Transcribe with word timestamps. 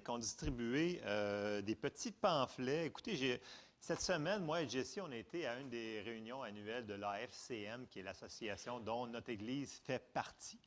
Véronique 0.00 0.08
ont 0.08 0.18
distribué 0.18 1.00
euh, 1.04 1.62
des 1.62 1.74
petits 1.74 2.12
pamphlets. 2.12 2.86
Écoutez, 2.86 3.40
cette 3.78 4.00
semaine, 4.00 4.42
moi 4.44 4.62
et 4.62 4.68
Jessie, 4.68 5.00
on 5.00 5.10
a 5.10 5.16
été 5.16 5.46
à 5.46 5.58
une 5.58 5.68
des 5.68 6.00
réunions 6.00 6.42
annuelles 6.42 6.86
de 6.86 6.94
l'AFCM, 6.94 7.86
qui 7.88 8.00
est 8.00 8.02
l'association 8.02 8.80
dont 8.80 9.06
notre 9.06 9.30
Église 9.30 9.80
fait 9.84 10.02
partie. 10.12 10.58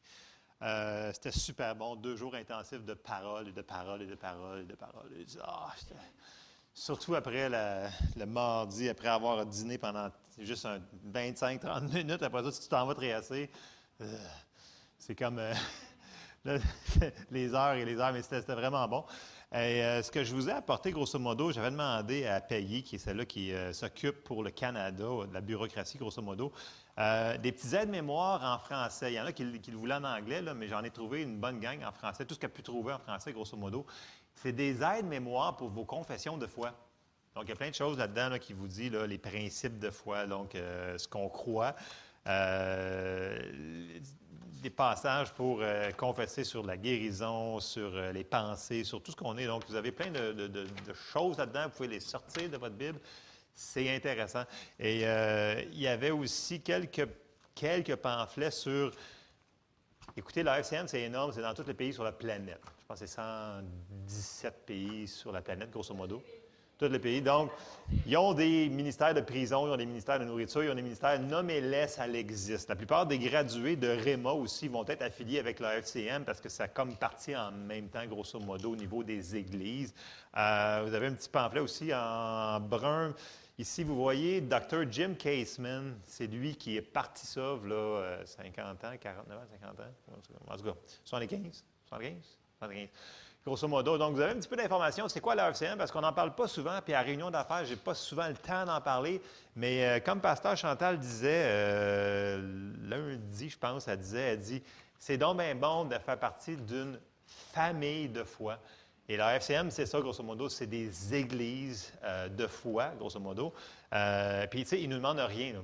Euh, 0.61 1.11
c'était 1.13 1.31
super 1.31 1.75
bon, 1.75 1.95
deux 1.95 2.15
jours 2.15 2.35
intensifs 2.35 2.83
de 2.83 2.93
paroles 2.93 3.49
et 3.49 3.51
de 3.51 3.61
paroles 3.61 4.03
et 4.03 4.07
de 4.07 4.15
paroles 4.15 4.61
et 4.61 4.65
de 4.65 4.75
paroles. 4.75 5.11
Ah, 5.41 5.73
surtout 6.73 7.15
après 7.15 7.49
le 7.49 8.25
mardi, 8.25 8.87
après 8.87 9.09
avoir 9.09 9.45
dîné 9.45 9.77
pendant 9.77 10.09
juste 10.39 10.67
25-30 11.11 11.93
minutes, 11.93 12.23
après 12.23 12.43
ça, 12.43 12.51
si 12.51 12.61
tu 12.61 12.69
t'en 12.69 12.85
vas 12.85 12.95
te 12.95 13.47
euh, 14.01 14.17
c'est 14.97 15.15
comme 15.15 15.39
les 17.31 17.53
heures 17.53 17.73
et 17.73 17.85
les 17.85 17.97
heures, 17.99 18.11
mais 18.11 18.21
c'était 18.21 18.41
vraiment 18.53 18.85
bon. 18.87 19.05
Et, 19.53 19.83
euh, 19.83 20.01
ce 20.01 20.11
que 20.11 20.23
je 20.23 20.33
vous 20.33 20.49
ai 20.49 20.51
apporté, 20.51 20.91
grosso 20.91 21.17
modo, 21.17 21.51
j'avais 21.51 21.71
demandé 21.71 22.25
à 22.25 22.41
Peggy, 22.41 22.83
qui 22.83 22.95
est 22.95 22.99
celle-là 22.99 23.25
qui 23.25 23.53
euh, 23.53 23.71
s'occupe 23.71 24.23
pour 24.23 24.43
le 24.43 24.51
Canada, 24.51 25.03
de 25.27 25.33
la 25.33 25.41
bureaucratie, 25.41 25.97
grosso 25.97 26.21
modo, 26.21 26.51
euh, 26.97 27.37
des 27.37 27.51
petits 27.51 27.75
aides-mémoires 27.75 28.43
en 28.43 28.57
français. 28.59 29.13
Il 29.13 29.15
y 29.15 29.21
en 29.21 29.25
a 29.25 29.31
qui, 29.31 29.43
le 29.43 29.77
voulaient 29.77 29.95
en 29.95 30.03
anglais, 30.03 30.41
mais 30.53 30.67
j'en 30.67 30.83
ai 30.83 30.89
trouvé 30.89 31.21
une 31.21 31.37
bonne 31.37 31.59
gang 31.59 31.81
en 31.83 31.91
français, 31.93 32.25
tout 32.25 32.33
ce 32.33 32.39
qu'elle 32.39 32.49
a 32.49 32.53
pu 32.53 32.63
trouver 32.63 32.93
en 32.93 32.99
français, 32.99 33.31
grosso 33.31 33.55
modo. 33.55 33.85
C'est 34.35 34.53
des 34.53 34.81
aides-mémoires 34.81 35.55
pour 35.55 35.69
vos 35.69 35.85
confessions 35.85 36.37
de 36.37 36.47
foi. 36.47 36.73
Donc, 37.35 37.45
il 37.45 37.49
y 37.49 37.53
a 37.53 37.55
plein 37.55 37.69
de 37.69 37.75
choses 37.75 37.97
là-dedans 37.97 38.37
qui 38.37 38.53
vous 38.53 38.67
disent 38.67 38.91
les 38.91 39.17
principes 39.17 39.79
de 39.79 39.89
foi, 39.91 40.25
donc 40.27 40.51
ce 40.53 41.07
qu'on 41.07 41.29
croit 41.29 41.73
des 44.63 44.69
passages 44.69 45.31
pour 45.33 45.59
euh, 45.61 45.91
confesser 45.91 46.43
sur 46.43 46.65
la 46.65 46.77
guérison, 46.77 47.59
sur 47.59 47.93
euh, 47.93 48.11
les 48.13 48.23
pensées, 48.23 48.83
sur 48.83 49.03
tout 49.03 49.11
ce 49.11 49.15
qu'on 49.15 49.37
est. 49.37 49.45
Donc, 49.45 49.65
vous 49.67 49.75
avez 49.75 49.91
plein 49.91 50.09
de, 50.09 50.65
choses 51.11 51.37
là-dedans. 51.37 51.65
Vous 51.65 51.75
pouvez 51.75 51.89
les 51.89 51.99
sortir 51.99 52.49
de 52.49 52.57
votre 52.57 52.75
Bible. 52.75 52.99
C'est 53.53 53.93
intéressant. 53.93 54.43
Et 54.79 55.01
euh, 55.05 55.61
il 55.71 55.81
y 55.81 55.87
avait 55.87 56.11
aussi 56.11 56.61
quelques, 56.61 57.07
quelques 57.53 57.97
pamphlets 57.97 58.51
sur. 58.51 58.91
Écoutez, 60.15 60.43
la 60.43 60.59
FCM, 60.59 60.87
c'est 60.87 61.01
énorme. 61.01 61.33
C'est 61.33 61.41
dans 61.41 61.53
tous 61.53 61.67
les 61.67 61.73
pays 61.73 61.93
sur 61.93 62.03
la 62.03 62.13
planète. 62.13 62.61
Je 62.79 62.85
pense 62.87 62.99
que 62.99 63.05
c'est 63.05 63.15
117 63.15 64.65
pays 64.65 65.07
sur 65.07 65.31
la 65.31 65.41
planète, 65.41 65.69
grosso 65.71 65.93
modo 65.93 66.23
tous 66.77 66.87
les 66.87 66.99
pays. 66.99 67.21
Donc, 67.21 67.51
ils 68.05 68.17
ont 68.17 68.33
des 68.33 68.69
ministères 68.69 69.13
de 69.13 69.21
prison, 69.21 69.67
ils 69.67 69.71
ont 69.71 69.77
des 69.77 69.85
ministères 69.85 70.19
de 70.19 70.25
nourriture, 70.25 70.63
ils 70.63 70.71
ont 70.71 70.75
des 70.75 70.81
ministères, 70.81 71.19
nommez-les, 71.19 71.87
ça 71.87 72.07
existe. 72.07 72.69
La 72.69 72.75
plupart 72.75 73.05
des 73.05 73.19
gradués 73.19 73.75
de 73.75 73.89
REMA 73.89 74.31
aussi 74.31 74.67
vont 74.67 74.85
être 74.87 75.01
affiliés 75.01 75.39
avec 75.39 75.59
la 75.59 75.77
FCM 75.77 76.23
parce 76.25 76.41
que 76.41 76.49
ça 76.49 76.67
comme 76.67 76.95
partie 76.95 77.35
en 77.35 77.51
même 77.51 77.89
temps, 77.89 78.05
grosso 78.05 78.39
modo, 78.39 78.71
au 78.71 78.75
niveau 78.75 79.03
des 79.03 79.35
églises. 79.35 79.93
Euh, 80.37 80.83
vous 80.85 80.93
avez 80.93 81.07
un 81.07 81.13
petit 81.13 81.29
pamphlet 81.29 81.59
aussi 81.59 81.93
en 81.93 82.59
brun. 82.59 83.13
Ici, 83.59 83.83
vous 83.83 83.95
voyez 83.95 84.41
Dr. 84.41 84.89
Jim 84.89 85.13
Caseman. 85.13 85.95
C'est 86.05 86.25
lui 86.25 86.55
qui 86.55 86.75
est 86.77 86.81
parti 86.81 87.27
ça, 87.27 87.55
là, 87.65 88.17
50 88.25 88.83
ans, 88.83 88.91
49 88.99 89.37
ans, 89.37 89.41
50 89.61 89.79
ans. 89.79 89.83
En 90.49 90.57
tout 90.57 90.63
cas, 90.63 90.75
75? 91.05 91.63
75? 91.87 92.13
75 92.59 92.89
grosso 93.45 93.67
modo. 93.67 93.97
Donc, 93.97 94.15
vous 94.15 94.21
avez 94.21 94.31
un 94.31 94.35
petit 94.35 94.47
peu 94.47 94.55
d'informations. 94.55 95.07
C'est 95.07 95.19
quoi 95.19 95.35
l'AFCM? 95.35 95.77
Parce 95.77 95.91
qu'on 95.91 96.01
n'en 96.01 96.13
parle 96.13 96.33
pas 96.33 96.47
souvent, 96.47 96.79
puis 96.83 96.93
à 96.93 97.01
réunion 97.01 97.29
d'affaires, 97.29 97.65
je 97.65 97.71
n'ai 97.71 97.75
pas 97.75 97.93
souvent 97.93 98.27
le 98.27 98.35
temps 98.35 98.65
d'en 98.65 98.79
parler. 98.81 99.21
Mais 99.55 99.85
euh, 99.85 99.99
comme 99.99 100.21
Pasteur 100.21 100.55
Chantal 100.55 100.97
disait 100.97 101.43
euh, 101.45 102.73
lundi, 102.83 103.49
je 103.49 103.57
pense, 103.57 103.87
elle 103.87 103.99
disait, 103.99 104.33
elle 104.33 104.39
dit, 104.39 104.63
c'est 104.97 105.17
donc 105.17 105.37
bien 105.37 105.55
bon 105.55 105.85
de 105.85 105.97
faire 105.97 106.17
partie 106.17 106.55
d'une 106.55 106.99
famille 107.53 108.07
de 108.07 108.23
foi. 108.23 108.57
Et 109.09 109.17
la 109.17 109.35
FCM, 109.35 109.69
c'est 109.69 109.85
ça, 109.85 109.99
grosso 109.99 110.23
modo, 110.23 110.47
c'est 110.47 110.65
des 110.65 111.13
églises 111.13 111.93
euh, 112.03 112.29
de 112.29 112.47
foi, 112.47 112.93
grosso 112.97 113.19
modo. 113.19 113.53
puis, 114.49 114.63
tu 114.63 114.69
sais, 114.69 114.81
ils 114.81 114.87
ne 114.87 114.95
nous 114.95 115.01
demandent 115.01 115.19
rien. 115.19 115.53
Là. 115.53 115.59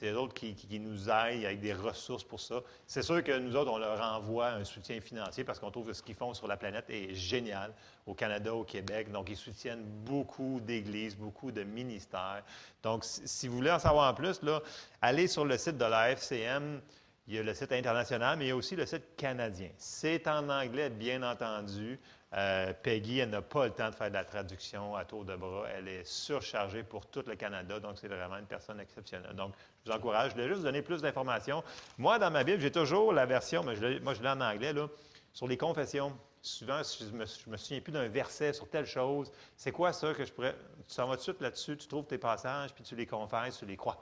C'est 0.00 0.12
eux 0.12 0.18
autres 0.18 0.32
qui, 0.32 0.80
nous 0.80 1.10
aident 1.10 1.44
avec 1.44 1.60
des 1.60 1.74
ressources 1.74 2.24
pour 2.24 2.40
ça. 2.40 2.62
C'est 2.86 3.02
sûr 3.02 3.22
que 3.22 3.38
nous 3.38 3.54
autres, 3.54 3.70
on 3.70 3.76
leur 3.76 4.00
envoie 4.00 4.48
un 4.48 4.64
soutien 4.64 4.98
financier 4.98 5.44
parce 5.44 5.58
qu'on 5.58 5.70
trouve 5.70 5.88
que 5.88 5.92
ce 5.92 6.02
qu'ils 6.02 6.14
font 6.14 6.32
sur 6.32 6.46
la 6.46 6.56
planète 6.56 6.88
est 6.88 7.14
génial 7.14 7.74
au 8.06 8.14
Canada, 8.14 8.54
au 8.54 8.64
Québec. 8.64 9.12
Donc, 9.12 9.28
ils 9.28 9.36
soutiennent 9.36 9.84
beaucoup 9.84 10.58
d'églises, 10.62 11.14
beaucoup 11.14 11.52
de 11.52 11.64
ministères. 11.64 12.42
Donc, 12.82 13.04
si 13.04 13.46
vous 13.46 13.56
voulez 13.56 13.70
en 13.70 13.78
savoir 13.78 14.14
plus, 14.14 14.40
là, 14.40 14.62
allez 15.02 15.28
sur 15.28 15.44
le 15.44 15.58
site 15.58 15.76
de 15.76 15.84
la 15.84 16.12
FCM. 16.12 16.80
Il 17.28 17.34
y 17.34 17.38
a 17.38 17.42
le 17.42 17.52
site 17.52 17.72
international, 17.72 18.38
mais 18.38 18.46
il 18.46 18.48
y 18.48 18.52
a 18.52 18.56
aussi 18.56 18.76
le 18.76 18.86
site 18.86 19.16
canadien. 19.16 19.68
C'est 19.76 20.26
en 20.28 20.48
anglais, 20.48 20.88
bien 20.88 21.22
entendu. 21.22 22.00
Euh, 22.32 22.72
Peggy, 22.72 23.18
elle 23.18 23.30
n'a 23.30 23.42
pas 23.42 23.66
le 23.66 23.72
temps 23.72 23.90
de 23.90 23.94
faire 23.94 24.08
de 24.08 24.14
la 24.14 24.24
traduction 24.24 24.94
à 24.94 25.04
tour 25.04 25.24
de 25.24 25.34
bras. 25.34 25.66
Elle 25.76 25.88
est 25.88 26.04
surchargée 26.06 26.84
pour 26.84 27.06
tout 27.06 27.24
le 27.26 27.34
Canada, 27.34 27.80
donc 27.80 27.98
c'est 27.98 28.08
vraiment 28.08 28.36
une 28.36 28.46
personne 28.46 28.78
exceptionnelle. 28.78 29.34
Donc, 29.34 29.52
je 29.84 29.90
vous 29.90 29.96
encourage. 29.96 30.30
Je 30.30 30.34
voulais 30.34 30.48
juste 30.48 30.58
vous 30.58 30.64
donner 30.64 30.82
plus 30.82 31.02
d'informations. 31.02 31.62
Moi, 31.98 32.18
dans 32.18 32.30
ma 32.30 32.44
Bible, 32.44 32.60
j'ai 32.60 32.70
toujours 32.70 33.12
la 33.12 33.26
version, 33.26 33.62
mais 33.64 33.76
je 33.76 33.98
moi, 34.00 34.14
je 34.14 34.22
l'ai 34.22 34.28
en 34.28 34.40
anglais, 34.40 34.72
là, 34.72 34.88
sur 35.32 35.46
les 35.46 35.56
confessions. 35.56 36.16
Souvent, 36.42 36.80
je 36.82 37.04
ne 37.04 37.18
me, 37.18 37.56
souviens 37.56 37.80
plus 37.80 37.92
d'un 37.92 38.08
verset 38.08 38.52
sur 38.54 38.68
telle 38.68 38.86
chose. 38.86 39.30
C'est 39.56 39.72
quoi 39.72 39.92
ça 39.92 40.14
que 40.14 40.24
je 40.24 40.32
pourrais. 40.32 40.54
Tu 40.88 40.94
s'en 40.94 41.06
vas 41.06 41.14
tout 41.14 41.18
de 41.18 41.22
suite 41.22 41.40
là-dessus, 41.42 41.76
tu 41.76 41.86
trouves 41.86 42.06
tes 42.06 42.18
passages, 42.18 42.72
puis 42.74 42.82
tu 42.82 42.96
les 42.96 43.06
confesses, 43.06 43.58
tu 43.58 43.66
les 43.66 43.76
crois. 43.76 44.00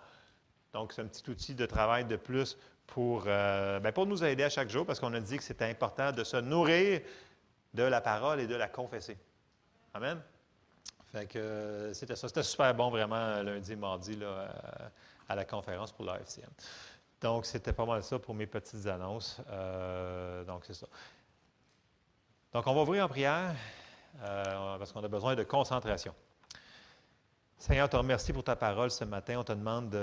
Donc, 0.73 0.93
c'est 0.93 1.03
un 1.03 1.07
petit 1.07 1.29
outil 1.29 1.55
de 1.55 1.67
travail 1.67 2.05
de 2.05 2.17
plus 2.17 2.57
pour, 2.87 3.25
euh, 3.27 3.81
ben, 3.81 3.93
pour 3.93 4.07
nous 4.07 4.23
aider 4.23 4.45
à 4.45 4.51
chaque 4.51 4.71
jour, 4.71 4.87
parce 4.87 5.01
qu'on 5.01 5.13
a 5.15 5.21
dit 5.21 5.37
que 5.37 5.43
c'était 5.43 5.65
important 5.65 6.13
de 6.13 6.23
se 6.23 6.37
nourrir 6.37 7.01
de 7.75 7.83
la 7.83 8.01
parole 8.01 8.41
et 8.41 8.47
de 8.47 8.55
la 8.55 8.69
confesser. 8.69 9.19
Amen? 9.95 10.21
Fait 11.13 11.27
que 11.27 11.39
euh, 11.39 11.95
c'était 11.95 12.17
ça. 12.17 12.29
C'était 12.29 12.43
super 12.43 12.75
bon, 12.75 12.91
vraiment, 12.91 13.43
lundi 13.43 13.75
mardi, 13.77 14.17
là, 14.17 14.27
euh, 14.27 14.49
à 15.29 15.35
la 15.35 15.45
conférence 15.45 15.93
pour 15.93 16.05
l'AFCM. 16.05 16.51
Donc, 17.21 17.47
c'était 17.47 17.73
pas 17.73 17.85
mal 17.85 18.03
ça 18.03 18.19
pour 18.19 18.35
mes 18.35 18.47
petites 18.47 18.87
annonces. 18.87 19.41
Euh, 19.49 20.45
donc, 20.45 20.65
c'est 20.67 20.75
ça. 20.75 20.87
Donc, 22.53 22.67
on 22.67 22.75
va 22.75 22.83
ouvrir 22.83 23.05
en 23.05 23.09
prière 23.09 23.55
parce 24.21 24.93
qu'on 24.93 25.05
a 25.05 25.09
besoin 25.09 25.35
de 25.37 25.45
concentration. 25.45 26.15
Seigneur, 27.59 27.87
on 27.87 27.89
te 27.89 27.97
remercie 27.97 28.33
pour 28.33 28.45
ta 28.45 28.57
parole 28.57 28.91
ce 28.91 29.05
matin. 29.05 29.39
On 29.39 29.45
te 29.45 29.53
demande 29.53 29.95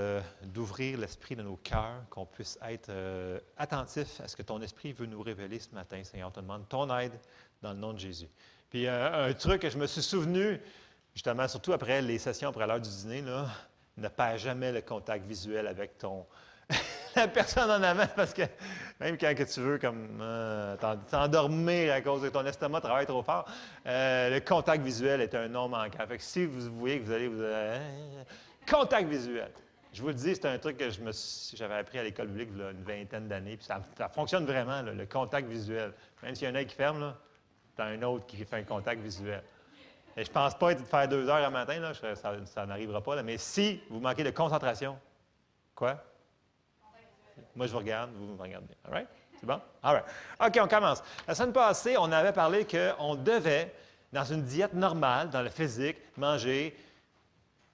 d'ouvrir 0.44 1.00
l'esprit 1.00 1.36
de 1.36 1.42
nos 1.42 1.56
cœurs, 1.56 2.04
qu'on 2.10 2.26
puisse 2.26 2.60
être 2.62 2.92
attentif 3.58 4.22
à 4.22 4.28
ce 4.28 4.36
que 4.36 4.44
ton 4.44 4.62
esprit 4.62 4.94
veut 4.94 5.06
nous 5.06 5.22
révéler 5.22 5.60
ce 5.60 5.74
matin. 5.74 6.04
Seigneur, 6.04 6.30
on 6.30 6.32
te 6.32 6.40
demande 6.40 6.68
ton 6.70 6.96
aide, 6.98 7.18
dans 7.62 7.74
le 7.74 7.80
nom 7.80 7.94
de 7.94 8.00
Jésus. 8.00 8.30
Puis 8.70 8.88
euh, 8.88 9.30
un 9.30 9.34
truc 9.34 9.62
que 9.62 9.70
je 9.70 9.78
me 9.78 9.88
suis 9.88 10.04
souvenu, 10.04 10.60
justement, 11.14 11.48
surtout 11.48 11.74
après 11.74 12.02
les 12.02 12.20
sessions, 12.20 12.50
après 12.50 12.68
l'heure 12.68 12.80
du 12.80 12.90
dîner, 12.90 13.22
là, 13.22 13.48
ne 13.98 14.08
perds 14.08 14.38
jamais 14.38 14.72
le 14.72 14.82
contact 14.82 15.26
visuel 15.26 15.68
avec 15.68 15.98
ton 15.98 16.26
la 17.16 17.28
personne 17.28 17.70
en 17.70 17.84
avant, 17.84 18.08
parce 18.16 18.34
que 18.34 18.42
même 19.00 19.18
quand 19.18 19.36
que 19.36 19.44
tu 19.44 19.60
veux 19.60 19.78
comme 19.78 20.20
euh, 20.22 20.76
t'endormir 21.10 21.94
à 21.94 22.02
cause 22.02 22.24
de 22.24 22.30
ton 22.30 22.46
estomac 22.46 22.82
travaille 22.82 23.06
trop 23.06 23.24
fort, 23.24 23.46
euh, 23.86 24.32
le 24.32 24.40
contact 24.40 24.84
visuel 24.84 25.22
est 25.22 25.36
un 25.36 25.48
non 25.48 25.70
manquant. 25.70 26.06
Fait 26.08 26.18
que 26.18 26.24
si 26.24 26.46
vous 26.46 26.72
voyez 26.80 27.00
que 27.00 27.06
vous 27.06 27.12
allez 27.12 27.28
vous 27.28 27.44
contact 28.70 29.08
visuel. 29.08 29.52
Je 29.94 30.02
vous 30.02 30.10
le 30.10 30.14
dis, 30.14 30.36
c'est 30.36 30.46
un 30.46 30.58
truc 30.58 30.78
que 30.78 30.90
j'avais 31.54 31.76
appris 31.76 32.00
à 32.00 32.04
l'école 32.04 32.28
publique 32.28 32.50
il 32.54 32.60
y 32.60 32.64
a 32.64 32.72
une 32.72 32.84
vingtaine 32.84 33.28
d'années, 33.30 33.56
puis 33.56 33.66
ça, 33.66 33.82
fonctionne 34.10 34.46
vraiment, 34.46 34.82
le 34.82 35.06
contact 35.06 35.48
visuel. 35.48 35.94
Même 36.22 36.36
s'il 36.36 36.52
y 36.52 36.54
a 36.54 36.60
un 36.60 36.66
qui 36.66 36.76
ferme, 36.76 37.16
tu 37.76 37.82
as 37.82 37.86
un 37.86 38.02
autre 38.02 38.26
qui 38.26 38.36
fait 38.38 38.58
un 38.58 38.64
contact 38.64 39.02
visuel. 39.02 39.42
Et 40.18 40.24
je 40.24 40.30
ne 40.30 40.34
pense 40.34 40.56
pas 40.56 40.72
être 40.72 40.82
de 40.82 40.88
faire 40.88 41.08
deux 41.08 41.28
heures 41.28 41.42
le 41.42 41.50
matin, 41.50 41.80
là, 41.80 41.92
ça, 41.94 42.66
n'arrivera 42.66 43.02
pas. 43.02 43.16
Là. 43.16 43.24
Mais 43.24 43.38
si 43.38 43.82
vous 43.90 44.00
manquez 44.00 44.24
de 44.24 44.30
concentration, 44.30 44.98
quoi? 45.74 46.02
Moi, 47.56 47.68
je 47.68 47.72
vous 47.72 47.80
regarde, 47.80 48.12
vous 48.14 48.34
me 48.34 48.42
regardez. 48.42 48.74
All 48.86 48.94
right? 48.94 49.08
C'est 49.40 49.46
bon? 49.46 49.60
All 49.84 49.96
right. 49.96 50.06
OK, 50.40 50.60
on 50.64 50.68
commence. 50.68 51.04
La 51.28 51.36
semaine 51.36 51.52
passée, 51.52 51.96
on 51.98 52.12
avait 52.12 52.32
parlé 52.32 52.66
qu'on 52.66 53.16
devait, 53.16 53.74
dans 54.14 54.24
une 54.24 54.44
diète 54.44 54.74
normale, 54.74 55.30
dans 55.30 55.42
le 55.42 55.50
physique, 55.50 55.98
manger 56.16 56.78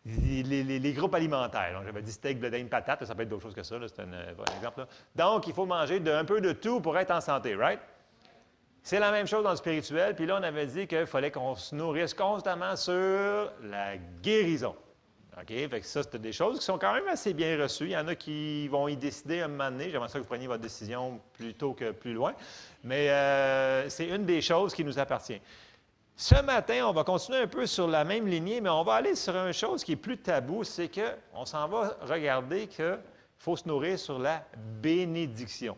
les, 0.04 0.94
groupes 0.94 1.13
alimentaires. 1.13 1.74
Donc, 1.74 1.86
j'avais 1.86 2.01
dit 2.01 2.12
steak, 2.12 2.39
blé 2.39 2.63
patate. 2.63 3.06
Ça 3.06 3.13
peut 3.13 3.21
être 3.21 3.30
d'autres 3.30 3.44
choses 3.44 3.56
que 3.56 3.62
ça. 3.62 3.75
C'est 3.88 4.01
un, 4.01 4.13
euh, 4.13 4.33
un 4.39 4.56
exemple. 4.56 4.88
Donc, 5.16 5.45
il 5.45 5.54
faut 5.54 5.68
manger 5.68 6.01
un 6.12 6.25
peu 6.25 6.42
de 6.42 6.54
tout 6.54 6.81
pour 6.81 6.98
être 6.98 7.12
en 7.12 7.21
santé, 7.21 7.56
right? 7.56 7.80
C'est 8.83 9.00
la 9.00 9.12
même 9.12 9.28
chose 9.28 9.44
dans 9.44 9.51
le 9.51 9.57
spirituel. 9.57 10.16
Puis 10.16 10.25
là, 10.25 10.38
on 10.39 10.44
avait 10.44 10.66
dit 10.66 10.88
qu'il 10.88 11.06
fallait 11.06 11.31
qu'on 11.31 11.56
se 11.56 11.75
nourrisse 11.75 12.13
constamment 12.13 12.75
sur 12.75 13.51
la 13.63 13.98
guérison. 14.22 14.75
OK? 15.38 15.48
Fait 15.48 15.80
que 15.80 15.86
ça, 15.86 16.04
c'était 16.04 16.19
des 16.19 16.33
choses 16.33 16.60
qui 16.60 16.66
sont 16.66 16.78
quand 16.78 16.94
même 16.94 17.07
assez 17.07 17.33
bien 17.33 17.62
reçues. 17.62 17.86
Il 17.86 17.92
y 17.92 17.98
en 17.98 18.07
a 18.07 18.16
qui 18.16 18.68
vont 18.68 18.88
y 18.88 18.98
décider 18.98 19.42
un 19.42 19.48
moment 19.48 19.72
donné. 19.72 19.89
J'aimerais 19.89 20.10
ça 20.10 20.16
que 20.16 20.24
vous 20.24 20.28
preniez 20.28 20.48
votre 20.48 20.62
décision 20.62 21.22
plus 21.33 21.54
tôt 21.54 21.74
que 21.74 21.92
plus 21.92 22.13
loin. 22.13 22.33
Mais 22.83 23.10
euh, 23.10 23.88
c'est 23.89 24.07
une 24.07 24.25
des 24.25 24.42
choses 24.42 24.74
qui 24.74 24.83
nous 24.83 24.98
appartient. 25.00 25.42
Ce 26.16 26.39
matin, 26.42 26.86
on 26.88 26.92
va 26.92 27.04
continuer 27.04 27.39
un 27.39 27.48
peu 27.48 27.66
sur 27.66 27.88
la 27.88 28.04
même 28.04 28.28
lignée, 28.28 28.62
mais 28.62 28.69
on 28.69 28.83
va 28.83 28.95
aller 28.95 29.16
sur 29.16 29.36
une 29.36 29.54
chose 29.54 29.83
qui 29.83 29.94
est 29.94 29.95
plus 29.95 30.18
tabou, 30.18 30.63
c'est 30.63 30.89
qu'on 30.89 31.45
s'en 31.45 31.68
va 31.68 31.98
regarder 32.01 32.68
qu'il 32.68 33.00
faut 33.39 33.56
se 33.56 33.68
nourrir 33.68 33.98
sur 33.98 34.19
la 34.19 34.44
bénédiction. 34.81 35.78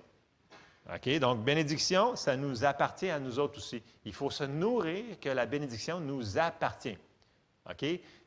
Donc, 1.20 1.44
bénédiction, 1.44 2.16
ça 2.16 2.36
nous 2.36 2.66
appartient 2.66 3.10
à 3.10 3.20
nous 3.20 3.40
autres 3.40 3.58
aussi. 3.58 3.82
Il 4.06 4.14
faut 4.14 4.30
se 4.30 4.44
nourrir 4.44 5.20
que 5.20 5.30
la 5.30 5.46
bénédiction 5.46 6.00
nous 6.00 6.38
appartient. 6.38 6.98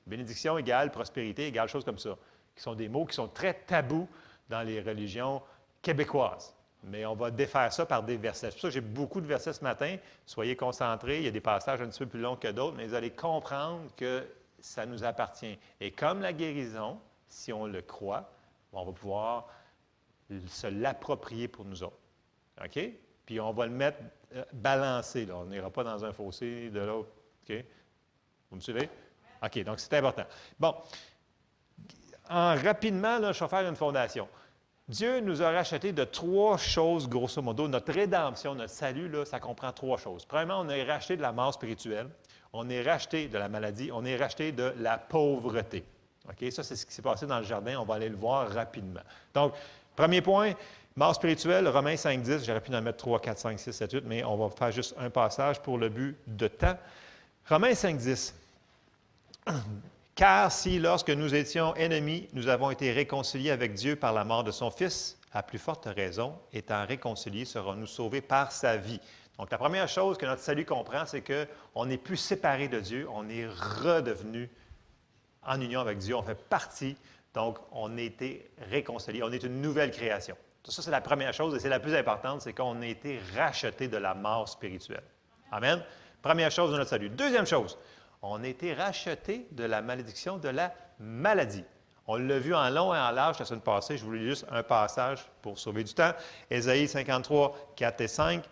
Bénédiction 0.06 0.56
égale 0.56 0.90
prospérité, 0.90 1.48
égale 1.48 1.68
chose 1.68 1.84
comme 1.84 1.98
ça, 1.98 2.16
qui 2.54 2.62
sont 2.62 2.74
des 2.74 2.88
mots 2.88 3.04
qui 3.04 3.14
sont 3.14 3.28
très 3.28 3.54
tabous 3.54 4.08
dans 4.48 4.62
les 4.62 4.80
religions 4.80 5.42
québécoises. 5.82 6.54
Mais 6.84 7.04
on 7.04 7.14
va 7.14 7.30
défaire 7.30 7.72
ça 7.72 7.84
par 7.84 8.02
des 8.02 8.16
versets. 8.16 8.50
C'est 8.50 8.52
pour 8.52 8.60
ça 8.62 8.68
que 8.68 8.74
j'ai 8.74 8.80
beaucoup 8.80 9.20
de 9.20 9.26
versets 9.26 9.52
ce 9.52 9.64
matin. 9.64 9.96
Soyez 10.24 10.56
concentrés. 10.56 11.18
Il 11.18 11.24
y 11.24 11.28
a 11.28 11.32
des 11.32 11.40
passages 11.40 11.82
un 11.82 11.88
petit 11.88 11.98
peu 11.98 12.06
plus 12.06 12.20
longs 12.20 12.36
que 12.36 12.48
d'autres, 12.48 12.76
mais 12.76 12.86
vous 12.86 12.94
allez 12.94 13.10
comprendre 13.10 13.82
que 13.96 14.24
ça 14.60 14.86
nous 14.86 15.04
appartient. 15.04 15.58
Et 15.80 15.90
comme 15.90 16.20
la 16.20 16.32
guérison, 16.32 16.98
si 17.28 17.52
on 17.52 17.66
le 17.66 17.82
croit, 17.82 18.30
on 18.72 18.84
va 18.84 18.92
pouvoir 18.92 19.48
se 20.46 20.68
l'approprier 20.68 21.48
pour 21.48 21.64
nous 21.64 21.82
autres. 21.82 21.98
OK? 22.64 22.78
Puis 23.24 23.40
on 23.40 23.52
va 23.52 23.66
le 23.66 23.72
mettre 23.72 23.98
euh, 24.34 24.44
balancé. 24.52 25.26
On 25.32 25.46
n'ira 25.46 25.70
pas 25.70 25.84
dans 25.84 26.04
un 26.04 26.12
fossé 26.12 26.70
de 26.70 26.80
l'autre. 26.80 27.10
OK? 27.48 27.64
Vous 28.50 28.56
me 28.56 28.60
suivez? 28.60 28.88
OK, 29.42 29.64
donc 29.64 29.80
c'est 29.80 29.94
important. 29.94 30.24
Bon, 30.58 30.74
en, 32.28 32.56
rapidement, 32.56 33.18
je 33.32 33.38
vais 33.38 33.48
faire 33.48 33.68
une 33.68 33.76
fondation. 33.76 34.28
Dieu 34.88 35.20
nous 35.20 35.42
a 35.42 35.50
racheté 35.50 35.92
de 35.92 36.04
trois 36.04 36.56
choses, 36.56 37.08
grosso 37.08 37.42
modo. 37.42 37.66
Notre 37.66 37.92
rédemption, 37.92 38.54
notre 38.54 38.72
salut, 38.72 39.10
ça 39.24 39.40
comprend 39.40 39.72
trois 39.72 39.98
choses. 39.98 40.24
Premièrement, 40.24 40.60
on 40.60 40.68
est 40.68 40.84
racheté 40.84 41.16
de 41.16 41.22
la 41.22 41.32
mort 41.32 41.52
spirituelle, 41.52 42.08
on 42.52 42.68
est 42.70 42.82
racheté 42.82 43.26
de 43.26 43.36
la 43.36 43.48
maladie, 43.48 43.90
on 43.92 44.04
est 44.04 44.16
racheté 44.16 44.52
de 44.52 44.72
la 44.78 44.96
pauvreté. 44.96 45.84
OK? 46.28 46.52
Ça, 46.52 46.62
c'est 46.62 46.76
ce 46.76 46.86
qui 46.86 46.92
s'est 46.92 47.02
passé 47.02 47.26
dans 47.26 47.38
le 47.38 47.44
jardin. 47.44 47.80
On 47.80 47.84
va 47.84 47.94
aller 47.94 48.08
le 48.08 48.16
voir 48.16 48.48
rapidement. 48.48 49.00
Donc, 49.34 49.54
premier 49.96 50.22
point, 50.22 50.52
mort 50.96 51.14
spirituelle, 51.14 51.68
Romains 51.68 51.96
5, 51.96 52.22
10. 52.22 52.44
J'aurais 52.44 52.60
pu 52.60 52.74
en 52.74 52.80
mettre 52.80 52.98
3, 52.98 53.20
4, 53.20 53.38
5, 53.38 53.60
6, 53.60 53.72
7, 53.72 53.92
8, 53.92 54.04
mais 54.06 54.24
on 54.24 54.36
va 54.36 54.50
faire 54.50 54.72
juste 54.72 54.94
un 54.98 55.10
passage 55.10 55.60
pour 55.60 55.78
le 55.78 55.90
but 55.90 56.16
de 56.26 56.48
temps. 56.48 56.76
Romains 57.48 57.74
5, 57.74 57.98
10. 57.98 58.34
Car 60.14 60.50
si, 60.50 60.78
lorsque 60.78 61.10
nous 61.10 61.34
étions 61.34 61.74
ennemis, 61.74 62.28
nous 62.32 62.48
avons 62.48 62.70
été 62.70 62.90
réconciliés 62.92 63.50
avec 63.50 63.74
Dieu 63.74 63.96
par 63.96 64.14
la 64.14 64.24
mort 64.24 64.42
de 64.42 64.50
son 64.50 64.70
Fils, 64.70 65.18
à 65.32 65.42
plus 65.42 65.58
forte 65.58 65.84
raison, 65.84 66.34
étant 66.54 66.86
réconciliés, 66.86 67.44
serons-nous 67.44 67.86
sauvés 67.86 68.22
par 68.22 68.50
sa 68.50 68.78
vie. 68.78 69.00
Donc, 69.38 69.50
la 69.50 69.58
première 69.58 69.88
chose 69.88 70.16
que 70.16 70.24
notre 70.24 70.40
salut 70.40 70.64
comprend, 70.64 71.04
c'est 71.04 71.22
qu'on 71.22 71.84
n'est 71.84 71.98
plus 71.98 72.16
séparé 72.16 72.68
de 72.68 72.80
Dieu, 72.80 73.06
on 73.12 73.28
est 73.28 73.46
redevenu 73.46 74.48
en 75.42 75.60
union 75.60 75.80
avec 75.80 75.98
Dieu, 75.98 76.16
on 76.16 76.22
fait 76.22 76.34
partie, 76.34 76.96
donc 77.34 77.58
on 77.70 77.98
a 77.98 78.00
été 78.00 78.50
réconcilié, 78.70 79.22
on 79.22 79.30
est 79.30 79.42
une 79.42 79.60
nouvelle 79.60 79.90
création. 79.90 80.36
Ça, 80.68 80.82
c'est 80.82 80.90
la 80.90 81.00
première 81.00 81.32
chose 81.32 81.54
et 81.54 81.60
c'est 81.60 81.68
la 81.68 81.78
plus 81.78 81.94
importante, 81.94 82.40
c'est 82.40 82.52
qu'on 82.52 82.82
a 82.82 82.86
été 82.86 83.20
racheté 83.36 83.86
de 83.86 83.96
la 83.96 84.14
mort 84.14 84.48
spirituelle. 84.48 85.04
Amen. 85.52 85.80
Première 86.22 86.50
chose 86.50 86.72
de 86.72 86.76
notre 86.76 86.90
salut. 86.90 87.08
Deuxième 87.08 87.46
chose, 87.46 87.78
on 88.20 88.42
a 88.42 88.48
été 88.48 88.74
racheté 88.74 89.46
de 89.52 89.62
la 89.62 89.80
malédiction 89.80 90.38
de 90.38 90.48
la 90.48 90.74
maladie. 90.98 91.64
On 92.08 92.16
l'a 92.16 92.38
vu 92.38 92.54
en 92.54 92.68
long 92.70 92.92
et 92.94 92.98
en 92.98 93.10
large 93.12 93.38
la 93.38 93.44
semaine 93.44 93.60
passée. 93.60 93.96
Je 93.96 94.04
vous 94.04 94.12
lis 94.12 94.24
juste 94.24 94.46
un 94.50 94.64
passage 94.64 95.24
pour 95.40 95.58
sauver 95.58 95.84
du 95.84 95.94
temps. 95.94 96.12
Ésaïe 96.50 96.88
53, 96.88 97.72
4 97.76 98.00
et 98.00 98.08
5. 98.08 98.44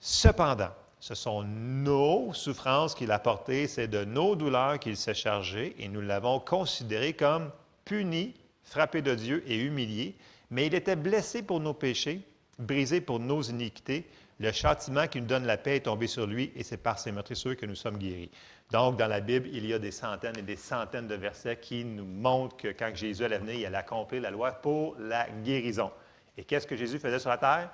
Cependant, 0.00 0.70
ce 0.98 1.14
sont 1.14 1.44
nos 1.44 2.32
souffrances 2.34 2.94
qu'il 2.94 3.12
a 3.12 3.18
portées, 3.20 3.68
c'est 3.68 3.88
de 3.88 4.04
nos 4.04 4.34
douleurs 4.34 4.80
qu'il 4.80 4.96
s'est 4.96 5.14
chargé, 5.14 5.76
et 5.78 5.88
nous 5.88 6.00
l'avons 6.00 6.40
considéré 6.40 7.12
comme 7.12 7.52
puni, 7.84 8.34
frappé 8.64 9.02
de 9.02 9.14
Dieu 9.14 9.44
et 9.46 9.56
humilié. 9.56 10.16
Mais 10.50 10.66
il 10.66 10.74
était 10.74 10.96
blessé 10.96 11.42
pour 11.42 11.60
nos 11.60 11.74
péchés, 11.74 12.20
brisé 12.58 13.00
pour 13.00 13.20
nos 13.20 13.42
iniquités. 13.42 14.06
Le 14.40 14.52
châtiment 14.52 15.06
qui 15.08 15.20
nous 15.20 15.26
donne 15.26 15.46
la 15.46 15.56
paix 15.56 15.76
est 15.76 15.80
tombé 15.80 16.06
sur 16.06 16.26
lui, 16.26 16.52
et 16.54 16.62
c'est 16.62 16.76
par 16.76 16.98
ses 16.98 17.12
meurtrissures 17.12 17.56
que 17.56 17.66
nous 17.66 17.74
sommes 17.74 17.98
guéris. 17.98 18.30
Donc, 18.70 18.96
dans 18.96 19.08
la 19.08 19.20
Bible, 19.20 19.48
il 19.52 19.66
y 19.66 19.74
a 19.74 19.78
des 19.78 19.90
centaines 19.90 20.38
et 20.38 20.42
des 20.42 20.56
centaines 20.56 21.08
de 21.08 21.14
versets 21.14 21.56
qui 21.56 21.84
nous 21.84 22.04
montrent 22.04 22.56
que 22.56 22.68
quand 22.68 22.94
Jésus 22.94 23.24
allait 23.24 23.38
venir, 23.38 23.54
il 23.54 23.66
allait 23.66 23.76
accomplir 23.78 24.22
la 24.22 24.30
loi 24.30 24.52
pour 24.52 24.96
la 24.98 25.28
guérison. 25.42 25.90
Et 26.36 26.44
qu'est-ce 26.44 26.66
que 26.66 26.76
Jésus 26.76 26.98
faisait 26.98 27.18
sur 27.18 27.30
la 27.30 27.38
terre? 27.38 27.70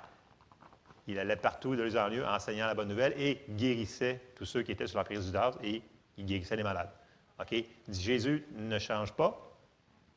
Il 1.07 1.19
allait 1.19 1.35
partout 1.35 1.75
de 1.75 1.83
lieu 1.83 1.99
en 1.99 2.07
lieu 2.07 2.25
enseignant 2.25 2.65
la 2.65 2.73
bonne 2.73 2.87
nouvelle 2.87 3.13
et 3.17 3.41
guérissait 3.49 4.19
tous 4.35 4.45
ceux 4.45 4.63
qui 4.63 4.71
étaient 4.71 4.87
sur 4.87 4.97
la 4.97 5.03
prise 5.03 5.25
du 5.25 5.31
dard 5.31 5.55
et 5.63 5.83
il 6.17 6.25
guérissait 6.25 6.55
les 6.55 6.63
malades. 6.63 6.89
OK? 7.39 7.63
Jésus 7.89 8.43
ne 8.55 8.79
change 8.79 9.13
pas. 9.13 9.39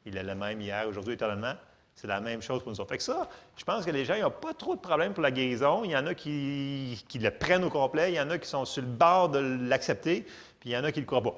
Il 0.06 0.16
est 0.16 0.22
le 0.22 0.34
même 0.34 0.60
hier, 0.60 0.88
aujourd'hui, 0.88 1.14
éternellement. 1.14 1.54
C'est 2.00 2.06
la 2.06 2.20
même 2.20 2.40
chose 2.40 2.62
pour 2.62 2.70
nous 2.70 2.80
autres. 2.80 2.90
Fait 2.90 2.98
que 2.98 3.02
ça, 3.02 3.28
je 3.56 3.64
pense 3.64 3.84
que 3.84 3.90
les 3.90 4.04
gens 4.04 4.16
n'ont 4.16 4.30
pas 4.30 4.54
trop 4.54 4.76
de 4.76 4.80
problèmes 4.80 5.12
pour 5.12 5.22
la 5.24 5.32
guérison. 5.32 5.82
Il 5.82 5.90
y 5.90 5.96
en 5.96 6.06
a 6.06 6.14
qui, 6.14 6.96
le 7.20 7.30
prennent 7.30 7.64
au 7.64 7.70
complet, 7.70 8.12
il 8.12 8.14
y 8.14 8.20
en 8.20 8.30
a 8.30 8.38
qui 8.38 8.48
sont 8.48 8.64
sur 8.64 8.82
le 8.82 8.88
bord 8.88 9.30
de 9.30 9.40
l'accepter, 9.68 10.24
puis 10.60 10.70
il 10.70 10.72
y 10.74 10.76
en 10.76 10.84
a 10.84 10.92
qui 10.92 11.00
ne 11.00 11.02
le 11.02 11.08
croient 11.08 11.24
pas. 11.24 11.34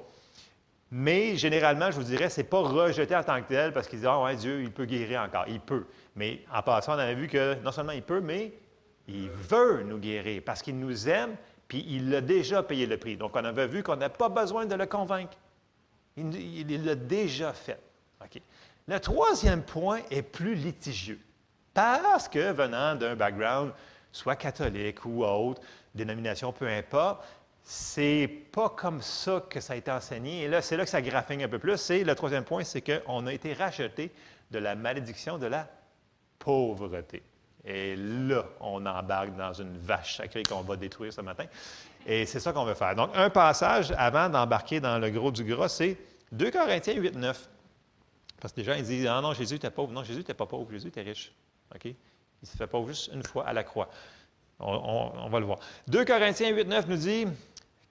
Mais 0.91 1.35
généralement, 1.37 1.91
je 1.91 1.97
vous 1.97 2.03
dirais, 2.03 2.29
ce 2.29 2.43
n'est 2.43 2.47
pas 2.47 2.61
rejeté 2.61 3.17
en 3.17 3.25
tant 3.25 3.41
que 3.41 3.49
tel 3.49 3.73
parce 3.73 3.89
qu'ils 3.89 4.01
disent 4.01 4.09
Ah, 4.11 4.35
Dieu, 4.35 4.61
il 4.61 4.71
peut 4.71 4.85
guérir 4.85 5.23
encore. 5.23 5.47
Il 5.49 5.61
peut. 5.61 5.87
Mais 6.15 6.43
en 6.55 6.61
passant, 6.61 6.95
on 6.95 6.99
avait 6.99 7.15
vu 7.15 7.27
que 7.27 7.55
non 7.63 7.73
seulement 7.73 7.93
il 7.93 8.03
peut, 8.03 8.21
mais 8.21 8.53
il 9.09 9.31
veut 9.31 9.83
nous 9.83 9.97
guérir 9.97 10.43
parce 10.45 10.61
qu'il 10.61 10.79
nous 10.79 11.09
aime, 11.09 11.37
puis 11.69 11.87
il 11.89 12.15
a 12.15 12.21
déjà 12.21 12.63
payé 12.63 12.85
le 12.85 12.99
prix. 12.99 13.17
Donc, 13.17 13.35
on 13.35 13.45
avait 13.47 13.67
vu 13.67 13.83
qu'on 13.83 13.97
n'a 13.97 14.11
pas 14.11 14.29
besoin 14.29 14.67
de 14.67 14.75
le 14.75 14.85
convaincre. 14.85 15.39
Il 16.19 16.85
l'a 16.85 16.97
déjà 16.97 17.55
fait. 17.55 17.81
OK? 18.23 18.43
Le 18.89 18.99
troisième 18.99 19.63
point 19.63 20.01
est 20.11 20.23
plus 20.23 20.55
litigieux. 20.55 21.21
Parce 21.75 22.29
que 22.29 22.53
venant 22.53 22.95
d'un 22.95 23.15
background, 23.15 23.73
soit 24.13 24.37
catholique 24.37 25.05
ou 25.05 25.25
autre, 25.25 25.63
dénomination, 25.95 26.53
peu 26.53 26.69
importe, 26.69 27.25
c'est 27.63 28.29
pas 28.53 28.71
comme 28.71 29.01
ça 29.01 29.45
que 29.49 29.61
ça 29.61 29.75
a 29.75 29.77
été 29.77 29.91
enseigné. 29.91 30.43
Et 30.43 30.49
là, 30.49 30.63
c'est 30.63 30.77
là 30.77 30.85
que 30.85 30.91
ça 30.91 31.03
graffigne 31.03 31.45
un 31.45 31.49
peu 31.49 31.59
plus. 31.59 31.77
C'est 31.77 32.03
le 32.03 32.15
troisième 32.15 32.45
point, 32.45 32.65
c'est 32.65 32.81
qu'on 32.81 33.27
a 33.27 33.33
été 33.33 33.53
racheté 33.53 34.11
de 34.51 34.59
la 34.59 34.75
malédiction 34.75 35.39
de 35.39 35.47
la 35.47 35.69
pauvreté. 36.39 37.23
Et 37.65 37.95
là, 37.97 38.45
on 38.61 38.85
embarque 38.87 39.37
dans 39.37 39.53
une 39.53 39.77
vache 39.79 40.17
sacrée 40.17 40.43
qu'on 40.43 40.63
va 40.63 40.77
détruire 40.77 41.13
ce 41.13 41.21
matin. 41.21 41.45
Et 42.07 42.25
c'est 42.25 42.41
ça 42.41 42.53
qu'on 42.53 42.65
veut 42.65 42.75
faire. 42.75 42.95
Donc, 42.95 43.11
un 43.15 43.29
passage 43.29 43.93
avant 43.97 44.29
d'embarquer 44.29 44.81
dans 44.81 44.99
le 44.99 45.11
gros 45.11 45.31
du 45.31 45.45
gras, 45.45 45.69
c'est 45.69 45.99
2 46.33 46.51
Corinthiens 46.51 46.95
8, 46.95 47.17
9. 47.17 47.49
Parce 48.41 48.53
que 48.53 48.61
les 48.61 48.65
gens 48.65 48.75
ils 48.75 48.85
disent 48.85 49.07
Ah 49.07 49.21
non, 49.21 49.35
Jésus 49.35 49.57
était 49.57 49.71
pauvre. 49.71 49.93
Non, 49.93 50.03
Jésus 50.03 50.21
n'était 50.21 50.35
pas 50.35 50.47
pauvre, 50.47 50.71
Jésus 50.71 50.89
était 50.89 51.03
riche. 51.03 51.33
OK? 51.75 51.85
Il 52.43 52.49
se 52.49 52.57
fait 52.57 52.67
pauvre 52.67 52.89
juste 52.89 53.11
une 53.13 53.23
fois 53.23 53.47
à 53.47 53.53
la 53.53 53.65
croix. 53.65 53.89
On, 54.59 55.29
va 55.31 55.41
le 55.41 55.47
voir. 55.47 55.59
2 55.89 56.05
Corinthiens 56.05 56.51
8, 56.51 56.67
9 56.67 56.89
nous 56.89 56.97
dit 56.97 57.27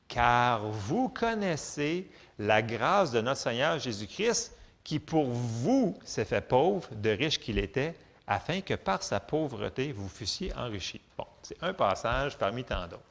Car 0.07 0.61
vous 0.65 1.09
connaissez 1.09 2.07
la 2.37 2.61
grâce 2.61 3.11
de 3.11 3.21
notre 3.21 3.41
Seigneur 3.41 3.79
Jésus-Christ, 3.79 4.55
qui 4.83 4.99
pour 4.99 5.25
vous 5.25 5.97
s'est 6.03 6.25
fait 6.25 6.41
pauvre, 6.41 6.87
de 6.91 7.09
riche 7.09 7.39
qu'il 7.39 7.57
était, 7.57 7.95
afin 8.27 8.61
que 8.61 8.75
par 8.75 9.01
sa 9.01 9.19
pauvreté 9.19 9.91
vous 9.91 10.07
fussiez 10.07 10.53
enrichis. 10.55 11.01
Bon, 11.17 11.25
c'est 11.41 11.57
un 11.63 11.73
passage 11.73 12.37
parmi 12.37 12.63
tant 12.63 12.87
d'autres. 12.87 13.01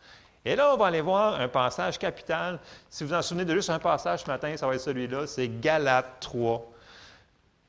Et 0.44 0.54
là, 0.54 0.72
on 0.72 0.76
va 0.76 0.86
aller 0.86 1.00
voir 1.00 1.40
un 1.40 1.48
passage 1.48 1.98
capital. 1.98 2.60
Si 2.88 3.02
vous 3.04 3.12
en 3.12 3.22
souvenez 3.22 3.44
de 3.44 3.54
juste 3.54 3.70
un 3.70 3.80
passage 3.80 4.22
ce 4.22 4.26
matin, 4.28 4.56
ça 4.56 4.66
va 4.66 4.76
être 4.76 4.80
celui-là, 4.80 5.26
c'est 5.26 5.48
Galates 5.60 6.20
3, 6.20 6.64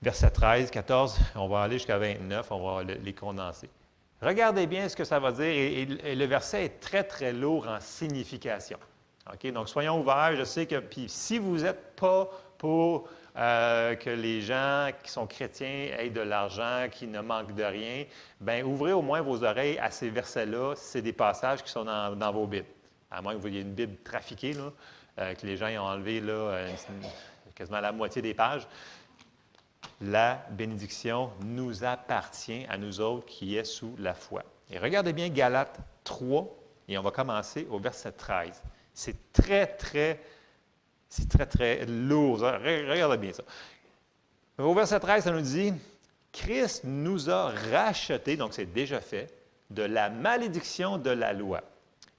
verset 0.02 0.32
13, 0.32 0.72
14, 0.72 1.20
on 1.36 1.48
va 1.48 1.62
aller 1.64 1.78
jusqu'à 1.78 1.98
29, 1.98 2.52
on 2.52 2.76
va 2.76 2.84
les 2.84 3.14
condenser. 3.14 3.70
Regardez 4.22 4.68
bien 4.68 4.90
ce 4.90 4.96
que 4.96 5.06
ça 5.06 5.20
va 5.20 5.32
dire, 5.32 5.46
et, 5.46 6.16
le 6.16 6.26
verset 6.26 6.66
est 6.66 6.80
très, 6.82 7.04
très 7.04 7.32
lourd 7.32 7.68
en 7.68 7.80
signification. 7.80 8.78
OK? 9.32 9.52
Donc, 9.52 9.70
soyons 9.70 10.02
ouverts. 10.02 10.36
Je 10.36 10.44
sais 10.44 10.66
que, 10.66 10.80
puis 10.80 11.08
si 11.08 11.38
vous 11.38 11.60
n'êtes 11.60 11.96
pas 11.96 12.30
pour 12.58 13.08
euh, 13.38 13.96
que 13.96 14.10
les 14.10 14.42
gens 14.42 14.90
qui 15.04 15.10
sont 15.10 15.26
chrétiens 15.26 15.92
aient 15.98 16.10
de 16.10 16.20
l'argent, 16.20 16.88
qui 16.92 17.08
ne 17.08 17.22
manquent 17.22 17.56
de 17.56 17.64
rien, 17.64 18.04
bien, 18.42 18.66
ouvrez 18.66 18.92
au 18.92 19.02
moins 19.02 19.22
vos 19.22 19.44
oreilles 19.44 19.80
à 19.80 19.90
ces 19.90 20.10
versets-là, 20.10 20.74
c'est 20.76 21.02
des 21.02 21.14
passages 21.14 21.64
qui 21.64 21.72
sont 21.72 21.86
dans, 21.86 22.32
vos 22.34 22.46
Bibles. 22.46 22.66
À 23.12 23.22
moins 23.22 23.34
que 23.34 23.40
vous 23.40 23.48
ayez 23.48 23.62
une 23.62 23.74
Bible 23.74 23.96
trafiquée, 24.04 24.52
là, 24.52 24.74
euh, 25.20 25.34
que 25.34 25.46
les 25.46 25.56
gens 25.56 25.68
aient 25.68 25.78
enlevé 25.78 26.20
là, 26.20 26.66
quasiment 27.56 27.80
la 27.80 27.94
moitié 27.94 28.22
des 28.22 28.34
pages 28.34 28.68
la 30.02 30.46
bénédiction 30.52 31.32
nous 31.44 31.84
appartient 31.84 32.66
à 32.70 32.78
nous 32.78 33.02
autres 33.02 33.26
qui 33.26 33.56
est 33.58 33.64
sous 33.64 33.96
la 33.98 34.14
foi. 34.14 34.44
Et 34.72 34.78
regardez 34.78 35.14
bien 35.14 35.30
Galates 35.30 35.80
3, 36.04 36.48
et 36.88 36.98
on 36.98 37.02
va 37.02 37.12
commencer 37.12 37.68
au 37.70 37.80
verset 37.80 38.12
13. 38.12 38.62
C'est 38.94 39.32
très, 39.34 39.68
très, 39.68 40.22
c'est 41.10 41.30
très, 41.30 41.46
très 41.46 41.86
lourd. 41.86 42.40
Regardez 42.40 43.18
bien 43.18 43.34
ça. 43.34 43.44
Au 44.58 44.74
verset 44.74 45.00
13, 45.00 45.24
ça 45.24 45.32
nous 45.32 45.42
dit, 45.42 45.74
Christ 46.32 46.84
nous 46.84 47.30
a 47.30 47.52
rachetés, 47.72 48.38
donc 48.38 48.54
c'est 48.54 48.66
déjà 48.66 49.02
fait, 49.02 49.34
de 49.70 49.84
la 49.84 50.10
malédiction 50.10 50.98
de 50.98 51.10
la 51.10 51.34
loi, 51.34 51.62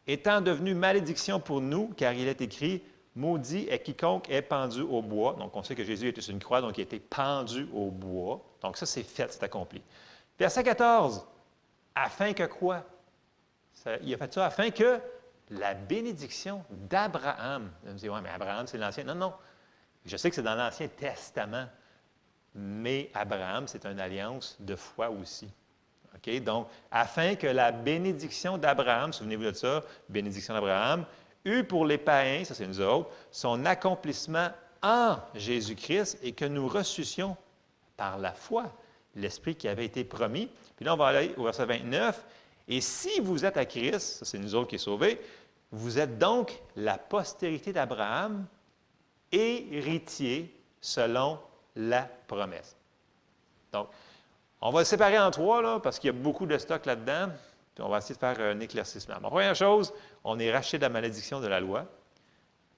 étant 0.06 0.40
devenu 0.40 0.74
malédiction 0.74 1.40
pour 1.40 1.60
nous, 1.60 1.92
car 1.96 2.12
il 2.12 2.28
est 2.28 2.40
écrit, 2.40 2.82
Maudit 3.16 3.66
est 3.68 3.80
quiconque 3.80 4.30
est 4.30 4.42
pendu 4.42 4.82
au 4.82 5.02
bois. 5.02 5.34
Donc, 5.34 5.54
on 5.56 5.62
sait 5.62 5.74
que 5.74 5.84
Jésus 5.84 6.08
était 6.08 6.20
sur 6.20 6.32
une 6.32 6.40
croix, 6.40 6.60
donc 6.60 6.78
il 6.78 6.80
a 6.80 6.84
été 6.84 7.00
pendu 7.00 7.68
au 7.74 7.90
bois. 7.90 8.40
Donc, 8.62 8.76
ça, 8.76 8.86
c'est 8.86 9.02
fait, 9.02 9.32
c'est 9.32 9.42
accompli. 9.42 9.82
Verset 10.38 10.62
14. 10.62 11.26
Afin 11.94 12.32
que 12.32 12.44
quoi? 12.44 12.84
il 14.02 14.12
a 14.12 14.18
fait 14.18 14.32
ça 14.32 14.46
afin 14.46 14.70
que 14.70 15.00
la 15.50 15.74
bénédiction 15.74 16.64
d'Abraham. 16.70 17.70
Vous 17.82 17.92
me 17.92 17.98
dites, 17.98 18.10
oui, 18.10 18.20
mais 18.22 18.30
Abraham, 18.30 18.66
c'est 18.66 18.78
l'Ancien. 18.78 19.04
Non, 19.04 19.14
non. 19.14 19.32
Je 20.04 20.16
sais 20.16 20.30
que 20.30 20.36
c'est 20.36 20.42
dans 20.42 20.54
l'Ancien 20.54 20.88
Testament, 20.88 21.66
mais 22.54 23.10
Abraham, 23.14 23.66
c'est 23.66 23.84
une 23.86 24.00
alliance 24.00 24.56
de 24.60 24.76
foi 24.76 25.10
aussi. 25.10 25.50
OK? 26.14 26.42
Donc, 26.42 26.68
afin 26.90 27.34
que 27.34 27.46
la 27.46 27.72
bénédiction 27.72 28.58
d'Abraham, 28.58 29.12
souvenez-vous 29.12 29.44
de 29.44 29.52
ça, 29.52 29.82
bénédiction 30.08 30.54
d'Abraham, 30.54 31.04
eût 31.44 31.64
pour 31.64 31.86
les 31.86 31.98
païens, 31.98 32.44
ça 32.44 32.54
c'est 32.54 32.66
nous 32.66 32.80
autres, 32.80 33.10
son 33.30 33.64
accomplissement 33.64 34.48
en 34.82 35.16
Jésus-Christ 35.34 36.18
et 36.22 36.32
que 36.32 36.44
nous 36.44 36.68
ressuscions 36.68 37.36
par 37.96 38.18
la 38.18 38.32
foi 38.32 38.72
l'Esprit 39.16 39.56
qui 39.56 39.68
avait 39.68 39.84
été 39.84 40.04
promis. 40.04 40.48
Puis 40.76 40.84
là, 40.84 40.94
on 40.94 40.96
va 40.96 41.08
aller 41.08 41.34
au 41.36 41.44
verset 41.44 41.66
29. 41.66 42.24
Et 42.68 42.80
si 42.80 43.20
vous 43.20 43.44
êtes 43.44 43.56
à 43.56 43.64
Christ, 43.64 44.18
ça 44.18 44.24
c'est 44.24 44.38
nous 44.38 44.54
autres 44.54 44.68
qui 44.68 44.76
est 44.76 44.78
sauvés, 44.78 45.20
vous 45.72 45.98
êtes 45.98 46.18
donc 46.18 46.60
la 46.76 46.98
postérité 46.98 47.72
d'Abraham, 47.72 48.46
héritier 49.32 50.54
selon 50.80 51.38
la 51.76 52.08
promesse. 52.26 52.76
Donc, 53.72 53.88
on 54.60 54.70
va 54.70 54.80
le 54.80 54.84
séparer 54.84 55.18
en 55.18 55.30
trois, 55.30 55.62
là, 55.62 55.78
parce 55.80 55.98
qu'il 55.98 56.08
y 56.08 56.10
a 56.10 56.20
beaucoup 56.20 56.46
de 56.46 56.58
stock 56.58 56.84
là-dedans. 56.86 57.28
Puis 57.74 57.84
on 57.84 57.88
va 57.88 57.98
essayer 57.98 58.14
de 58.14 58.20
faire 58.20 58.40
un 58.40 58.58
éclaircissement. 58.60 59.14
La 59.22 59.30
première 59.30 59.54
chose, 59.54 59.92
on 60.24 60.38
est 60.38 60.52
racheté 60.52 60.78
de 60.78 60.82
la 60.82 60.88
malédiction 60.88 61.40
de 61.40 61.46
la 61.46 61.60
loi 61.60 61.86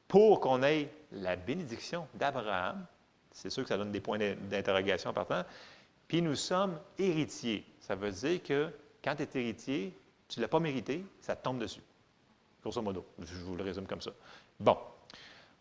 pour 0.09 0.41
qu'on 0.41 0.63
ait 0.63 0.89
la 1.13 1.37
bénédiction 1.37 2.07
d'Abraham. 2.15 2.85
C'est 3.31 3.51
sûr 3.51 3.63
que 3.63 3.69
ça 3.69 3.79
donne 3.79 3.93
des 3.93 4.01
points 4.01 4.19
d'interrogation 4.19 5.11
en 5.11 5.13
partant. 5.15 5.43
Puis 6.07 6.21
nous 6.21 6.35
sommes 6.35 6.79
héritiers. 6.99 7.65
Ça 7.81 7.95
veut 7.95 8.11
dire 8.11 8.43
que 8.43 8.71
quand 9.03 9.17
tu 9.17 9.23
es 9.23 9.41
héritier, 9.41 9.97
tu 10.29 10.39
ne 10.39 10.45
l'as 10.45 10.49
pas 10.49 10.61
mérité, 10.61 11.05
ça 11.21 11.35
tombe 11.35 11.59
dessus. 11.59 11.83
Grosso 12.63 12.83
modo. 12.83 13.05
Je 13.19 13.35
vous 13.37 13.57
le 13.57 13.65
résume 13.65 13.87
comme 13.87 14.03
ça. 14.03 14.11
Bon. 14.61 14.77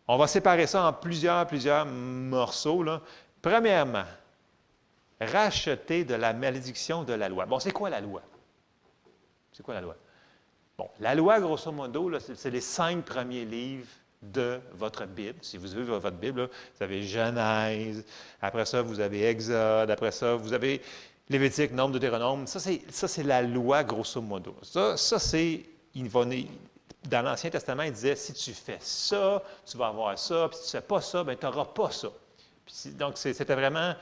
On 0.06 0.18
va 0.18 0.26
séparer 0.26 0.66
ça 0.66 0.86
en 0.86 0.92
plusieurs, 0.92 1.46
plusieurs 1.46 1.86
morceaux. 1.86 2.84
Premièrement, 3.40 4.04
racheter 5.20 6.04
de 6.04 6.14
la 6.14 6.32
malédiction 6.32 7.04
de 7.04 7.12
la 7.12 7.28
loi. 7.28 7.46
Bon, 7.46 7.58
c'est 7.58 7.72
quoi 7.72 7.88
la 7.88 8.00
loi? 8.00 8.22
C'est 9.52 9.62
quoi 9.62 9.74
la 9.74 9.80
loi? 9.80 9.96
La 11.00 11.14
loi, 11.14 11.40
grosso 11.40 11.70
modo, 11.72 12.10
c'est 12.18 12.50
les 12.50 12.60
cinq 12.60 13.04
premiers 13.04 13.44
livres 13.44 13.88
de 14.22 14.60
votre 14.72 15.04
Bible. 15.04 15.38
Si 15.42 15.56
vous 15.56 15.74
avez 15.74 15.84
votre 15.84 16.16
Bible, 16.16 16.48
vous 16.76 16.82
avez 16.82 17.02
Genèse, 17.02 18.04
après 18.40 18.64
ça, 18.64 18.82
vous 18.82 19.00
avez 19.00 19.26
Exode, 19.26 19.90
après 19.90 20.12
ça, 20.12 20.36
vous 20.36 20.52
avez 20.52 20.80
Lévitique, 21.28 21.72
Nombre, 21.72 21.94
Deutéronome. 21.94 22.46
Ça, 22.46 22.60
c'est 22.60 23.22
la 23.22 23.42
loi, 23.42 23.84
grosso 23.84 24.20
modo. 24.20 24.54
Ça, 24.62 24.96
ça 24.96 25.18
c'est. 25.18 25.62
Dans 27.04 27.22
l'Ancien 27.22 27.50
Testament, 27.50 27.82
il 27.82 27.92
disait 27.92 28.16
si 28.16 28.32
tu 28.32 28.52
fais 28.52 28.78
ça, 28.80 29.42
tu 29.66 29.76
vas 29.76 29.88
avoir 29.88 30.18
ça, 30.18 30.48
puis 30.48 30.58
si 30.62 30.70
tu 30.70 30.76
ne 30.76 30.80
fais 30.80 30.86
pas 30.86 31.00
ça, 31.00 31.24
ben, 31.24 31.36
tu 31.36 31.44
n'auras 31.44 31.66
pas 31.66 31.90
ça. 31.90 32.08
donc, 32.92 33.18
c'était 33.18 33.54
vraiment. 33.54 33.94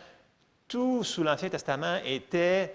Tout 0.68 1.02
sous 1.02 1.24
l'Ancien 1.24 1.48
Testament 1.48 1.96
était 2.04 2.72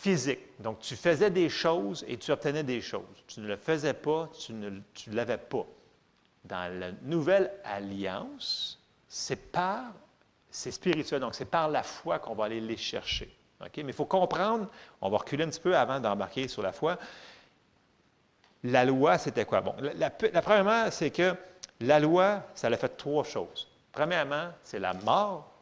physique. 0.00 0.40
Donc, 0.60 0.80
tu 0.80 0.96
faisais 0.96 1.30
des 1.30 1.48
choses 1.48 2.04
et 2.08 2.16
tu 2.16 2.30
obtenais 2.30 2.62
des 2.62 2.80
choses. 2.80 3.02
Tu 3.26 3.40
ne 3.40 3.46
le 3.46 3.56
faisais 3.56 3.94
pas, 3.94 4.28
tu 4.38 4.52
ne 4.52 4.80
tu 4.94 5.10
l'avais 5.10 5.38
pas 5.38 5.66
dans 6.44 6.80
la 6.80 6.92
nouvelle 7.02 7.52
alliance, 7.64 8.78
c'est 9.08 9.50
par, 9.50 9.84
c'est 10.50 10.70
spirituel, 10.70 11.20
donc 11.20 11.34
c'est 11.34 11.44
par 11.44 11.68
la 11.68 11.82
foi 11.82 12.18
qu'on 12.18 12.34
va 12.34 12.44
aller 12.44 12.60
les 12.60 12.76
chercher. 12.76 13.34
Mais 13.60 13.68
il 13.76 13.92
faut 13.92 14.04
comprendre, 14.04 14.68
on 15.00 15.10
va 15.10 15.18
reculer 15.18 15.44
un 15.44 15.48
petit 15.48 15.60
peu 15.60 15.76
avant 15.76 16.00
d'embarquer 16.00 16.48
sur 16.48 16.62
la 16.62 16.72
foi. 16.72 16.96
La 18.64 18.84
loi, 18.84 19.18
c'était 19.18 19.44
quoi? 19.44 19.60
Bon, 19.60 19.74
la, 19.96 20.10
premièrement, 20.10 20.90
c'est 20.90 21.10
que 21.10 21.34
la 21.80 22.00
loi, 22.00 22.42
ça 22.54 22.68
a 22.68 22.76
fait 22.76 22.96
trois 22.96 23.24
choses. 23.24 23.68
Premièrement, 23.92 24.50
c'est 24.62 24.78
la 24.78 24.94
mort. 24.94 25.52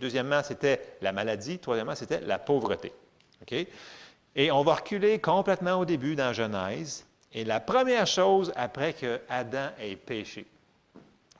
Deuxièmement, 0.00 0.42
c'était 0.42 0.96
la 1.02 1.12
maladie. 1.12 1.58
Troisièmement, 1.58 1.94
c'était 1.94 2.20
la 2.20 2.38
pauvreté. 2.38 2.92
Et 4.36 4.50
on 4.50 4.62
va 4.62 4.74
reculer 4.74 5.18
complètement 5.18 5.74
au 5.74 5.84
début 5.84 6.14
dans 6.14 6.32
Genèse. 6.32 7.06
Et 7.32 7.44
la 7.44 7.60
première 7.60 8.06
chose 8.06 8.52
après 8.56 8.92
que 8.92 9.20
Adam 9.28 9.68
ait 9.78 9.96
péché. 9.96 10.46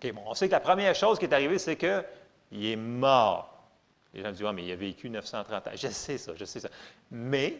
bon, 0.03 0.23
on 0.27 0.35
sait 0.35 0.47
que 0.47 0.53
la 0.53 0.61
première 0.61 0.95
chose 0.95 1.19
qui 1.19 1.25
est 1.25 1.35
arrivée, 1.35 1.59
c'est 1.59 1.77
qu'il 1.77 2.65
est 2.67 2.77
mort. 2.77 3.51
Les 4.15 4.23
gens 4.23 4.33
disent, 4.33 4.45
ah, 4.47 4.53
mais 4.53 4.65
il 4.65 4.73
a 4.73 4.77
vécu 4.77 5.09
930 5.09 5.67
ans. 5.67 5.71
Je 5.75 5.89
sais 5.89 6.19
ça, 6.19 6.33
je 6.37 6.45
sais 6.45 6.61
ça. 6.61 6.69
Mais 7.11 7.57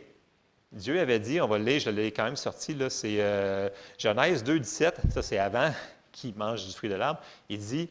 Dieu 0.73 1.01
avait 1.01 1.19
dit, 1.19 1.41
on 1.41 1.49
va 1.49 1.59
le 1.59 1.65
lire, 1.65 1.81
je 1.81 1.91
l'ai 1.91 2.13
quand 2.13 2.25
même 2.25 2.37
sorti, 2.37 2.75
là, 2.75 2.91
c'est 2.91 3.17
euh, 3.21 3.69
Genèse 3.99 4.45
2, 4.45 4.61
17, 4.61 5.01
ça 5.13 5.23
c'est 5.23 5.39
avant 5.39 5.73
qu'il 6.13 6.35
mange 6.37 6.67
du 6.67 6.73
fruit 6.73 6.89
de 6.89 6.95
l'arbre. 6.95 7.21
Il 7.49 7.59
dit, 7.59 7.89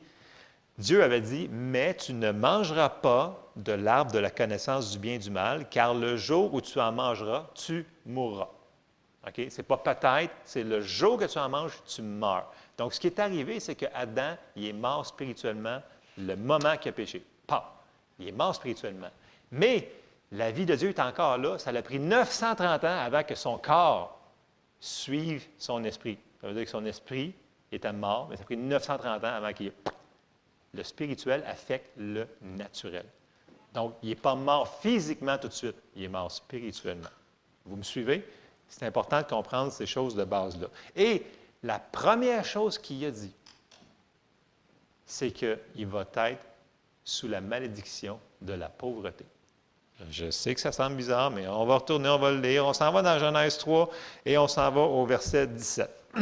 Dieu 0.80 1.04
avait 1.04 1.20
dit, 1.20 1.50
mais 1.52 1.94
tu 1.94 2.14
ne 2.14 2.32
mangeras 2.32 2.88
pas 2.88 3.38
de 3.58 3.74
l'arbre 3.74 4.14
de 4.14 4.20
la 4.20 4.32
connaissance 4.32 4.92
du 4.92 4.98
bien 4.98 5.16
et 5.16 5.20
du 5.20 5.30
mal, 5.30 5.68
car 5.68 5.94
le 5.94 6.16
jour 6.16 6.54
où 6.54 6.62
tu 6.62 6.80
en 6.80 6.94
mangeras, 6.94 7.48
tu 7.54 7.86
mourras. 8.06 8.48
OK? 9.28 9.34
Ce 9.50 9.58
n'est 9.58 9.64
pas 9.64 9.76
peut-être, 9.76 10.34
c'est 10.46 10.64
le 10.64 10.80
jour 10.80 11.18
que 11.18 11.26
tu 11.26 11.38
en 11.38 11.50
manges, 11.50 11.74
tu 11.86 12.02
meurs. 12.02 12.50
Donc, 12.78 12.94
ce 12.94 13.00
qui 13.02 13.08
est 13.08 13.20
arrivé, 13.20 13.60
c'est 13.60 13.76
que 13.76 13.88
Adam, 13.94 14.38
il 14.56 14.68
est 14.68 14.74
mort 14.74 15.06
spirituellement 15.06 15.82
le 16.18 16.36
moment 16.36 16.78
qu'il 16.78 16.90
a 16.90 16.94
péché. 16.94 17.26
Pas. 17.46 17.84
Il 18.18 18.30
est 18.30 18.32
mort 18.32 18.56
spirituellement. 18.56 19.10
Mais 19.52 19.92
la 20.32 20.50
vie 20.52 20.66
de 20.66 20.76
Dieu 20.76 20.90
est 20.90 21.00
encore 21.02 21.38
là. 21.38 21.58
Ça 21.58 21.72
a 21.72 21.82
pris 21.82 22.00
930 22.00 22.86
ans 22.86 23.00
avant 23.00 23.24
que 23.24 23.36
son 23.36 23.58
corps 23.58 24.18
suive 24.80 25.46
son 25.58 25.84
esprit. 25.84 26.18
Ça 26.40 26.48
veut 26.48 26.54
dire 26.54 26.64
que 26.64 26.70
son 26.70 26.86
esprit 26.86 27.34
était 27.70 27.92
mort, 27.92 28.28
mais 28.30 28.38
ça 28.38 28.44
a 28.44 28.46
pris 28.46 28.56
930 28.56 29.24
ans 29.26 29.28
avant 29.28 29.52
qu'il. 29.52 29.74
Le 30.74 30.84
spirituel 30.84 31.44
affecte 31.48 31.90
le 31.98 32.28
naturel. 32.42 33.06
Donc, 33.74 33.96
il 34.02 34.10
n'est 34.10 34.16
pas 34.16 34.36
mort 34.36 34.80
physiquement 34.82 35.38
tout 35.38 35.48
de 35.48 35.54
suite, 35.54 35.76
il 35.96 36.04
est 36.04 36.10
mort 36.10 36.32
spirituellement. 36.32 37.10
Vous 37.66 37.76
me 37.76 37.84
suivez? 37.84 38.28
C'est 38.68 38.86
important 38.86 39.22
de 39.22 39.28
comprendre 39.28 39.72
ces 39.72 39.86
choses 39.86 40.16
de 40.16 40.24
base-là. 40.24 40.68
Et 40.96 41.24
la 41.64 41.80
première 41.80 42.46
chose 42.46 42.78
qu'il 42.78 43.04
a 43.06 43.12
dit, 43.12 43.34
c'est 45.06 45.32
qu'il 45.32 45.88
va 45.88 46.06
être 46.16 46.46
sous 47.04 47.28
la 47.28 47.42
malédiction 47.42 48.20
de 48.42 48.54
la 48.54 48.70
pauvreté. 48.70 49.26
Je 50.10 50.32
sais 50.32 50.56
que 50.56 50.62
ça 50.62 50.72
semble 50.72 50.96
bizarre, 50.96 51.30
mais 51.32 51.48
on 51.48 51.66
va 51.66 51.76
retourner, 51.76 52.08
on 52.08 52.20
va 52.20 52.32
le 52.32 52.40
lire. 52.40 52.66
On 52.66 52.74
s'en 52.74 52.92
va 52.92 53.02
dans 53.02 53.20
Genèse 53.20 53.58
3 53.58 53.90
et 54.26 54.38
on 54.38 54.48
s'en 54.48 54.72
va 54.72 54.82
au 54.82 55.06
verset 55.06 55.48
17. 55.48 55.90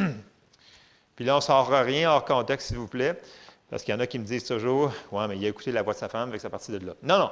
Puis 1.15 1.25
là, 1.25 1.33
on 1.33 1.37
ne 1.37 1.41
sort 1.41 1.67
rien 1.69 2.11
hors 2.11 2.25
contexte, 2.25 2.69
s'il 2.69 2.77
vous 2.77 2.87
plaît, 2.87 3.19
parce 3.69 3.83
qu'il 3.83 3.93
y 3.93 3.97
en 3.97 3.99
a 3.99 4.07
qui 4.07 4.19
me 4.19 4.25
disent 4.25 4.45
toujours 4.45 4.91
Ouais, 5.11 5.27
mais 5.27 5.37
il 5.37 5.45
a 5.45 5.49
écouté 5.49 5.71
la 5.71 5.81
voix 5.81 5.93
de 5.93 5.99
sa 5.99 6.09
femme, 6.09 6.29
avec 6.29 6.41
sa 6.41 6.49
partie 6.49 6.71
de 6.71 6.85
là. 6.85 6.93
Non, 7.03 7.17
non. 7.19 7.31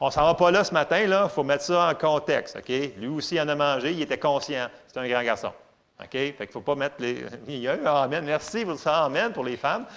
On 0.00 0.06
ne 0.06 0.10
s'en 0.12 0.24
va 0.24 0.34
pas 0.34 0.50
là 0.50 0.62
ce 0.62 0.72
matin, 0.72 1.00
il 1.00 1.28
faut 1.30 1.42
mettre 1.42 1.64
ça 1.64 1.88
en 1.88 1.94
contexte. 1.94 2.56
OK? 2.56 2.68
Lui 2.68 3.08
aussi 3.08 3.40
en 3.40 3.48
a 3.48 3.54
mangé, 3.54 3.92
il 3.92 4.02
était 4.02 4.18
conscient. 4.18 4.68
C'est 4.86 4.98
un 4.98 5.08
grand 5.08 5.22
garçon. 5.22 5.52
OK? 6.00 6.10
Fait 6.12 6.34
qu'il 6.34 6.46
ne 6.46 6.52
faut 6.52 6.60
pas 6.60 6.76
mettre 6.76 6.96
les. 7.00 7.24
Il 7.48 7.58
y 7.58 7.68
a 7.68 7.76
eu 7.76 7.84
Amen. 7.84 8.24
Merci 8.24 8.64
pour 8.64 8.78
ça, 8.78 9.04
Amen 9.04 9.32
pour 9.32 9.44
les 9.44 9.56
femmes. 9.56 9.86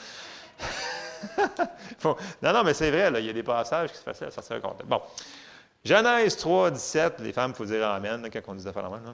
Non, 2.04 2.16
non, 2.42 2.64
mais 2.64 2.74
c'est 2.74 2.90
vrai, 2.90 3.12
il 3.20 3.28
y 3.28 3.30
a 3.30 3.34
des 3.34 3.44
passages 3.44 3.92
qui 3.92 3.98
se 3.98 4.02
faciles 4.02 4.26
à 4.26 4.32
sortir 4.32 4.56
de 4.56 4.62
contexte. 4.62 4.88
Bon. 4.88 5.02
Genèse 5.86 6.36
3, 6.36 6.72
17, 6.72 7.20
les 7.20 7.32
femmes, 7.32 7.52
il 7.52 7.58
faut 7.58 7.66
dire 7.66 7.88
Amen 7.88 8.28
quand 8.34 8.40
on 8.48 8.56
dit 8.56 8.68
affaires 8.68 8.86
Amen. 8.86 9.14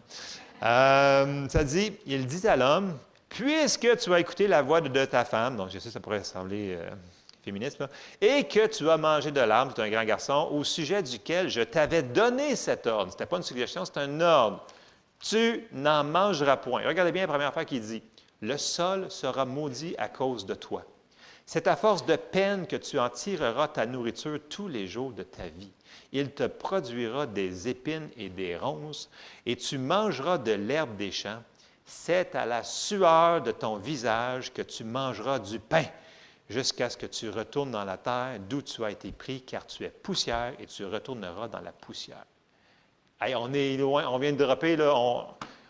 Euh, 0.63 1.49
ça 1.49 1.63
dit 1.65 1.91
Il 2.05 2.25
dit 2.25 2.47
à 2.47 2.55
l'homme 2.55 2.97
Puisque 3.29 3.97
tu 3.97 4.13
as 4.13 4.19
écouté 4.19 4.47
la 4.47 4.61
voix 4.61 4.81
de, 4.81 5.05
ta 5.05 5.25
femme, 5.25 5.57
donc 5.57 5.69
je 5.69 5.79
sais, 5.79 5.89
ça 5.89 5.99
pourrait 5.99 6.23
sembler. 6.23 6.75
Euh, 6.79 6.89
et 8.21 8.43
que 8.43 8.67
tu 8.67 8.89
as 8.89 8.97
mangé 8.97 9.31
de 9.31 9.39
l'arbre, 9.39 9.73
tu 9.73 9.81
es 9.81 9.83
un 9.85 9.89
grand 9.89 10.03
garçon, 10.03 10.49
au 10.51 10.63
sujet 10.63 11.01
duquel 11.01 11.49
je 11.49 11.61
t'avais 11.61 12.03
donné 12.03 12.55
cet 12.55 12.87
ordre. 12.87 13.11
Ce 13.11 13.15
n'était 13.15 13.25
pas 13.25 13.37
une 13.37 13.43
suggestion, 13.43 13.85
c'est 13.85 13.97
un 13.97 14.19
ordre. 14.21 14.65
Tu 15.19 15.65
n'en 15.71 16.03
mangeras 16.03 16.57
point. 16.57 16.81
Regardez 16.85 17.11
bien 17.11 17.23
la 17.23 17.27
première 17.27 17.53
fois 17.53 17.65
qu'il 17.65 17.81
dit 17.81 18.03
Le 18.41 18.57
sol 18.57 19.09
sera 19.09 19.45
maudit 19.45 19.95
à 19.97 20.09
cause 20.09 20.45
de 20.45 20.53
toi. 20.53 20.83
C'est 21.45 21.67
à 21.67 21.77
force 21.77 22.05
de 22.05 22.17
peine 22.17 22.67
que 22.67 22.75
tu 22.75 22.99
en 22.99 23.09
tireras 23.09 23.69
ta 23.69 23.85
nourriture 23.85 24.39
tous 24.49 24.67
les 24.67 24.85
jours 24.85 25.13
de 25.13 25.23
ta 25.23 25.47
vie. 25.47 25.71
Il 26.11 26.31
te 26.31 26.45
produira 26.45 27.25
des 27.25 27.69
épines 27.69 28.09
et 28.17 28.29
des 28.29 28.57
ronces, 28.57 29.09
et 29.45 29.55
tu 29.55 29.77
mangeras 29.77 30.37
de 30.37 30.51
l'herbe 30.51 30.97
des 30.97 31.11
champs. 31.11 31.41
C'est 31.89 32.35
à 32.35 32.45
la 32.45 32.65
sueur 32.65 33.41
de 33.41 33.51
ton 33.51 33.77
visage 33.77 34.51
que 34.51 34.61
tu 34.61 34.83
mangeras 34.83 35.39
du 35.39 35.57
pain 35.57 35.85
jusqu'à 36.49 36.89
ce 36.89 36.97
que 36.97 37.05
tu 37.05 37.29
retournes 37.29 37.71
dans 37.71 37.85
la 37.85 37.95
terre 37.95 38.39
d'où 38.49 38.61
tu 38.61 38.83
as 38.83 38.91
été 38.91 39.13
pris, 39.13 39.41
car 39.41 39.65
tu 39.65 39.85
es 39.85 39.89
poussière 39.89 40.51
et 40.59 40.65
tu 40.65 40.83
retourneras 40.85 41.47
dans 41.47 41.61
la 41.61 41.71
poussière. 41.71 42.25
on 43.21 43.53
est 43.53 43.77
loin, 43.77 44.05
on 44.09 44.19
vient 44.19 44.33
de 44.33 44.43
dropper, 44.43 44.75
là, 44.75 44.93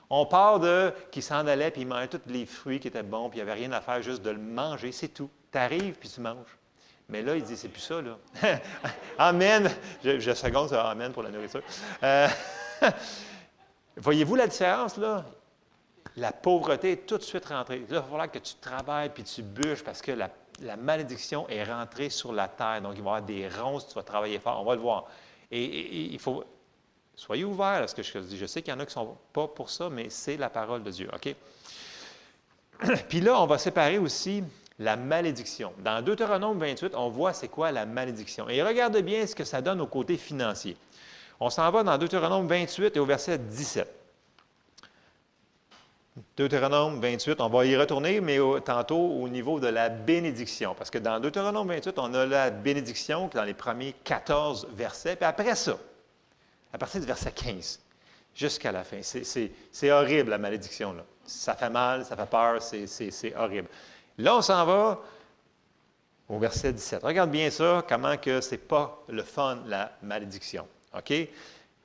on, 0.09 0.25
part 0.25 0.59
de 0.59 0.91
qui 1.11 1.21
s'en 1.21 1.45
allait, 1.45 1.69
puis 1.69 1.81
il 1.81 1.87
mangeait 1.87 2.07
tous 2.07 2.21
les 2.25 2.47
fruits 2.47 2.79
qui 2.79 2.87
étaient 2.87 3.03
bons, 3.03 3.29
puis 3.29 3.39
il 3.39 3.43
n'y 3.43 3.51
avait 3.51 3.59
rien 3.59 3.71
à 3.73 3.81
faire, 3.81 4.01
juste 4.01 4.23
de 4.23 4.31
le 4.31 4.39
manger, 4.39 4.91
c'est 4.91 5.09
tout. 5.09 5.29
Tu 5.51 5.57
arrives, 5.59 5.93
puis 5.99 6.09
tu 6.09 6.19
manges. 6.19 6.57
Mais 7.09 7.21
là, 7.21 7.35
il 7.35 7.43
dit, 7.43 7.55
c'est 7.55 7.69
plus 7.69 7.81
ça, 7.81 8.01
là. 8.01 8.17
amen. 9.19 9.69
Je, 10.03 10.19
je 10.19 10.33
seconde, 10.33 10.69
ça, 10.69 10.89
amen 10.89 11.13
pour 11.13 11.21
la 11.21 11.29
nourriture. 11.29 11.61
Euh, 12.01 12.27
Voyez-vous 13.97 14.35
la 14.35 14.47
différence, 14.47 14.97
là? 14.97 15.23
La 16.17 16.31
pauvreté 16.31 16.93
est 16.93 17.05
tout 17.05 17.19
de 17.19 17.23
suite 17.23 17.45
rentrée. 17.45 17.77
Il 17.77 17.85
va 17.85 18.01
falloir 18.01 18.31
que 18.31 18.39
tu 18.39 18.55
travailles 18.55 19.09
puis 19.09 19.23
tu 19.23 19.43
bûches 19.43 19.83
parce 19.83 20.01
que 20.01 20.11
la, 20.11 20.29
malédiction 20.75 21.47
est 21.47 21.63
rentrée 21.63 22.09
sur 22.09 22.33
la 22.33 22.47
terre. 22.47 22.81
Donc, 22.81 22.93
il 22.95 23.03
va 23.03 23.11
y 23.11 23.13
avoir 23.17 23.21
des 23.21 23.47
ronces, 23.47 23.87
tu 23.87 23.93
vas 23.93 24.01
travailler 24.01 24.39
fort. 24.39 24.59
On 24.59 24.65
va 24.65 24.73
le 24.73 24.81
voir. 24.81 25.05
Et, 25.51 26.11
il 26.11 26.19
faut. 26.19 26.43
Soyez 27.15 27.45
ouverts 27.45 27.83
à 27.83 27.87
ce 27.87 27.95
que 27.95 28.01
je 28.01 28.17
dis. 28.19 28.37
Je 28.37 28.47
sais 28.47 28.63
qu'il 28.63 28.73
y 28.73 28.75
en 28.75 28.79
a 28.79 28.85
qui 28.85 28.97
ne 28.97 29.05
sont 29.05 29.17
pas 29.31 29.47
pour 29.47 29.69
ça, 29.69 29.89
mais 29.89 30.09
c'est 30.09 30.37
la 30.37 30.49
parole 30.49 30.83
de 30.83 30.89
Dieu. 30.89 31.09
OK? 31.13 31.35
Puis 33.09 33.21
là, 33.21 33.39
on 33.39 33.45
va 33.45 33.59
séparer 33.59 33.99
aussi 33.99 34.43
la 34.79 34.95
malédiction. 34.95 35.73
Dans 35.79 36.03
Deutéronome 36.03 36.59
28, 36.59 36.93
on 36.95 37.09
voit 37.09 37.33
c'est 37.33 37.47
quoi 37.47 37.71
la 37.71 37.85
malédiction. 37.85 38.49
Et 38.49 38.61
regarde 38.61 38.97
bien 38.99 39.25
ce 39.25 39.35
que 39.35 39.43
ça 39.43 39.61
donne 39.61 39.81
au 39.81 39.87
côté 39.87 40.17
financier. 40.17 40.77
On 41.39 41.51
s'en 41.51 41.69
va 41.71 41.83
dans 41.83 41.97
Deutéronome 41.97 42.47
28 42.47 42.95
et 42.95 42.99
au 42.99 43.05
verset 43.05 43.37
17. 43.37 43.96
Deutéronome 46.35 46.99
28, 46.99 47.41
on 47.41 47.49
va 47.49 47.65
y 47.65 47.75
retourner, 47.77 48.21
mais 48.21 48.39
tantôt 48.65 48.97
au 48.97 49.29
niveau 49.29 49.59
de 49.59 49.67
la 49.67 49.89
bénédiction. 49.89 50.73
Parce 50.75 50.89
que 50.89 50.97
dans 50.97 51.19
Deutéronome 51.19 51.67
28, 51.67 51.99
on 51.99 52.13
a 52.13 52.25
la 52.25 52.49
bénédiction 52.49 53.29
dans 53.33 53.43
les 53.43 53.53
premiers 53.53 53.93
14 54.03 54.67
versets. 54.73 55.15
Puis 55.15 55.25
après 55.25 55.55
ça, 55.55 55.77
à 56.73 56.77
partir 56.77 57.01
du 57.01 57.07
verset 57.07 57.31
15, 57.31 57.79
jusqu'à 58.33 58.71
la 58.71 58.83
fin, 58.83 58.99
c'est 59.01 59.91
horrible 59.91 60.31
la 60.31 60.37
malédiction. 60.37 60.95
Ça 61.25 61.55
fait 61.55 61.69
mal, 61.69 62.05
ça 62.05 62.15
fait 62.15 62.29
peur, 62.29 62.61
c'est 62.61 63.35
horrible. 63.35 63.67
Là, 64.17 64.37
on 64.37 64.41
s'en 64.41 64.65
va 64.65 64.99
au 66.27 66.39
verset 66.39 66.73
17. 66.73 67.03
Regarde 67.03 67.29
bien 67.29 67.49
ça, 67.49 67.85
comment 67.87 68.17
que 68.17 68.41
ce 68.41 68.51
n'est 68.51 68.57
pas 68.57 69.03
le 69.07 69.23
fun, 69.23 69.59
la 69.67 69.91
malédiction. 70.01 70.67
OK? 70.97 71.13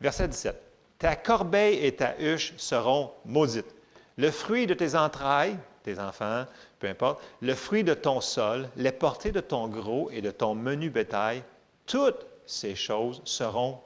Verset 0.00 0.28
17. 0.28 0.62
Ta 0.98 1.16
corbeille 1.16 1.84
et 1.84 1.94
ta 1.94 2.18
huche 2.18 2.54
seront 2.56 3.12
maudites. 3.24 3.74
Le 4.19 4.31
fruit 4.31 4.66
de 4.66 4.75
tes 4.75 4.95
entrailles, 4.95 5.57
tes 5.83 5.99
enfants, 5.99 6.45
peu 6.78 6.88
importe, 6.88 7.23
le 7.40 7.54
fruit 7.54 7.85
de 7.85 7.95
ton 7.95 8.21
sol, 8.21 8.69
les 8.76 8.92
portées 8.92 9.33
de 9.33 9.40
ton 9.40 9.69
gros 9.69 10.11
et 10.11 10.21
de 10.21 10.31
ton 10.31 10.54
menu 10.54 10.90
bétail, 10.90 11.42
toutes 11.87 12.26
ces 12.47 12.75
choses 12.75 13.21
seront 13.25 13.81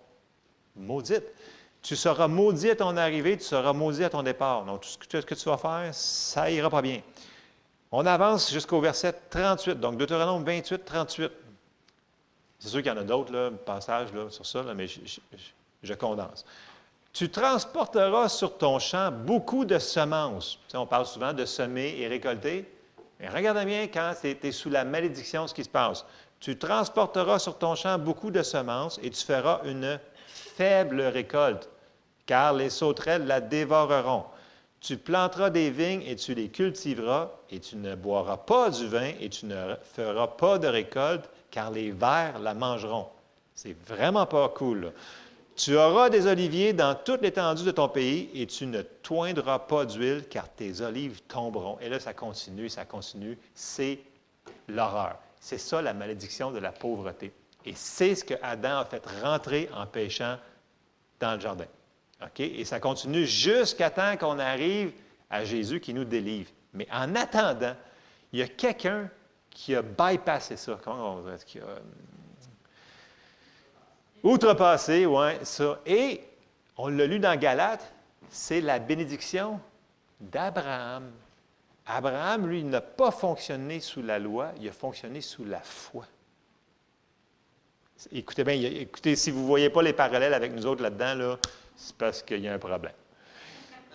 maudites. 0.74 1.26
Tu 1.82 1.94
seras 1.94 2.26
maudit 2.26 2.70
à 2.70 2.76
ton 2.76 2.96
arrivée, 2.96 3.36
tu 3.36 3.44
seras 3.44 3.72
maudit 3.72 4.02
à 4.04 4.10
ton 4.10 4.22
départ. 4.22 4.64
Donc, 4.64 4.80
tout 4.80 4.88
ce 5.20 5.26
que 5.26 5.34
tu 5.34 5.48
vas 5.48 5.56
faire, 5.56 5.94
ça 5.94 6.50
ira 6.50 6.68
pas 6.68 6.82
bien. 6.82 7.00
On 7.92 8.04
avance 8.04 8.52
jusqu'au 8.52 8.80
verset 8.80 9.14
38, 9.30 9.78
donc 9.78 9.96
Deutéronome 9.96 10.44
28, 10.44 10.84
38. 10.84 11.32
C'est 12.58 12.68
sûr 12.68 12.78
qu'il 12.82 12.88
y 12.88 12.90
en 12.90 12.96
a 12.96 13.04
d'autres 13.04 13.50
passages 13.64 14.08
sur 14.30 14.44
ça, 14.44 14.64
mais 14.74 14.86
je, 14.88 15.94
condense. 15.94 16.44
Tu 17.18 17.30
transporteras 17.30 18.28
sur 18.28 18.58
ton 18.58 18.78
champ 18.78 19.10
beaucoup 19.10 19.64
de 19.64 19.78
semences. 19.78 20.58
on 20.74 20.84
parle 20.84 21.06
souvent 21.06 21.32
de 21.32 21.46
semer 21.46 21.96
et 21.98 22.08
récolter. 22.08 22.70
Mais 23.18 23.30
regarde 23.30 23.64
bien 23.64 23.86
quand 23.86 24.12
tu 24.20 24.36
es 24.46 24.52
sous 24.52 24.68
la 24.68 24.84
malédiction 24.84 25.46
ce 25.46 25.54
qui 25.54 25.64
se 25.64 25.70
passe. 25.70 26.04
Tu 26.40 26.58
transporteras 26.58 27.38
sur 27.38 27.56
ton 27.56 27.74
champ 27.74 27.98
beaucoup 27.98 28.30
de 28.30 28.42
semences 28.42 29.00
et 29.02 29.08
tu 29.08 29.24
feras 29.24 29.62
une 29.64 29.98
faible 30.26 31.00
récolte, 31.00 31.70
car 32.26 32.52
les 32.52 32.68
sauterelles 32.68 33.26
la 33.26 33.40
dévoreront. 33.40 34.24
Tu 34.82 34.98
planteras 34.98 35.48
des 35.48 35.70
vignes 35.70 36.02
et 36.02 36.16
tu 36.16 36.34
les 36.34 36.50
cultiveras, 36.50 37.30
et 37.48 37.60
tu 37.60 37.76
ne 37.76 37.94
boiras 37.94 38.36
pas 38.36 38.68
du 38.68 38.88
vin 38.88 39.12
et 39.18 39.30
tu 39.30 39.46
ne 39.46 39.74
feras 39.94 40.26
pas 40.26 40.58
de 40.58 40.68
récolte, 40.68 41.30
car 41.50 41.70
les 41.70 41.92
vers 41.92 42.38
la 42.40 42.52
mangeront. 42.52 43.08
C'est 43.54 43.74
vraiment 43.88 44.26
pas 44.26 44.50
cool. 44.50 44.92
Tu 45.56 45.74
auras 45.74 46.10
des 46.10 46.26
oliviers 46.26 46.74
dans 46.74 46.94
toute 46.94 47.22
l'étendue 47.22 47.64
de 47.64 47.70
ton 47.70 47.88
pays 47.88 48.28
et 48.34 48.46
tu 48.46 48.66
ne 48.66 48.82
toindras 48.82 49.60
pas 49.60 49.86
d'huile, 49.86 50.24
car 50.28 50.50
tes 50.50 50.82
olives 50.82 51.22
tomberont. 51.22 51.78
Et 51.80 51.88
là, 51.88 51.98
ça 51.98 52.12
continue, 52.12 52.68
ça 52.68 52.84
continue. 52.84 53.38
C'est 53.54 54.00
l'horreur. 54.68 55.16
C'est 55.40 55.58
ça 55.58 55.80
la 55.80 55.94
malédiction 55.94 56.50
de 56.50 56.58
la 56.58 56.72
pauvreté. 56.72 57.32
Et 57.64 57.72
c'est 57.74 58.14
ce 58.14 58.24
que 58.24 58.34
Adam 58.42 58.80
a 58.80 58.84
fait 58.84 59.02
rentrer 59.22 59.70
en 59.74 59.86
péchant 59.86 60.36
dans 61.20 61.34
le 61.34 61.40
jardin. 61.40 61.66
Et 62.38 62.64
ça 62.64 62.78
continue 62.78 63.24
jusqu'à 63.26 63.90
temps 63.90 64.16
qu'on 64.18 64.38
arrive 64.38 64.92
à 65.30 65.44
Jésus 65.44 65.80
qui 65.80 65.94
nous 65.94 66.04
délivre. 66.04 66.50
Mais 66.74 66.86
en 66.92 67.14
attendant, 67.14 67.74
il 68.32 68.40
y 68.40 68.42
a 68.42 68.48
quelqu'un 68.48 69.10
qui 69.50 69.74
a 69.74 69.82
bypassé 69.82 70.56
ça. 70.56 70.78
Comment 70.84 71.22
outrepassé, 74.22 75.06
oui, 75.06 75.30
ça. 75.42 75.80
Et 75.86 76.22
on 76.76 76.88
l'a 76.88 77.06
lu 77.06 77.18
dans 77.18 77.38
Galate, 77.38 77.92
c'est 78.28 78.60
la 78.60 78.78
bénédiction 78.78 79.60
d'Abraham. 80.20 81.10
Abraham, 81.86 82.46
lui, 82.48 82.64
n'a 82.64 82.80
pas 82.80 83.10
fonctionné 83.10 83.80
sous 83.80 84.02
la 84.02 84.18
loi, 84.18 84.50
il 84.60 84.68
a 84.68 84.72
fonctionné 84.72 85.20
sous 85.20 85.44
la 85.44 85.60
foi. 85.60 86.04
Écoutez 88.12 88.44
bien, 88.44 88.54
écoutez, 88.54 89.16
si 89.16 89.30
vous 89.30 89.40
ne 89.40 89.46
voyez 89.46 89.70
pas 89.70 89.82
les 89.82 89.92
parallèles 89.92 90.34
avec 90.34 90.52
nous 90.52 90.66
autres 90.66 90.82
là-dedans, 90.82 91.14
là, 91.14 91.36
c'est 91.76 91.96
parce 91.96 92.22
qu'il 92.22 92.40
y 92.40 92.48
a 92.48 92.52
un 92.52 92.58
problème. 92.58 92.92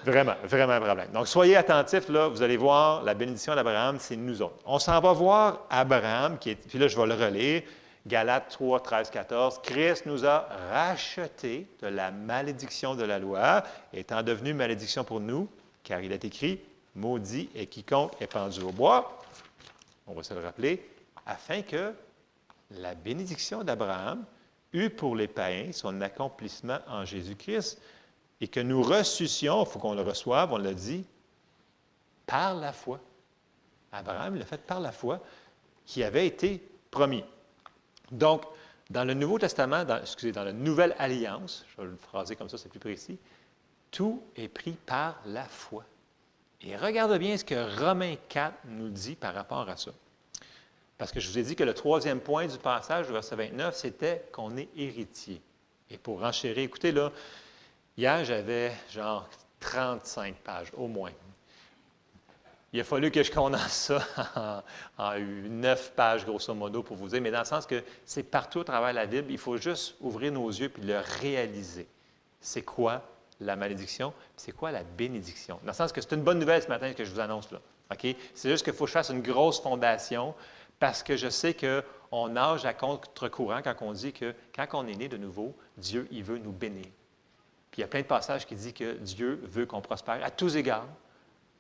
Vraiment, 0.04 0.34
vraiment 0.44 0.74
un 0.74 0.82
problème. 0.82 1.12
Donc, 1.14 1.28
soyez 1.28 1.56
attentifs, 1.56 2.10
là, 2.10 2.28
vous 2.28 2.42
allez 2.42 2.58
voir, 2.58 3.04
la 3.04 3.14
bénédiction 3.14 3.54
d'Abraham, 3.54 3.98
c'est 4.00 4.16
nous 4.16 4.42
autres. 4.42 4.58
On 4.66 4.80
s'en 4.80 5.00
va 5.00 5.14
voir 5.14 5.68
Abraham, 5.70 6.40
qui 6.40 6.52
est, 6.52 6.56
puis 6.56 6.80
là, 6.80 6.88
je 6.88 6.98
vais 6.98 7.06
le 7.06 7.14
relire, 7.14 7.62
Galates 8.08 8.50
3, 8.50 8.80
13, 8.82 9.10
14. 9.12 9.60
Christ 9.62 10.06
nous 10.06 10.26
a 10.26 10.48
rachetés 10.72 11.68
de 11.82 11.88
la 11.88 12.12
malédiction 12.12 12.96
de 12.96 13.04
la 13.04 13.20
loi, 13.20 13.64
étant 13.94 14.24
devenu 14.24 14.54
malédiction 14.54 15.04
pour 15.04 15.20
nous, 15.20 15.48
car 15.84 16.02
il 16.02 16.12
est 16.12 16.26
écrit, 16.26 16.60
maudit 16.96 17.50
est 17.56 17.68
quiconque 17.68 18.20
est 18.20 18.28
pendu 18.28 18.62
au 18.62 18.72
bois. 18.72 19.22
On 20.08 20.14
va 20.14 20.24
se 20.24 20.34
le 20.34 20.42
rappeler, 20.42 20.84
afin 21.26 21.62
que 21.62 21.94
la 22.72 22.96
bénédiction 22.96 23.64
d'Abraham 23.64 24.26
eut 24.74 24.90
pour 24.90 25.16
les 25.16 25.28
païens 25.28 25.72
son 25.72 26.02
accomplissement 26.02 26.80
en 26.88 27.06
Jésus-Christ 27.06 27.80
et 28.40 28.48
que 28.48 28.60
nous 28.60 28.82
ressuscions, 28.82 29.64
il 29.64 29.68
faut 29.68 29.80
qu'on 29.80 29.94
le 29.94 30.02
reçoive, 30.02 30.52
on 30.52 30.58
l'a 30.58 30.74
dit, 30.74 31.06
par 32.26 32.56
la 32.56 32.74
foi. 32.74 33.00
Abraham 33.92 34.36
l'a 34.36 34.46
fait 34.46 34.62
par 34.62 34.80
la 34.80 34.92
foi 34.92 35.20
qui 35.86 36.04
avait 36.04 36.26
été 36.26 36.66
promis. 36.90 37.24
Donc, 38.12 38.44
dans 38.90 39.06
le 39.06 39.14
Nouveau 39.14 39.40
Testament, 39.40 39.86
excusez, 40.02 40.32
dans 40.32 40.44
la 40.44 40.54
Nouvelle 40.54 40.96
Alliance, 41.00 41.66
je 41.70 41.82
vais 41.82 41.88
le 41.88 41.96
phraser 41.96 42.36
comme 42.36 42.50
ça, 42.50 42.58
c'est 42.58 42.70
plus 42.70 42.80
précis, 42.80 43.18
tout 43.90 44.22
est 44.36 44.48
pris 44.48 44.78
par 44.86 45.22
la 45.26 45.46
foi. 45.46 45.86
Et 46.62 46.76
regarde 46.76 47.18
bien 47.18 47.38
ce 47.38 47.46
que 47.46 47.80
Romains 47.80 48.16
4 48.30 48.54
nous 48.66 48.90
dit 48.90 49.16
par 49.16 49.34
rapport 49.34 49.68
à 49.68 49.78
ça. 49.78 49.92
Parce 50.98 51.12
que 51.12 51.20
je 51.20 51.30
vous 51.30 51.40
ai 51.40 51.44
dit 51.44 51.56
que 51.56 51.64
le 51.64 51.74
troisième 51.74 52.20
point 52.20 52.46
du 52.46 52.58
passage, 52.58 53.08
verset 53.08 53.36
29, 53.36 53.76
c'était 53.76 54.26
qu'on 54.32 54.56
est 54.58 54.70
héritier. 54.76 55.42
Et 55.90 55.98
pour 55.98 56.20
renchérir, 56.20 56.60
écoutez 56.60 56.92
là, 56.92 57.12
hier 57.98 58.24
j'avais 58.24 58.72
genre 58.92 59.28
35 59.60 60.36
pages 60.36 60.72
au 60.78 60.88
moins. 60.88 61.12
Il 62.74 62.80
a 62.80 62.84
fallu 62.86 63.12
que 63.12 63.22
je 63.22 63.32
condense 63.32 63.92
ça 63.92 64.64
en, 64.98 65.20
neuf 65.20 65.92
pages, 65.92 66.26
grosso 66.26 66.54
modo, 66.54 66.84
pour 66.84 66.96
vous 66.96 67.10
dire, 67.10 67.22
mais 67.22 67.32
dans 67.32 67.40
le 67.40 67.46
sens 67.46 67.66
que 67.66 67.84
c'est 68.06 68.24
partout 68.24 68.62
à 68.62 68.64
travers 68.64 68.94
la 68.94 69.06
Bible, 69.06 69.30
il 69.30 69.38
faut 69.38 69.58
juste 69.58 69.96
ouvrir 70.00 70.32
nos 70.32 70.50
yeux 70.50 70.70
puis 70.70 70.84
le 70.84 71.00
réaliser. 71.20 71.88
C'est 72.40 72.62
quoi 72.62 73.04
la 73.42 73.56
malédiction? 73.56 74.14
C'est 74.38 74.54
quoi 74.54 74.72
la 74.72 74.84
bénédiction? 74.84 75.60
Dans 75.64 75.72
le 75.72 75.76
sens 75.76 75.92
que 75.92 76.00
c'est 76.00 76.16
une 76.16 76.24
bonne 76.24 76.40
nouvelle 76.40 76.64
ce 76.64 76.70
matin 76.70 76.94
que 76.94 77.04
je 77.04 77.12
vous 77.12 77.20
annonce 77.20 77.52
là. 77.52 77.60
OK? 77.92 78.16
C'est 78.34 78.50
juste 78.50 78.64
qu'il 78.64 78.74
faut 78.74 78.86
que 78.86 78.90
je 78.90 78.94
fasse 78.94 79.10
une 79.10 79.22
grosse 79.22 79.60
fondation 79.62 80.34
parce 80.80 81.04
que 81.04 81.18
je 81.18 81.30
sais 81.30 81.54
qu'on 81.54 82.30
nage 82.30 82.66
à 82.66 82.74
contre-courant 82.74 83.62
quand 83.62 83.76
on 83.82 83.92
dit 83.92 84.14
que 84.14 84.34
quand 84.56 84.66
on 84.74 84.88
est 84.88 84.96
né 84.96 85.10
de 85.10 85.18
nouveau, 85.18 85.56
Dieu, 85.78 86.08
il 86.10 86.24
veut 86.24 86.38
nous 86.38 86.52
bénir. 86.52 86.88
Puis 87.70 87.80
il 87.80 87.82
y 87.82 87.84
a 87.84 87.88
plein 87.88 88.02
de 88.02 88.08
passages 88.08 88.46
qui 88.46 88.56
disent 88.56 88.74
que 88.74 88.94
Dieu 88.94 89.40
veut 89.44 89.66
qu'on 89.66 89.82
prospère 89.82 90.24
à 90.24 90.32
tous 90.32 90.56
égards, 90.56 90.88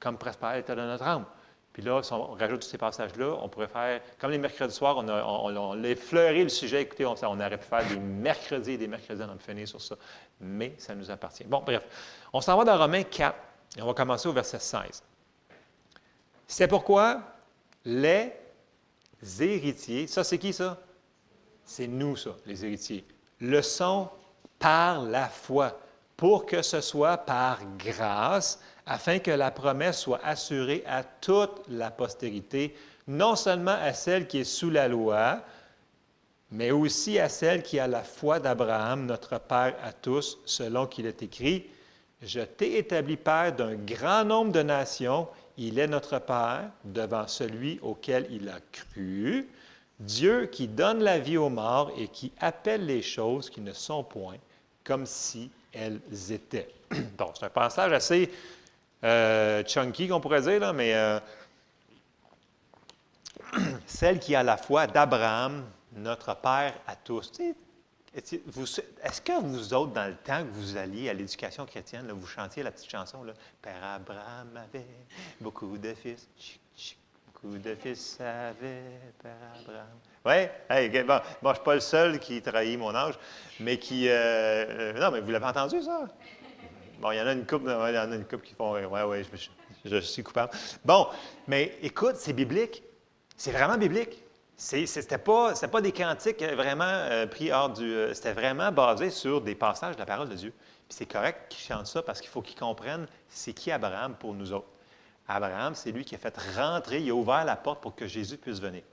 comme 0.02 0.18
prospère 0.18 0.56
l'état 0.56 0.76
de 0.76 0.82
notre 0.82 1.04
âme. 1.04 1.26
Puis 1.72 1.82
là, 1.82 2.04
si 2.04 2.12
on 2.12 2.34
rajoute 2.34 2.62
tous 2.62 2.68
ces 2.68 2.78
passages-là, 2.78 3.38
on 3.42 3.48
pourrait 3.48 3.70
faire, 3.70 4.02
comme 4.20 4.32
les 4.32 4.38
mercredis 4.38 4.74
soirs, 4.74 4.98
on 4.98 5.08
a, 5.08 5.24
on, 5.24 5.84
effleuré 5.84 6.44
le 6.44 6.50
sujet. 6.50 6.82
Écoutez, 6.82 7.06
on, 7.06 7.16
on, 7.24 7.40
aurait 7.40 7.58
pu 7.58 7.66
faire 7.66 7.88
des 7.88 7.98
mercredis 7.98 8.72
et 8.72 8.78
des 8.78 8.90
mercredis, 8.90 9.22
a 9.22 9.30
finir 9.40 9.68
sur 9.68 9.80
ça. 9.80 9.96
Mais 10.42 10.74
ça 10.78 10.94
nous 10.94 11.10
appartient. 11.10 11.46
Bon, 11.46 11.62
bref. 11.66 11.84
On 12.34 12.42
s'en 12.42 12.58
va 12.58 12.66
dans 12.66 12.78
Romains 12.78 13.04
4 13.04 13.38
et 13.78 13.82
on 13.82 13.86
va 13.86 13.94
commencer 13.94 14.28
au 14.28 14.34
verset 14.34 14.60
16. 14.60 15.02
C'est 16.46 16.68
pourquoi 16.68 17.22
les 17.86 18.34
héritiers, 19.40 20.08
ça 20.08 20.26
c'est 20.26 20.38
qui 20.38 20.52
ça? 20.52 20.78
C'est 21.64 21.88
nous 21.88 22.18
ça, 22.18 22.32
les 22.46 22.66
héritiers. 22.66 23.06
Le 23.40 23.62
sont 23.62 24.10
par 24.60 25.04
la 25.04 25.30
foi, 25.30 25.80
pour 26.18 26.46
que 26.46 26.62
ce 26.62 26.82
soit 26.82 27.18
par 27.18 27.60
grâce, 27.78 28.60
afin 28.86 29.20
que 29.20 29.32
la 29.32 29.52
promesse 29.52 30.00
soit 30.00 30.22
assurée 30.24 30.84
à 30.88 31.04
toute 31.04 31.62
la 31.70 31.92
postérité, 31.92 32.76
non 33.08 33.36
seulement 33.36 33.78
à 33.80 33.94
celle 33.94 34.28
qui 34.28 34.40
est 34.40 34.44
sous 34.44 34.70
la 34.70 34.88
loi, 34.88 35.42
mais 36.52 36.72
aussi 36.72 37.18
à 37.18 37.30
celle 37.30 37.64
qui 37.64 37.80
a 37.80 37.88
la 37.88 38.04
foi 38.04 38.40
d'Abraham, 38.40 39.06
notre 39.06 39.40
Père 39.40 39.76
à 39.84 39.94
tous, 39.94 40.38
selon 40.46 40.86
qu'il 40.86 41.06
est 41.06 41.24
écrit, 41.24 41.66
Je 42.22 42.42
t'ai 42.42 42.78
établi 42.78 43.18
père 43.18 43.56
d'un 43.56 43.74
grand 43.74 44.24
nombre 44.24 44.52
de 44.52 44.62
nations. 44.62 45.28
Il 45.58 45.80
est 45.80 45.88
notre 45.88 46.20
Père 46.20 46.70
devant 46.84 47.28
celui 47.28 47.80
auquel 47.82 48.28
il 48.30 48.48
a 48.50 48.60
cru. 48.72 49.48
Dieu 50.00 50.46
qui 50.46 50.68
donne 50.68 51.02
la 51.02 51.18
vie 51.18 51.38
aux 51.38 51.50
morts 51.50 51.92
et 51.98 52.08
qui 52.08 52.32
appelle 52.40 52.86
les 52.86 53.02
choses 53.02 53.50
qui 53.50 53.62
ne 53.62 53.74
sont 53.74 54.04
point 54.04 54.38
comme 54.84 55.06
si 55.06 55.50
elles 55.74 56.00
étaient. 56.30 56.70
Donc, 57.18 57.32
c'est 57.40 57.46
un 57.46 57.50
passage 57.50 57.94
assez 57.94 58.32
euh, 59.04 59.64
chunky, 59.66 60.08
qu'on 60.08 60.20
pourrait 60.20 60.42
dire, 60.42 60.60
là, 60.60 60.74
mais 60.74 60.94
euh, 60.94 61.20
celle 63.86 64.20
qui 64.20 64.36
a 64.36 64.44
la 64.44 64.58
foi 64.58 64.88
d'Abraham, 64.88 65.66
notre 65.94 66.36
Père 66.36 66.74
à 66.88 66.96
tous. 66.96 67.32
Est-ce 68.14 69.22
que 69.22 69.42
vous 69.42 69.74
autres, 69.74 69.94
dans 69.94 70.08
le 70.08 70.16
temps 70.16 70.44
que 70.44 70.52
vous 70.52 70.78
alliez 70.78 71.10
à 71.10 71.14
l'éducation 71.14 71.66
chrétienne, 71.66 72.12
vous 72.12 72.28
chantiez 72.28 72.62
la 72.62 72.72
petite 72.72 72.90
chanson, 72.90 73.24
là, 73.24 73.34
Père 73.62 73.84
Abraham 73.84 74.50
avait 74.58 74.86
beaucoup 75.40 75.78
de 75.78 75.94
fils, 75.94 76.28
beaucoup 77.28 77.58
de 77.58 77.76
fils 77.76 78.20
avait 78.20 78.84
Père 79.22 79.38
Abraham. 79.62 79.88
Oui, 80.24 80.48
bon, 81.04 81.20
je 81.42 81.48
ne 81.48 81.54
suis 81.54 81.64
pas 81.64 81.74
le 81.74 81.80
seul 81.80 82.20
qui 82.20 82.42
trahit 82.42 82.78
mon 82.78 82.94
âge, 82.94 83.16
mais 83.60 83.80
qui. 83.80 84.08
Euh, 84.08 84.14
euh, 84.14 84.94
non, 84.94 85.10
mais 85.12 85.20
vous 85.20 85.32
l'avez 85.32 85.46
entendu, 85.46 85.82
ça? 85.82 86.08
Bon, 87.02 87.12
il 87.12 87.18
y 87.18 87.22
en 87.22 87.26
a 87.26 87.34
une 87.34 87.48
couple, 87.48 87.66
il 87.66 87.96
y 87.96 87.98
en 87.98 88.12
a 88.12 88.16
une 88.16 88.26
couple 88.26 88.46
qui 88.46 88.54
font. 88.54 88.74
Oui, 88.74 89.02
oui, 89.08 89.40
je, 89.86 90.00
suis 90.00 90.22
coupable. 90.22 90.52
Bon, 90.86 91.08
mais 91.48 91.76
écoute, 91.82 92.16
c'est 92.18 92.34
biblique. 92.34 92.84
C'est 93.36 93.52
vraiment 93.52 93.76
biblique. 93.76 94.24
Ce 94.56 94.76
n'était 94.76 95.18
pas, 95.18 95.54
pas 95.56 95.82
des 95.82 95.92
cantiques 95.92 96.44
vraiment 96.44 96.84
euh, 96.86 97.26
pris 97.26 97.52
hors 97.52 97.72
du. 97.72 97.92
Euh, 97.92 98.14
c'était 98.14 98.34
vraiment 98.34 98.72
basé 98.72 99.10
sur 99.10 99.42
des 99.42 99.56
passages 99.56 99.96
de 99.96 100.00
la 100.00 100.06
parole 100.06 100.30
de 100.30 100.36
Dieu. 100.36 100.54
Puis 100.88 100.98
c'est 101.00 101.08
correct 101.08 101.48
qu'ils 101.50 101.66
chantent 101.66 101.88
ça 101.88 102.04
parce 102.04 102.22
qu'il 102.22 102.30
faut 102.30 102.44
qu'ils 102.44 102.60
comprennent 102.60 103.08
c'est 103.28 103.54
qui 103.54 103.72
Abraham 103.72 104.14
pour 104.14 104.36
nous 104.36 104.54
autres. 104.54 104.68
Abraham, 105.28 105.74
c'est 105.74 105.92
lui 105.92 106.06
qui 106.06 106.14
a 106.14 106.20
fait 106.20 106.38
rentrer, 106.56 107.00
il 107.00 107.10
a 107.10 107.16
ouvert 107.16 107.46
la 107.46 107.56
porte 107.56 107.82
pour 107.82 107.96
que 107.96 108.06
Jésus 108.06 108.38
puisse 108.38 108.60
venir. 108.60 108.84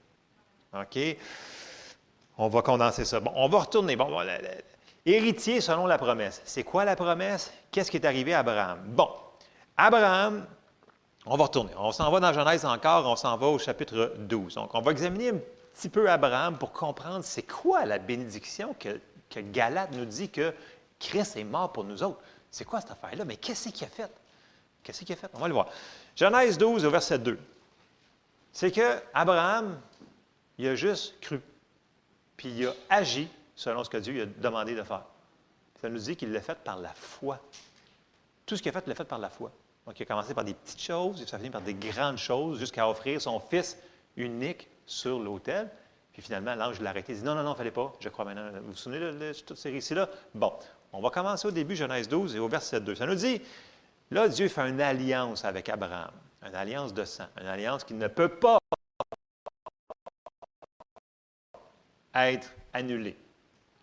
OK? 0.73 0.97
On 2.39 2.47
va 2.47 2.61
condenser 2.63 3.05
ça. 3.05 3.19
Bon, 3.19 3.31
on 3.35 3.49
va 3.49 3.59
retourner. 3.59 3.95
Bon, 3.95 4.07
héritier 5.13 5.61
selon 5.61 5.85
la 5.85 5.97
promesse. 5.97 6.41
C'est 6.45 6.63
quoi 6.63 6.85
la 6.85 6.95
promesse? 6.95 7.51
Qu'est-ce 7.71 7.91
qui 7.91 7.97
est 7.97 8.05
arrivé 8.05 8.33
à 8.33 8.39
Abraham? 8.39 8.79
Bon, 8.85 9.09
Abraham, 9.77 10.45
on 11.25 11.37
va 11.37 11.43
retourner. 11.45 11.71
On 11.77 11.91
s'en 11.91 12.09
va 12.11 12.19
dans 12.19 12.33
Genèse 12.33 12.65
encore, 12.65 13.05
on 13.05 13.15
s'en 13.15 13.37
va 13.37 13.47
au 13.47 13.59
chapitre 13.59 14.13
12. 14.17 14.55
Donc, 14.55 14.73
on 14.73 14.81
va 14.81 14.91
examiner 14.91 15.29
un 15.29 15.39
petit 15.73 15.89
peu 15.89 16.09
Abraham 16.09 16.57
pour 16.57 16.71
comprendre 16.71 17.23
c'est 17.23 17.43
quoi 17.43 17.85
la 17.85 17.97
bénédiction 17.97 18.75
que, 18.79 18.99
Galate 19.51 19.91
nous 19.93 20.05
dit 20.05 20.29
que 20.29 20.53
Christ 20.99 21.37
est 21.37 21.43
mort 21.43 21.71
pour 21.71 21.83
nous 21.83 22.01
autres. 22.01 22.19
C'est 22.49 22.65
quoi 22.65 22.81
cette 22.81 22.91
affaire-là? 22.91 23.25
Mais 23.25 23.37
qu'est-ce 23.37 23.69
qu'il 23.69 23.85
a 23.85 23.89
fait? 23.89 24.11
Qu'est-ce 24.83 25.05
qu'il 25.05 25.13
a 25.13 25.15
fait? 25.15 25.29
On 25.33 25.39
va 25.39 25.47
le 25.47 25.53
voir. 25.53 25.67
Genèse 26.15 26.57
12, 26.57 26.83
au 26.83 26.89
verset 26.89 27.19
2. 27.19 27.37
C'est 28.51 28.71
que 28.71 28.99
Abraham, 29.13 29.79
il 30.57 30.67
a 30.67 30.75
juste 30.75 31.19
cru. 31.21 31.39
Puis 32.35 32.49
il 32.49 32.67
a 32.67 32.73
agi 32.89 33.29
selon 33.59 33.83
ce 33.83 33.89
que 33.89 33.97
Dieu 33.97 34.13
lui 34.13 34.21
a 34.21 34.25
demandé 34.25 34.73
de 34.73 34.83
faire. 34.83 35.03
Ça 35.81 35.89
nous 35.89 35.99
dit 35.99 36.15
qu'il 36.15 36.31
l'a 36.31 36.39
fait 36.39 36.57
par 36.59 36.79
la 36.79 36.93
foi. 36.93 37.41
Tout 38.45 38.55
ce 38.55 38.61
qu'il 38.61 38.69
a 38.69 38.71
fait, 38.71 38.85
il 38.85 38.89
l'a 38.89 38.95
fait 38.95 39.03
par 39.03 39.19
la 39.19 39.29
foi. 39.29 39.51
Donc, 39.85 39.99
il 39.99 40.03
a 40.03 40.05
commencé 40.05 40.33
par 40.33 40.45
des 40.45 40.53
petites 40.53 40.81
choses, 40.81 41.21
et 41.21 41.27
ça 41.27 41.37
finit 41.37 41.49
par 41.49 41.61
des 41.61 41.73
grandes 41.73 42.17
choses, 42.17 42.57
jusqu'à 42.57 42.89
offrir 42.89 43.21
son 43.21 43.37
fils 43.41 43.77
unique 44.15 44.69
sur 44.85 45.19
l'autel. 45.19 45.69
Puis 46.13 46.21
finalement, 46.21 46.55
l'ange 46.55 46.79
l'a 46.79 46.91
arrêté. 46.91 47.11
Il 47.11 47.19
dit 47.19 47.25
Non, 47.25 47.35
non, 47.35 47.43
non, 47.43 47.49
il 47.49 47.51
ne 47.51 47.57
fallait 47.57 47.71
pas. 47.71 47.93
Je 47.99 48.07
crois 48.07 48.23
maintenant. 48.23 48.49
Vous 48.61 48.71
vous 48.71 48.77
souvenez 48.77 48.99
de, 48.99 49.33
toutes 49.45 49.57
ces 49.57 49.71
récits-là? 49.71 50.07
Bon, 50.33 50.53
on 50.93 51.01
va 51.01 51.09
commencer 51.09 51.45
au 51.45 51.51
début, 51.51 51.75
Genèse 51.75 52.07
12 52.07 52.37
et 52.37 52.39
au 52.39 52.47
verset 52.47 52.79
2. 52.79 52.95
Ça 52.95 53.05
nous 53.05 53.15
dit 53.15 53.41
Là, 54.09 54.29
Dieu 54.29 54.47
fait 54.47 54.69
une 54.69 54.79
alliance 54.79 55.43
avec 55.43 55.67
Abraham, 55.67 56.11
une 56.47 56.55
alliance 56.55 56.93
de 56.93 57.03
sang, 57.03 57.27
une 57.41 57.47
alliance 57.47 57.83
qui 57.83 57.93
ne 57.93 58.07
peut 58.07 58.29
pas 58.29 58.57
être 62.15 62.53
annulée. 62.71 63.17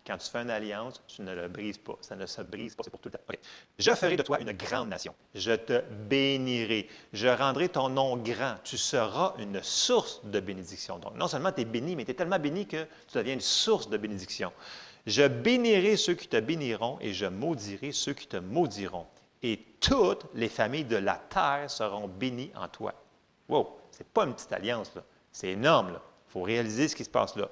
Quand 0.07 0.17
tu 0.17 0.29
fais 0.29 0.39
une 0.39 0.49
alliance, 0.49 1.01
tu 1.05 1.21
ne 1.21 1.35
le 1.35 1.49
brises 1.49 1.79
pas. 1.79 1.97
Ça 1.99 2.15
ne 2.15 2.25
se 2.25 2.41
brise 2.41 2.75
pas, 2.75 2.83
c'est 2.83 2.89
pour 2.89 3.01
tout 3.01 3.09
le 3.09 3.17
temps. 3.17 3.39
Je 3.77 3.91
ferai 3.91 4.15
de 4.15 4.23
toi 4.23 4.39
une 4.39 4.53
grande 4.53 4.87
nation. 4.87 5.13
Je 5.35 5.51
te 5.51 5.81
bénirai. 6.07 6.87
Je 7.11 7.27
rendrai 7.27 7.67
ton 7.67 7.89
nom 7.89 8.15
grand. 8.15 8.55
Tu 8.63 8.77
seras 8.77 9.33
une 9.37 9.61
source 9.61 10.21
de 10.23 10.39
bénédiction. 10.39 10.97
Donc, 10.97 11.15
non 11.15 11.27
seulement 11.27 11.51
tu 11.51 11.59
es 11.59 11.65
béni, 11.65 11.97
mais 11.97 12.05
tu 12.05 12.11
es 12.11 12.13
tellement 12.13 12.39
béni 12.39 12.65
que 12.65 12.85
tu 12.85 13.17
deviens 13.17 13.33
une 13.33 13.41
source 13.41 13.89
de 13.89 13.97
bénédiction. 13.97 14.53
Je 15.05 15.27
bénirai 15.27 15.97
ceux 15.97 16.13
qui 16.13 16.29
te 16.29 16.39
béniront 16.39 16.97
et 17.01 17.13
je 17.13 17.25
maudirai 17.25 17.91
ceux 17.91 18.13
qui 18.13 18.27
te 18.27 18.37
maudiront. 18.37 19.07
Et 19.43 19.59
toutes 19.81 20.23
les 20.35 20.49
familles 20.49 20.85
de 20.85 20.95
la 20.95 21.15
terre 21.15 21.69
seront 21.69 22.07
bénies 22.07 22.51
en 22.55 22.69
toi. 22.69 22.93
Wow, 23.49 23.77
c'est 23.91 24.07
pas 24.07 24.23
une 24.23 24.33
petite 24.33 24.53
alliance. 24.53 24.89
C'est 25.33 25.49
énorme. 25.49 25.99
Il 26.29 26.31
faut 26.31 26.43
réaliser 26.43 26.87
ce 26.87 26.95
qui 26.95 27.03
se 27.03 27.09
passe 27.09 27.35
là. 27.35 27.49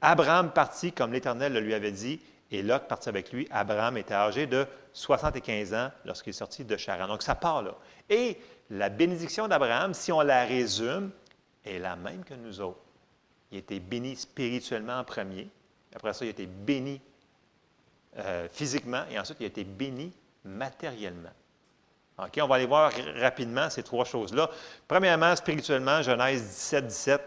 Abraham 0.00 0.52
partit 0.52 0.92
comme 0.92 1.12
l'Éternel 1.12 1.52
le 1.52 1.60
lui 1.60 1.74
avait 1.74 1.92
dit, 1.92 2.20
et 2.50 2.62
Lot 2.62 2.86
partit 2.86 3.08
avec 3.08 3.32
lui. 3.32 3.48
Abraham 3.50 3.96
était 3.96 4.14
âgé 4.14 4.46
de 4.46 4.66
75 4.92 5.74
ans 5.74 5.90
lorsqu'il 6.04 6.30
est 6.30 6.34
sorti 6.34 6.64
de 6.64 6.76
Charan. 6.76 7.08
Donc, 7.08 7.22
ça 7.22 7.34
part 7.34 7.62
là. 7.62 7.74
Et 8.08 8.38
la 8.70 8.88
bénédiction 8.88 9.48
d'Abraham, 9.48 9.94
si 9.94 10.12
on 10.12 10.20
la 10.20 10.44
résume, 10.44 11.10
est 11.64 11.78
la 11.78 11.96
même 11.96 12.24
que 12.24 12.34
nous 12.34 12.60
autres. 12.60 12.80
Il 13.50 13.58
était 13.58 13.80
béni 13.80 14.16
spirituellement 14.16 14.98
en 14.98 15.04
premier. 15.04 15.48
Après 15.94 16.12
ça, 16.12 16.24
il 16.24 16.28
a 16.28 16.30
été 16.30 16.46
béni 16.46 17.00
euh, 18.18 18.48
physiquement 18.50 19.02
et 19.10 19.18
ensuite, 19.18 19.38
il 19.40 19.44
a 19.44 19.48
été 19.48 19.64
béni 19.64 20.12
matériellement. 20.44 21.30
OK, 22.18 22.38
on 22.40 22.46
va 22.46 22.54
aller 22.54 22.66
voir 22.66 22.92
rapidement 23.16 23.68
ces 23.68 23.82
trois 23.82 24.04
choses-là. 24.04 24.50
Premièrement, 24.88 25.36
spirituellement, 25.36 26.02
Genèse 26.02 26.42
17, 26.42 26.86
17, 26.86 27.20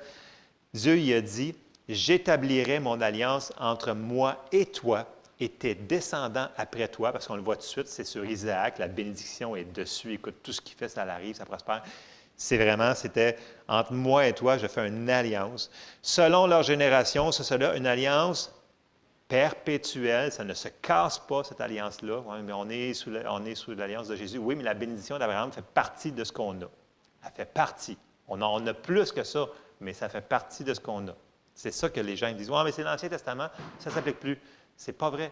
Dieu 0.74 0.98
y 0.98 1.14
a 1.14 1.22
dit 1.22 1.56
J'établirai 1.90 2.80
mon 2.80 3.02
alliance 3.02 3.52
entre 3.58 3.94
moi 3.94 4.46
et 4.52 4.68
toi 4.68 5.08
et 5.40 5.50
tes 5.50 5.74
descendants 5.74 6.48
après 6.56 6.88
toi, 6.88 7.12
parce 7.12 7.26
qu'on 7.26 7.36
le 7.36 7.42
voit 7.42 7.56
tout 7.56 7.64
de 7.64 7.68
suite, 7.68 7.88
c'est 7.88 8.04
sur 8.04 8.24
Isaac, 8.26 8.78
la 8.78 8.88
bénédiction 8.88 9.56
est 9.56 9.64
dessus. 9.64 10.14
Écoute, 10.14 10.36
tout 10.44 10.52
ce 10.52 10.62
qu'il 10.62 10.78
fait, 10.78 10.88
ça 10.88 11.02
arrive, 11.02 11.36
ça 11.36 11.46
prospère. 11.46 11.82
C'est 12.38 12.58
vraiment, 12.58 12.94
c'était 12.94 13.38
entre 13.68 13.94
moi 13.94 14.28
et 14.28 14.34
toi, 14.34 14.60
je 14.60 14.68
fais 14.68 14.88
une 14.88 15.10
alliance. 15.10 15.72
Selon 16.04 16.46
leur 16.46 16.62
génération, 16.62 17.32
ce 17.32 17.44
sera 17.44 17.76
une 17.76 17.88
alliance 17.88 18.54
perpétuelle, 19.28 20.32
ça 20.32 20.44
ne 20.44 20.54
se 20.54 20.68
casse 20.68 21.18
pas, 21.18 21.44
cette 21.44 21.60
alliance-là. 21.60 22.22
mais 22.44 22.54
on 22.54 22.70
est 22.70 22.94
sous 22.94 23.10
l'alliance 23.72 24.08
de 24.08 24.16
Jésus. 24.16 24.38
Oui, 24.38 24.56
mais 24.56 24.64
la 24.64 24.76
bénédiction 24.76 25.18
d'Abraham 25.18 25.52
fait 25.52 25.66
partie 25.66 26.12
de 26.12 26.24
ce 26.24 26.32
qu'on 26.32 26.54
a. 26.62 26.70
Elle 27.26 27.32
fait 27.36 27.52
partie. 27.52 27.98
On 28.28 28.40
en 28.44 28.66
a 28.68 28.76
plus 28.76 29.12
que 29.12 29.24
ça, 29.24 29.48
mais 29.82 29.94
ça 29.94 30.08
fait 30.08 30.22
partie 30.22 30.64
de 30.64 30.76
ce 30.76 30.80
qu'on 30.80 31.08
a. 31.08 31.16
C'est 31.60 31.72
ça 31.72 31.90
que 31.90 32.00
les 32.00 32.16
gens 32.16 32.32
disent. 32.32 32.50
Oui, 32.50 32.62
mais 32.64 32.72
c'est 32.72 32.84
l'Ancien 32.84 33.10
Testament, 33.10 33.50
ça 33.80 33.90
ne 33.90 33.96
s'applique 33.96 34.18
plus. 34.18 34.40
Ce 34.78 34.90
n'est 34.90 34.98
pas 34.98 35.10
vrai. 35.10 35.30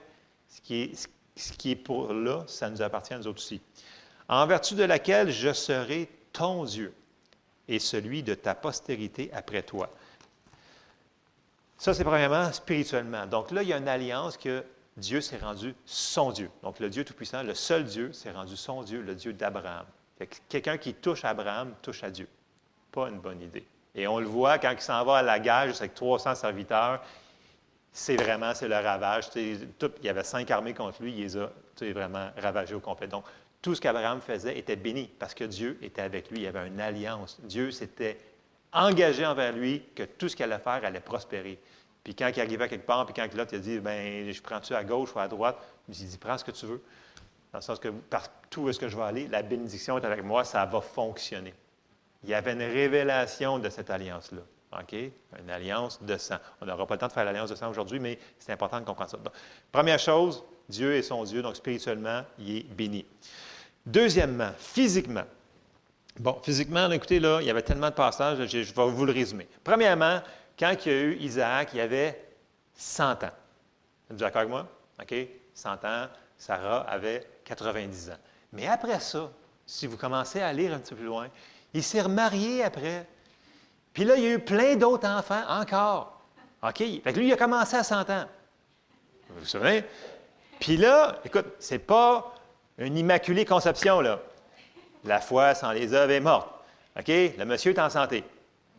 Ce 0.50 0.60
qui, 0.60 1.72
est, 1.72 1.76
pour 1.78 2.12
là, 2.12 2.44
ça 2.48 2.70
nous 2.70 2.82
appartient 2.82 3.14
à 3.14 3.20
nous 3.20 3.28
aussi. 3.28 3.62
En 4.28 4.46
vertu 4.46 4.76
de 4.76 4.84
laquelle 4.84 5.32
je 5.32 5.54
serai 5.54 6.10
ton 6.34 6.66
Dieu 6.66 6.94
et 7.70 7.80
celui 7.80 8.24
de 8.24 8.34
ta 8.34 8.56
postérité 8.56 9.30
après 9.32 9.64
toi. 9.64 9.90
Ça, 11.78 11.94
c'est 11.94 12.04
premièrement 12.04 12.52
spirituellement. 12.52 13.26
Donc 13.26 13.52
là, 13.52 13.64
il 13.64 13.70
y 13.70 13.74
a 13.74 13.78
une 13.78 13.88
alliance 13.88 14.36
que 14.36 14.66
Dieu 14.98 15.22
s'est 15.22 15.38
rendu 15.38 15.76
son 15.86 16.34
Dieu. 16.34 16.52
Donc 16.62 16.82
le 16.82 16.90
Dieu 16.90 17.06
Tout-Puissant, 17.06 17.42
le 17.42 17.56
seul 17.56 17.86
Dieu, 17.86 18.12
s'est 18.12 18.32
rendu 18.32 18.58
son 18.58 18.84
Dieu, 18.84 19.00
le 19.00 19.16
Dieu 19.16 19.32
d'Abraham. 19.32 19.86
Quelqu'un 20.50 20.78
qui 20.78 20.94
touche 20.94 21.24
Abraham 21.24 21.74
touche 21.82 22.04
à 22.04 22.12
Dieu. 22.12 22.28
Pas 22.92 23.08
une 23.08 23.20
bonne 23.20 23.42
idée. 23.42 23.66
Et 23.98 24.08
on 24.08 24.20
le 24.20 24.28
voit 24.28 24.60
quand 24.60 24.72
il 24.72 24.80
s'en 24.80 25.04
va 25.04 25.18
à 25.18 25.24
la 25.24 25.40
gage 25.40 25.76
avec 25.78 25.96
300 25.96 26.36
serviteurs, 26.36 27.02
c'est 27.92 28.16
vraiment, 28.16 28.54
c'est 28.54 28.68
le 28.68 28.76
ravage. 28.76 29.26
il 29.36 29.68
y 30.04 30.10
avait 30.10 30.24
cinq 30.24 30.52
armées 30.52 30.76
contre 30.76 31.02
lui, 31.02 31.14
il 31.14 31.24
les 31.24 31.36
a 31.36 31.50
vraiment 31.82 32.30
ravagés 32.38 32.76
au 32.76 32.80
complet. 32.80 33.08
Donc, 33.08 33.26
tout 33.60 33.74
ce 33.74 33.82
qu'Abraham 33.82 34.22
faisait 34.22 34.58
était 34.58 34.76
béni 34.76 35.10
parce 35.18 35.34
que 35.34 35.44
Dieu 35.44 35.80
était 35.82 36.04
avec 36.04 36.30
lui. 36.30 36.38
Il 36.38 36.44
y 36.44 36.48
avait 36.48 36.68
une 36.68 36.80
alliance. 36.80 37.40
Dieu 37.42 37.72
s'était 37.72 38.20
engagé 38.72 39.26
envers 39.26 39.52
lui 39.52 39.82
que 39.96 40.04
tout 40.04 40.30
ce 40.30 40.36
qu'il 40.36 40.46
allait 40.46 40.62
faire 40.62 40.86
allait 40.86 41.00
prospérer. 41.00 41.60
Puis 42.04 42.14
quand 42.14 42.30
il 42.34 42.40
arrivait 42.40 42.70
quelque 42.70 42.86
part, 42.86 43.04
puis 43.06 43.16
quand 43.16 43.28
l'autre 43.34 43.56
a 43.56 43.58
dit, 43.58 43.80
ben 43.80 44.32
je 44.32 44.42
prends-tu 44.44 44.76
à 44.76 44.84
gauche 44.84 45.16
ou 45.16 45.20
à 45.20 45.28
droite, 45.28 45.58
il 45.90 45.96
dit, 45.96 46.18
prends 46.20 46.38
ce 46.38 46.44
que 46.44 46.52
tu 46.52 46.68
veux. 46.68 46.84
Dans 47.52 47.58
le 47.58 47.64
sens 47.64 47.80
que 47.80 47.88
partout 47.90 48.62
où 48.62 48.70
est-ce 48.70 48.80
que 48.80 48.88
je 48.88 48.96
vais 48.96 49.04
aller, 49.04 49.28
la 49.28 49.42
bénédiction 49.42 49.98
est 49.98 50.06
avec 50.06 50.24
moi, 50.24 50.44
ça 50.44 50.64
va 50.66 50.82
fonctionner. 50.82 51.54
Il 52.28 52.32
y 52.32 52.34
avait 52.34 52.54
une 52.54 52.62
révélation 52.62 53.58
de 53.58 53.70
cette 53.70 53.90
alliance-là. 53.90 54.42
OK? 54.80 54.94
Une 55.40 55.50
alliance 55.50 56.04
de 56.04 56.18
sang. 56.18 56.36
On 56.62 56.66
n'aura 56.66 56.86
pas 56.86 56.96
le 56.96 57.00
temps 57.00 57.08
de 57.08 57.14
faire 57.14 57.24
l'alliance 57.24 57.50
de 57.50 57.56
sang 57.56 57.70
aujourd'hui, 57.70 58.00
mais 58.00 58.20
c'est 58.38 58.52
important 58.52 58.82
de 58.82 58.86
comprendre 58.86 59.10
ça. 59.10 59.18
première 59.72 59.98
chose, 59.98 60.44
Dieu 60.68 60.94
est 60.94 61.04
son 61.04 61.24
Dieu, 61.24 61.42
donc 61.42 61.56
spirituellement, 61.56 62.24
il 62.38 62.58
est 62.58 62.64
béni. 62.64 63.06
Deuxièmement, 63.86 64.52
physiquement. 64.58 65.24
Bon, 66.20 66.38
physiquement, 66.44 66.92
écoutez, 66.92 67.22
là, 67.22 67.40
il 67.42 67.48
y 67.48 67.50
avait 67.50 67.62
tellement 67.62 67.90
de 67.90 67.96
passages, 67.96 68.46
je, 68.46 68.64
je 68.64 68.74
vais 68.74 68.88
vous 68.90 69.06
le 69.06 69.14
résumer. 69.14 69.48
Premièrement, 69.64 70.20
quand 70.60 70.76
il 70.86 70.92
y 70.92 70.96
a 70.96 71.00
eu 71.00 71.16
Isaac, 71.20 71.70
il 71.74 71.78
y 71.78 71.82
avait 71.82 72.22
100 72.76 73.24
ans. 73.24 73.30
Vous 74.10 74.16
êtes 74.16 74.20
d'accord 74.20 74.42
avec 74.42 74.50
moi? 74.50 74.68
OK? 75.02 75.16
100 75.54 75.86
ans, 75.86 76.08
Sarah 76.38 76.82
avait 76.90 77.26
90 77.46 78.10
ans. 78.10 78.18
Mais 78.52 78.68
après 78.68 79.00
ça, 79.00 79.32
si 79.66 79.88
vous 79.88 79.98
commencez 79.98 80.42
à 80.42 80.52
lire 80.52 80.74
un 80.74 80.80
petit 80.80 80.90
peu 80.90 80.98
plus 80.98 81.06
loin, 81.06 81.30
il 81.78 81.84
s'est 81.84 82.02
remarié 82.02 82.64
après. 82.64 83.06
Puis 83.94 84.04
là, 84.04 84.16
il 84.16 84.24
y 84.24 84.28
a 84.28 84.32
eu 84.32 84.40
plein 84.40 84.76
d'autres 84.76 85.08
enfants 85.08 85.44
encore. 85.48 86.22
OK? 86.64 86.78
Fait 86.78 87.02
que 87.14 87.20
lui, 87.20 87.28
il 87.28 87.34
a 87.34 87.38
commencé 87.38 87.76
à 87.76 87.84
100 87.84 88.10
ans. 88.10 88.26
Vous 89.30 89.40
vous 89.40 89.46
souvenez? 89.46 89.84
Puis 90.60 90.78
là, 90.78 91.20
écoute, 91.24 91.46
c'est 91.60 91.80
pas 91.80 92.34
une 92.78 92.98
immaculée 92.98 93.46
conception, 93.46 94.02
là. 94.02 94.20
La 95.04 95.22
foi 95.22 95.54
sans 95.54 95.72
les 95.72 95.94
œuvres 95.94 96.12
est 96.12 96.20
morte. 96.20 96.50
OK? 97.00 97.08
Le 97.08 97.46
monsieur 97.46 97.74
est 97.74 97.80
en 97.80 97.90
santé. 97.90 98.24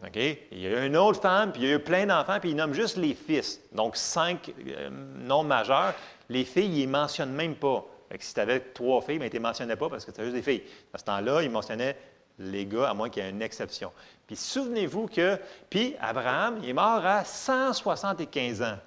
OK? 0.05 0.17
Il 0.17 0.61
y 0.61 0.67
a 0.67 0.85
une 0.85 0.97
autre 0.97 1.21
femme, 1.21 1.53
puis 1.53 1.63
il 1.63 1.69
y 1.69 1.73
a 1.73 1.77
eu 1.77 1.81
plein 1.81 2.07
d'enfants, 2.07 2.39
puis 2.41 2.51
il 2.51 2.57
nomme 2.57 2.75
juste 2.75 2.97
les 2.97 3.15
fils. 3.15 3.61
Donc, 3.73 3.97
cinq 3.97 4.53
euh, 4.67 4.91
noms 4.91 5.45
majeurs. 5.45 5.95
Les 6.29 6.45
filles, 6.45 6.83
il 6.83 6.87
ne 6.87 6.93
mentionne 6.93 7.33
même 7.33 7.55
pas. 7.55 7.85
Fait 8.11 8.19
que 8.19 8.25
si 8.25 8.35
tu 8.35 8.41
avais 8.41 8.61
trois 8.61 9.03
filles, 9.03 9.19
mais 9.19 9.31
tu 9.31 9.37
ne 9.37 9.43
les 9.43 9.49
mentionnais 9.49 9.77
pas 9.77 9.89
parce 9.89 10.05
que 10.05 10.11
tu 10.11 10.23
juste 10.23 10.35
des 10.35 10.43
filles. 10.43 10.63
À 10.93 10.99
ce 10.99 11.05
temps-là, 11.05 11.43
il 11.43 11.51
mentionnait 11.51 11.97
les 12.39 12.67
gars, 12.67 12.91
à 12.91 12.95
moins 12.95 13.11
qu'il 13.11 13.23
y 13.23 13.27
ait 13.27 13.31
une 13.31 13.43
exception. 13.43 13.93
Puis 14.27 14.37
souvenez-vous 14.37 15.07
que, 15.07 15.39
puis 15.71 15.95
Abraham, 16.01 16.61
il 16.63 16.69
est 16.69 16.75
mort 16.75 17.05
à 17.05 17.25
175 17.25 18.63
ans. 18.63 18.79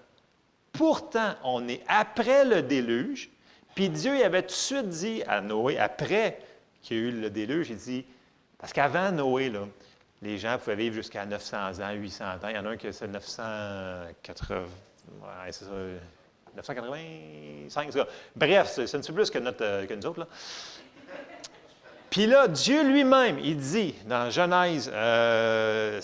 Pourtant, 0.71 1.33
on 1.43 1.67
est 1.67 1.83
après 1.87 2.45
le 2.45 2.61
déluge, 2.61 3.29
puis 3.75 3.89
Dieu 3.89 4.23
avait 4.23 4.43
tout 4.43 4.49
de 4.49 4.53
suite 4.53 4.89
dit 4.89 5.23
à 5.27 5.41
Noé, 5.41 5.77
après 5.77 6.39
qu'il 6.81 6.97
y 6.97 6.99
a 6.99 7.03
eu 7.03 7.11
le 7.11 7.29
déluge, 7.29 7.69
il 7.69 7.77
dit, 7.77 8.05
parce 8.57 8.71
qu'avant 8.71 9.11
Noé, 9.11 9.49
là, 9.49 9.67
les 10.21 10.37
gens 10.37 10.57
pouvaient 10.57 10.75
vivre 10.75 10.95
jusqu'à 10.95 11.25
900 11.25 11.79
ans, 11.81 11.91
800 11.91 12.25
ans. 12.25 12.47
Il 12.49 12.55
y 12.55 12.59
en 12.59 12.65
a 12.65 12.69
un 12.69 12.77
qui 12.77 12.93
c'est 12.93 13.07
980, 13.07 14.61
ouais, 14.61 15.51
c'est 15.51 15.65
ça, 15.65 15.71
985, 16.55 18.07
Bref, 18.35 18.71
c'est 18.73 18.95
un 18.95 18.99
petit 18.99 19.11
peu 19.11 19.15
plus 19.15 19.29
que, 19.29 19.39
euh, 19.61 19.85
que 19.85 19.93
nous 19.93 20.05
autres. 20.05 20.19
Là. 20.19 20.27
Puis 22.11 22.27
là, 22.27 22.49
Dieu 22.49 22.83
lui-même, 22.83 23.39
il 23.39 23.57
dit, 23.57 23.95
dans 24.05 24.29
Genèse 24.29 24.83
6, 24.83 24.91
euh, 24.93 26.01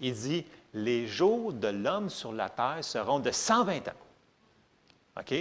il 0.00 0.14
dit, 0.14 0.46
les 0.72 1.08
jours 1.08 1.52
de 1.52 1.66
l'homme 1.66 2.08
sur 2.08 2.32
la 2.32 2.48
terre 2.48 2.78
seront 2.82 3.18
de 3.18 3.32
120 3.32 3.88
ans. 3.88 5.18
OK? 5.18 5.34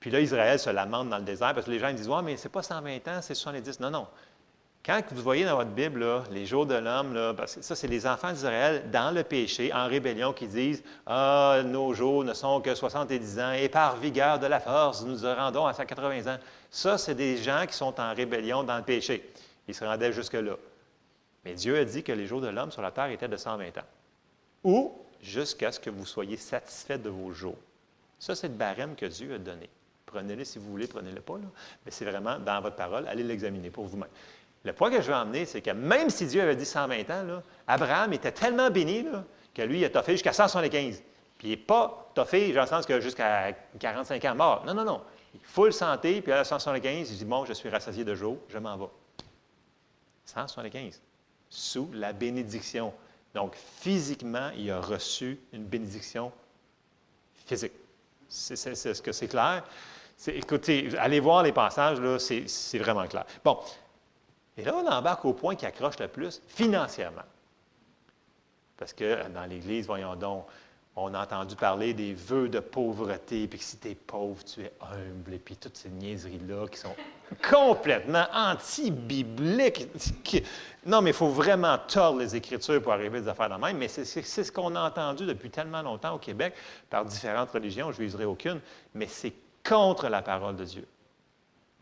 Puis 0.00 0.10
là, 0.10 0.20
Israël 0.20 0.58
se 0.58 0.70
lamente 0.70 1.08
dans 1.08 1.18
le 1.18 1.24
désert 1.24 1.54
parce 1.54 1.66
que 1.66 1.70
les 1.70 1.78
gens 1.78 1.92
disent, 1.92 2.08
ouais, 2.08 2.20
mais 2.22 2.36
c'est 2.36 2.48
pas 2.48 2.64
120 2.64 3.06
ans, 3.06 3.20
c'est 3.22 3.36
70. 3.36 3.78
Non, 3.78 3.90
non. 3.90 4.08
Quand 4.88 5.02
vous 5.10 5.22
voyez 5.22 5.44
dans 5.44 5.56
votre 5.56 5.68
Bible 5.68 6.02
les 6.30 6.46
jours 6.46 6.64
de 6.64 6.74
l'homme, 6.74 7.36
ça, 7.46 7.76
c'est 7.76 7.88
les 7.88 8.06
enfants 8.06 8.32
d'Israël 8.32 8.90
dans 8.90 9.14
le 9.14 9.22
péché, 9.22 9.70
en 9.70 9.86
rébellion, 9.86 10.32
qui 10.32 10.46
disent 10.46 10.82
Ah, 11.04 11.60
nos 11.62 11.92
jours 11.92 12.24
ne 12.24 12.32
sont 12.32 12.62
que 12.62 12.74
70 12.74 13.38
ans, 13.38 13.52
et 13.52 13.68
par 13.68 13.98
vigueur 13.98 14.38
de 14.38 14.46
la 14.46 14.60
force, 14.60 15.04
nous 15.04 15.18
nous 15.18 15.34
rendons 15.34 15.66
à 15.66 15.74
180 15.74 16.32
ans. 16.32 16.38
Ça, 16.70 16.96
c'est 16.96 17.14
des 17.14 17.36
gens 17.36 17.66
qui 17.68 17.74
sont 17.74 18.00
en 18.00 18.14
rébellion 18.14 18.62
dans 18.62 18.78
le 18.78 18.82
péché. 18.82 19.30
Ils 19.68 19.74
se 19.74 19.84
rendaient 19.84 20.10
jusque-là. 20.10 20.56
Mais 21.44 21.52
Dieu 21.52 21.76
a 21.76 21.84
dit 21.84 22.02
que 22.02 22.12
les 22.12 22.26
jours 22.26 22.40
de 22.40 22.48
l'homme 22.48 22.70
sur 22.70 22.80
la 22.80 22.90
terre 22.90 23.10
étaient 23.10 23.28
de 23.28 23.36
120 23.36 23.76
ans. 23.76 23.86
Ou 24.64 24.94
jusqu'à 25.20 25.70
ce 25.70 25.78
que 25.78 25.90
vous 25.90 26.06
soyez 26.06 26.38
satisfait 26.38 26.96
de 26.96 27.10
vos 27.10 27.30
jours. 27.32 27.58
Ça, 28.18 28.34
c'est 28.34 28.48
le 28.48 28.54
barème 28.54 28.96
que 28.96 29.04
Dieu 29.04 29.34
a 29.34 29.38
donné. 29.38 29.68
Prenez-le 30.06 30.44
si 30.46 30.58
vous 30.58 30.70
voulez, 30.70 30.86
prenez-le 30.86 31.20
pas, 31.20 31.34
mais 31.84 31.90
c'est 31.90 32.06
vraiment 32.06 32.38
dans 32.38 32.62
votre 32.62 32.76
parole, 32.76 33.06
allez 33.06 33.22
l'examiner 33.22 33.68
pour 33.68 33.84
vous-même. 33.84 34.08
Le 34.68 34.74
point 34.74 34.90
que 34.90 35.00
je 35.00 35.06
veux 35.06 35.14
emmener, 35.14 35.46
c'est 35.46 35.62
que 35.62 35.70
même 35.70 36.10
si 36.10 36.26
Dieu 36.26 36.42
avait 36.42 36.54
dit 36.54 36.66
120 36.66 37.08
ans, 37.08 37.42
Abraham 37.66 38.12
était 38.12 38.32
tellement 38.32 38.68
béni 38.68 39.06
que 39.54 39.62
lui, 39.62 39.78
il 39.78 39.84
a 39.86 39.88
toffé 39.88 40.12
jusqu'à 40.12 40.34
175. 40.34 41.02
Puis 41.38 41.48
il 41.48 41.50
n'est 41.52 41.56
pas 41.56 42.10
toffé, 42.14 42.52
dans 42.52 42.60
le 42.60 42.66
sens 42.66 42.84
que 42.84 43.00
jusqu'à 43.00 43.52
45 43.78 44.22
ans 44.26 44.34
mort. 44.34 44.64
Non, 44.66 44.74
non, 44.74 44.84
non. 44.84 45.00
Il 45.32 45.40
full 45.42 45.72
santé, 45.72 46.20
puis 46.20 46.32
à 46.32 46.44
175, 46.44 47.10
il 47.10 47.16
dit 47.16 47.24
Bon, 47.24 47.46
je 47.46 47.54
suis 47.54 47.70
rassasié 47.70 48.04
de 48.04 48.14
jour, 48.14 48.36
je 48.50 48.58
m'en 48.58 48.76
vais. 48.76 48.90
175. 50.26 51.00
Sous 51.48 51.88
la 51.94 52.12
bénédiction. 52.12 52.92
Donc, 53.34 53.56
physiquement, 53.56 54.50
il 54.54 54.70
a 54.70 54.82
reçu 54.82 55.40
une 55.54 55.64
bénédiction 55.64 56.30
physique. 57.46 57.72
C'est, 58.28 58.54
ce 58.54 59.00
que 59.00 59.12
c'est 59.12 59.28
clair? 59.28 59.64
écoutez, 60.26 60.90
allez 60.98 61.20
voir 61.20 61.42
les 61.42 61.52
passages, 61.52 61.98
là, 62.00 62.18
c'est 62.18 62.78
vraiment 62.78 63.06
clair. 63.06 63.24
Bon, 63.42 63.60
et 64.58 64.64
là, 64.64 64.74
on 64.74 64.86
embarque 64.86 65.24
au 65.24 65.32
point 65.32 65.54
qui 65.54 65.64
accroche 65.66 65.98
le 66.00 66.08
plus, 66.08 66.42
financièrement. 66.48 67.22
Parce 68.76 68.92
que 68.92 69.28
dans 69.28 69.44
l'Église, 69.44 69.86
voyons 69.86 70.16
donc, 70.16 70.46
on 70.96 71.14
a 71.14 71.22
entendu 71.22 71.54
parler 71.54 71.94
des 71.94 72.12
vœux 72.12 72.48
de 72.48 72.58
pauvreté, 72.58 73.46
puis 73.46 73.60
que 73.60 73.64
si 73.64 73.78
tu 73.78 73.90
es 73.90 73.94
pauvre, 73.94 74.42
tu 74.44 74.62
es 74.62 74.72
humble, 74.80 75.34
et 75.34 75.38
puis 75.38 75.56
toutes 75.56 75.76
ces 75.76 75.90
niaiseries-là 75.90 76.66
qui 76.66 76.78
sont 76.78 76.94
complètement 77.48 78.24
anti-bibliques. 78.34 79.86
Non, 80.84 81.02
mais 81.02 81.10
il 81.10 81.16
faut 81.16 81.28
vraiment 81.28 81.78
tordre 81.78 82.18
les 82.18 82.34
Écritures 82.34 82.82
pour 82.82 82.92
arriver 82.92 83.18
à 83.18 83.20
des 83.20 83.28
affaires 83.28 83.50
de 83.50 83.64
même, 83.64 83.78
mais 83.78 83.86
c'est 83.86 84.04
ce 84.04 84.50
qu'on 84.50 84.74
a 84.74 84.80
entendu 84.80 85.24
depuis 85.24 85.50
tellement 85.50 85.82
longtemps 85.82 86.14
au 86.14 86.18
Québec 86.18 86.54
par 86.90 87.04
différentes 87.04 87.52
religions, 87.52 87.92
je 87.92 88.00
ne 88.00 88.04
viserai 88.06 88.24
aucune, 88.24 88.60
mais 88.94 89.06
c'est 89.06 89.34
contre 89.64 90.08
la 90.08 90.22
parole 90.22 90.56
de 90.56 90.64
Dieu. 90.64 90.86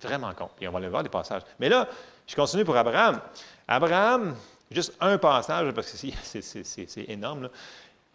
Vraiment 0.03 0.35
contre. 0.35 0.55
Et 0.61 0.69
on 0.69 0.73
va 0.73 0.79
aller 0.79 0.89
voir 0.89 1.03
des 1.03 1.09
passages. 1.09 1.43
Mais 1.59 1.71
là, 1.71 1.89
je 2.27 2.35
continue 2.35 2.65
pour 2.65 2.77
Abraham. 2.77 3.21
Abraham, 3.69 4.35
juste 4.71 4.95
un 5.01 5.19
passage, 5.19 5.73
parce 5.73 5.93
que 5.93 5.97
c'est 6.33 7.05
énorme. 7.09 7.49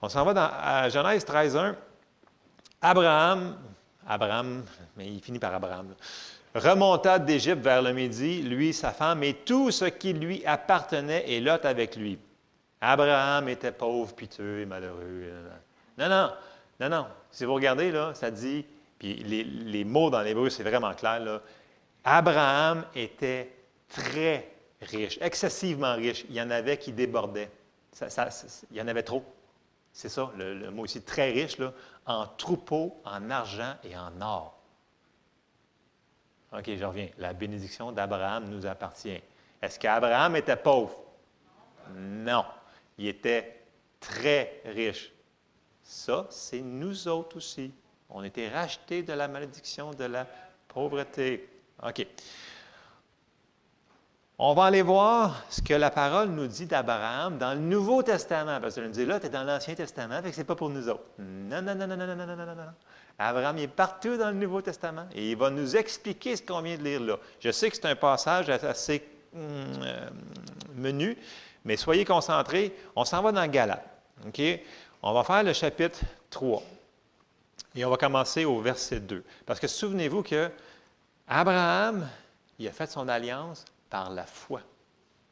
On 0.01 0.09
s'en 0.09 0.25
va 0.25 0.33
dans 0.33 0.89
Genèse 0.89 1.25
13, 1.25 1.57
1. 1.57 1.75
Abraham, 2.81 3.57
Abraham, 4.07 4.63
mais 4.97 5.07
il 5.07 5.21
finit 5.21 5.39
par 5.39 5.53
Abraham, 5.53 5.93
remonta 6.55 7.19
d'Égypte 7.19 7.63
vers 7.63 7.81
le 7.81 7.93
midi, 7.93 8.41
lui, 8.41 8.73
sa 8.73 8.91
femme, 8.91 9.23
et 9.23 9.35
tout 9.35 9.71
ce 9.71 9.85
qui 9.85 10.13
lui 10.13 10.43
appartenait, 10.45 11.23
et 11.27 11.39
Lot 11.39 11.63
avec 11.65 11.95
lui. 11.95 12.17
Abraham 12.81 13.47
était 13.49 13.71
pauvre, 13.71 14.15
piteux 14.15 14.61
et 14.61 14.65
malheureux. 14.65 15.31
Non, 15.97 16.09
non, 16.09 16.31
non, 16.79 16.89
non. 16.89 17.07
Si 17.29 17.45
vous 17.45 17.53
regardez, 17.53 17.91
là, 17.91 18.13
ça 18.15 18.31
dit, 18.31 18.65
puis 18.97 19.15
les, 19.23 19.83
mots 19.83 20.09
dans 20.09 20.21
l'hébreu, 20.21 20.49
c'est 20.49 20.63
vraiment 20.63 20.93
clair. 20.93 21.41
Abraham 22.03 22.85
était 22.95 23.51
très 23.91 24.49
riche, 24.81 25.17
excessivement 25.21 25.93
riche. 25.95 26.25
Il 26.29 26.35
y 26.35 26.41
en 26.41 26.49
avait 26.49 26.77
qui 26.77 26.91
débordaient. 26.91 27.51
il 28.01 28.77
y 28.77 28.81
en 28.81 28.87
avait 28.87 29.03
trop. 29.03 29.23
C'est 29.93 30.09
ça, 30.09 30.31
le, 30.37 30.71
mot 30.71 30.85
ici, 30.85 31.01
très 31.01 31.31
riche, 31.31 31.57
là, 31.57 31.73
en 32.05 32.25
troupeaux, 32.25 33.01
en 33.03 33.29
argent 33.29 33.75
et 33.83 33.95
en 33.97 34.21
or. 34.21 34.57
OK, 36.53 36.63
je 36.75 36.83
reviens. 36.83 37.09
La 37.17 37.33
bénédiction 37.33 37.91
d'Abraham 37.91 38.49
nous 38.49 38.65
appartient. 38.65 39.21
Est-ce 39.61 39.79
qu'Abraham 39.79 40.35
était 40.35 40.55
pauvre? 40.55 40.97
Non. 41.93 42.45
Il 42.97 43.07
était 43.07 43.61
très 43.99 44.61
riche. 44.65 45.11
Ça, 45.83 46.27
c'est 46.29 46.61
nous 46.61 47.07
autres 47.07 47.37
aussi. 47.37 47.73
On 48.09 48.23
était 48.23 48.49
rachetés 48.49 49.03
de 49.03 49.13
la 49.13 49.27
malédiction 49.27 49.91
de 49.91 50.05
la 50.05 50.27
pauvreté. 50.67 51.49
OK. 51.83 52.05
On 54.43 54.55
va 54.55 54.65
aller 54.65 54.81
voir 54.81 55.45
ce 55.51 55.61
que 55.61 55.75
la 55.75 55.91
parole 55.91 56.29
nous 56.29 56.47
dit 56.47 56.65
d'Abraham 56.65 57.37
dans 57.37 57.53
le 57.53 57.59
Nouveau 57.59 58.01
Testament. 58.01 58.59
Parce 58.59 58.73
que 58.73 58.81
nous 58.81 58.89
dit 58.89 59.05
là, 59.05 59.19
tu 59.19 59.27
es 59.27 59.29
dans 59.29 59.43
l'Ancien 59.43 59.75
Testament, 59.75 60.19
fait 60.23 60.29
que 60.29 60.35
ce 60.35 60.41
n'est 60.41 60.45
pas 60.45 60.55
pour 60.55 60.71
nous 60.71 60.89
autres. 60.89 61.03
Non, 61.19 61.61
non, 61.61 61.75
non, 61.75 61.85
non, 61.85 61.95
non, 61.95 62.07
non, 62.07 62.15
non, 62.15 62.35
non, 62.35 62.45
non. 62.45 62.73
Abraham 63.19 63.59
est 63.59 63.67
partout 63.67 64.17
dans 64.17 64.29
le 64.29 64.37
Nouveau 64.37 64.63
Testament 64.63 65.05
et 65.13 65.29
il 65.29 65.37
va 65.37 65.51
nous 65.51 65.75
expliquer 65.75 66.35
ce 66.35 66.41
qu'on 66.41 66.61
vient 66.63 66.75
de 66.75 66.81
lire 66.81 67.01
là. 67.01 67.19
Je 67.39 67.51
sais 67.51 67.69
que 67.69 67.75
c'est 67.75 67.85
un 67.85 67.95
passage 67.95 68.49
assez 68.49 69.07
euh, 69.35 70.09
menu, 70.73 71.15
mais 71.63 71.77
soyez 71.77 72.03
concentrés. 72.03 72.75
On 72.95 73.05
s'en 73.05 73.21
va 73.21 73.31
dans 73.31 73.45
Galate. 73.45 73.85
OK? 74.25 74.41
On 75.03 75.13
va 75.13 75.23
faire 75.23 75.43
le 75.43 75.53
chapitre 75.53 75.99
3. 76.31 76.63
Et 77.75 77.85
on 77.85 77.91
va 77.91 77.97
commencer 77.97 78.45
au 78.45 78.59
verset 78.59 79.01
2. 79.01 79.23
Parce 79.45 79.59
que 79.59 79.67
souvenez-vous 79.67 80.23
que 80.23 80.49
Abraham, 81.27 82.09
il 82.57 82.67
a 82.67 82.71
fait 82.71 82.89
son 82.89 83.07
alliance 83.07 83.65
par 83.91 84.09
la 84.09 84.25
foi, 84.25 84.61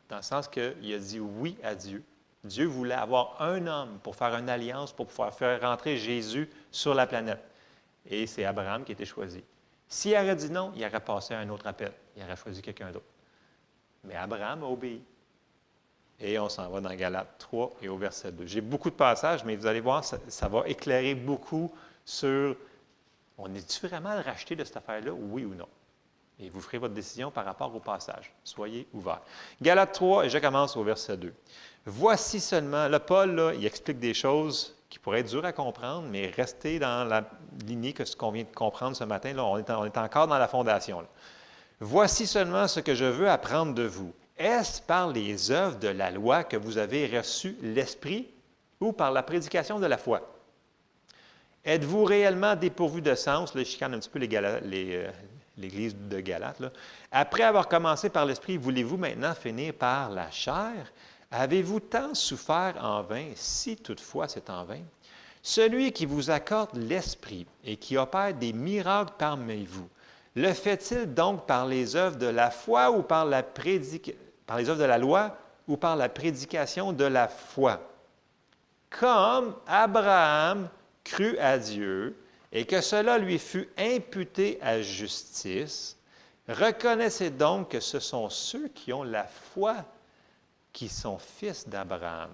dans 0.09 0.17
le 0.17 0.21
sens 0.21 0.47
qu'il 0.47 0.93
a 0.93 0.99
dit 0.99 1.19
oui 1.19 1.57
à 1.63 1.73
Dieu. 1.73 2.03
Dieu 2.43 2.65
voulait 2.65 2.93
avoir 2.93 3.41
un 3.41 3.65
homme 3.65 3.97
pour 4.03 4.15
faire 4.15 4.35
une 4.35 4.49
alliance, 4.49 4.93
pour 4.93 5.07
pouvoir 5.07 5.33
faire 5.33 5.59
rentrer 5.59 5.97
Jésus 5.97 6.47
sur 6.71 6.93
la 6.93 7.07
planète. 7.07 7.43
Et 8.05 8.27
c'est 8.27 8.45
Abraham 8.45 8.83
qui 8.83 8.91
a 8.91 8.93
été 8.93 9.05
choisi. 9.05 9.43
S'il 9.87 10.13
aurait 10.13 10.35
dit 10.35 10.51
non, 10.51 10.71
il 10.75 10.85
aurait 10.85 10.99
passé 10.99 11.33
un 11.33 11.49
autre 11.49 11.65
appel. 11.65 11.91
Il 12.15 12.23
aurait 12.23 12.35
choisi 12.35 12.61
quelqu'un 12.61 12.91
d'autre. 12.91 13.05
Mais 14.03 14.15
Abraham 14.15 14.63
a 14.63 14.67
obéi. 14.67 15.01
Et 16.19 16.37
on 16.37 16.49
s'en 16.49 16.69
va 16.69 16.79
dans 16.79 16.93
Galates 16.93 17.35
3 17.39 17.77
et 17.81 17.89
au 17.89 17.97
verset 17.97 18.31
2. 18.31 18.45
J'ai 18.45 18.61
beaucoup 18.61 18.89
de 18.89 18.95
passages, 18.95 19.43
mais 19.43 19.55
vous 19.55 19.65
allez 19.65 19.79
voir, 19.79 20.03
ça, 20.03 20.17
ça 20.27 20.47
va 20.47 20.67
éclairer 20.67 21.15
beaucoup 21.15 21.73
sur 22.05 22.55
on 23.37 23.53
est-tu 23.55 23.87
vraiment 23.87 24.21
racheté 24.21 24.55
de 24.55 24.65
cette 24.65 24.77
affaire-là, 24.77 25.13
oui 25.13 25.45
ou 25.45 25.55
non? 25.55 25.67
Et 26.39 26.49
vous 26.49 26.62
ferez 26.62 26.78
votre 26.78 26.93
décision 26.93 27.32
par 27.32 27.45
rapport 27.45 27.75
au 27.75 27.80
passage. 27.80 28.32
Soyez 28.43 28.88
ouverts. 28.93 29.21
Galates 29.62 29.93
3, 29.93 30.25
et 30.25 30.30
je 30.30 30.38
commence 30.38 30.78
au 30.78 30.84
verset 30.84 31.17
2. 31.17 31.34
Voici 31.86 32.39
seulement, 32.39 32.88
le 32.88 32.99
Paul, 32.99 33.36
là, 33.36 33.54
il 33.54 33.65
explique 33.65 33.99
des 33.99 34.13
choses 34.13 34.75
qui 34.89 34.99
pourraient 34.99 35.19
être 35.19 35.30
dures 35.30 35.45
à 35.45 35.52
comprendre, 35.52 36.08
mais 36.10 36.28
restez 36.28 36.80
dans 36.80 37.08
la 37.08 37.30
lignée 37.65 37.93
que 37.93 38.06
ce 38.06 38.15
qu'on 38.15 38.32
vient 38.32 38.43
de 38.43 38.56
comprendre 38.56 38.95
ce 38.95 39.04
matin. 39.04 39.34
Là, 39.34 39.45
on, 39.45 39.58
est, 39.58 39.97
encore 39.97 40.28
dans 40.28 40.38
la 40.38 40.47
fondation. 40.47 41.06
Voici 41.80 42.25
seulement 42.25 42.67
ce 42.67 42.80
que 42.80 42.95
je 42.95 43.06
veux 43.06 43.30
apprendre 43.30 43.73
de 43.73 43.84
vous. 43.84 44.13
Est-ce 44.38 44.82
par 44.82 45.10
les 45.10 45.52
œuvres 45.52 45.78
de 45.78 45.89
la 45.89 46.12
loi 46.12 46.43
que 46.43 46.58
vous 46.58 46.78
avez 46.78 47.06
reçu 47.17 47.58
l'Esprit 47.62 48.30
ou 48.80 48.93
par 48.93 49.12
la 49.12 49.23
prédication 49.23 49.80
de 49.80 49.86
la 49.86 49.97
foi? 49.97 50.21
Êtes-vous 51.65 52.06
réellement 52.06 52.56
dépourvu 52.56 53.02
de 53.02 53.15
sens? 53.15 53.54
Là, 53.54 53.63
je 53.63 53.69
chicane 53.69 53.93
un 53.93 53.99
petit 53.99 54.10
peu 54.10 54.19
euh, 54.21 55.12
l'Église 55.59 55.95
de 55.95 56.19
Galate. 56.19 56.61
Après 57.11 57.43
avoir 57.43 57.67
commencé 57.67 58.09
par 58.09 58.25
l'Esprit, 58.25 58.57
voulez-vous 58.57 58.97
maintenant 58.97 59.33
finir 59.35 59.73
par 59.73 60.09
la 60.09 60.31
chair? 60.31 60.91
Avez-vous 61.31 61.79
tant 61.79 62.13
souffert 62.13 62.75
en 62.81 63.03
vain, 63.03 63.27
si 63.35 63.77
toutefois 63.77 64.27
c'est 64.27 64.49
en 64.49 64.63
vain? 64.63 64.81
Celui 65.41 65.91
qui 65.91 66.05
vous 66.05 66.31
accorde 66.31 66.75
l'Esprit 66.75 67.45
et 67.63 67.77
qui 67.77 67.97
opère 67.97 68.33
des 68.33 68.51
miracles 68.51 69.13
parmi 69.17 69.65
vous, 69.65 69.87
le 70.35 70.53
fait-il 70.53 71.13
donc 71.13 71.45
par 71.45 71.65
les 71.65 71.95
œuvres 71.95 72.17
de 72.17 72.27
la 72.27 72.49
foi 72.49 72.91
ou 72.91 73.03
par, 73.03 73.25
la 73.25 73.43
par 73.43 74.57
les 74.57 74.69
œuvres 74.69 74.79
de 74.79 74.85
la 74.85 74.97
loi 74.97 75.37
ou 75.67 75.77
par 75.77 75.95
la 75.95 76.09
prédication 76.09 76.93
de 76.93 77.05
la 77.05 77.27
foi? 77.27 77.79
Comme 78.89 79.55
Abraham 79.67 80.67
crut 81.03 81.37
à 81.39 81.57
Dieu 81.57 82.15
et 82.51 82.65
que 82.65 82.81
cela 82.81 83.17
lui 83.17 83.39
fut 83.39 83.69
imputé 83.77 84.57
à 84.62 84.81
justice, 84.81 85.97
reconnaissez 86.47 87.29
donc 87.29 87.71
que 87.71 87.79
ce 87.79 87.99
sont 87.99 88.29
ceux 88.29 88.67
qui 88.69 88.91
ont 88.91 89.03
la 89.03 89.25
foi 89.25 89.85
qui 90.73 90.89
sont 90.89 91.17
fils 91.17 91.67
d'Abraham. 91.67 92.31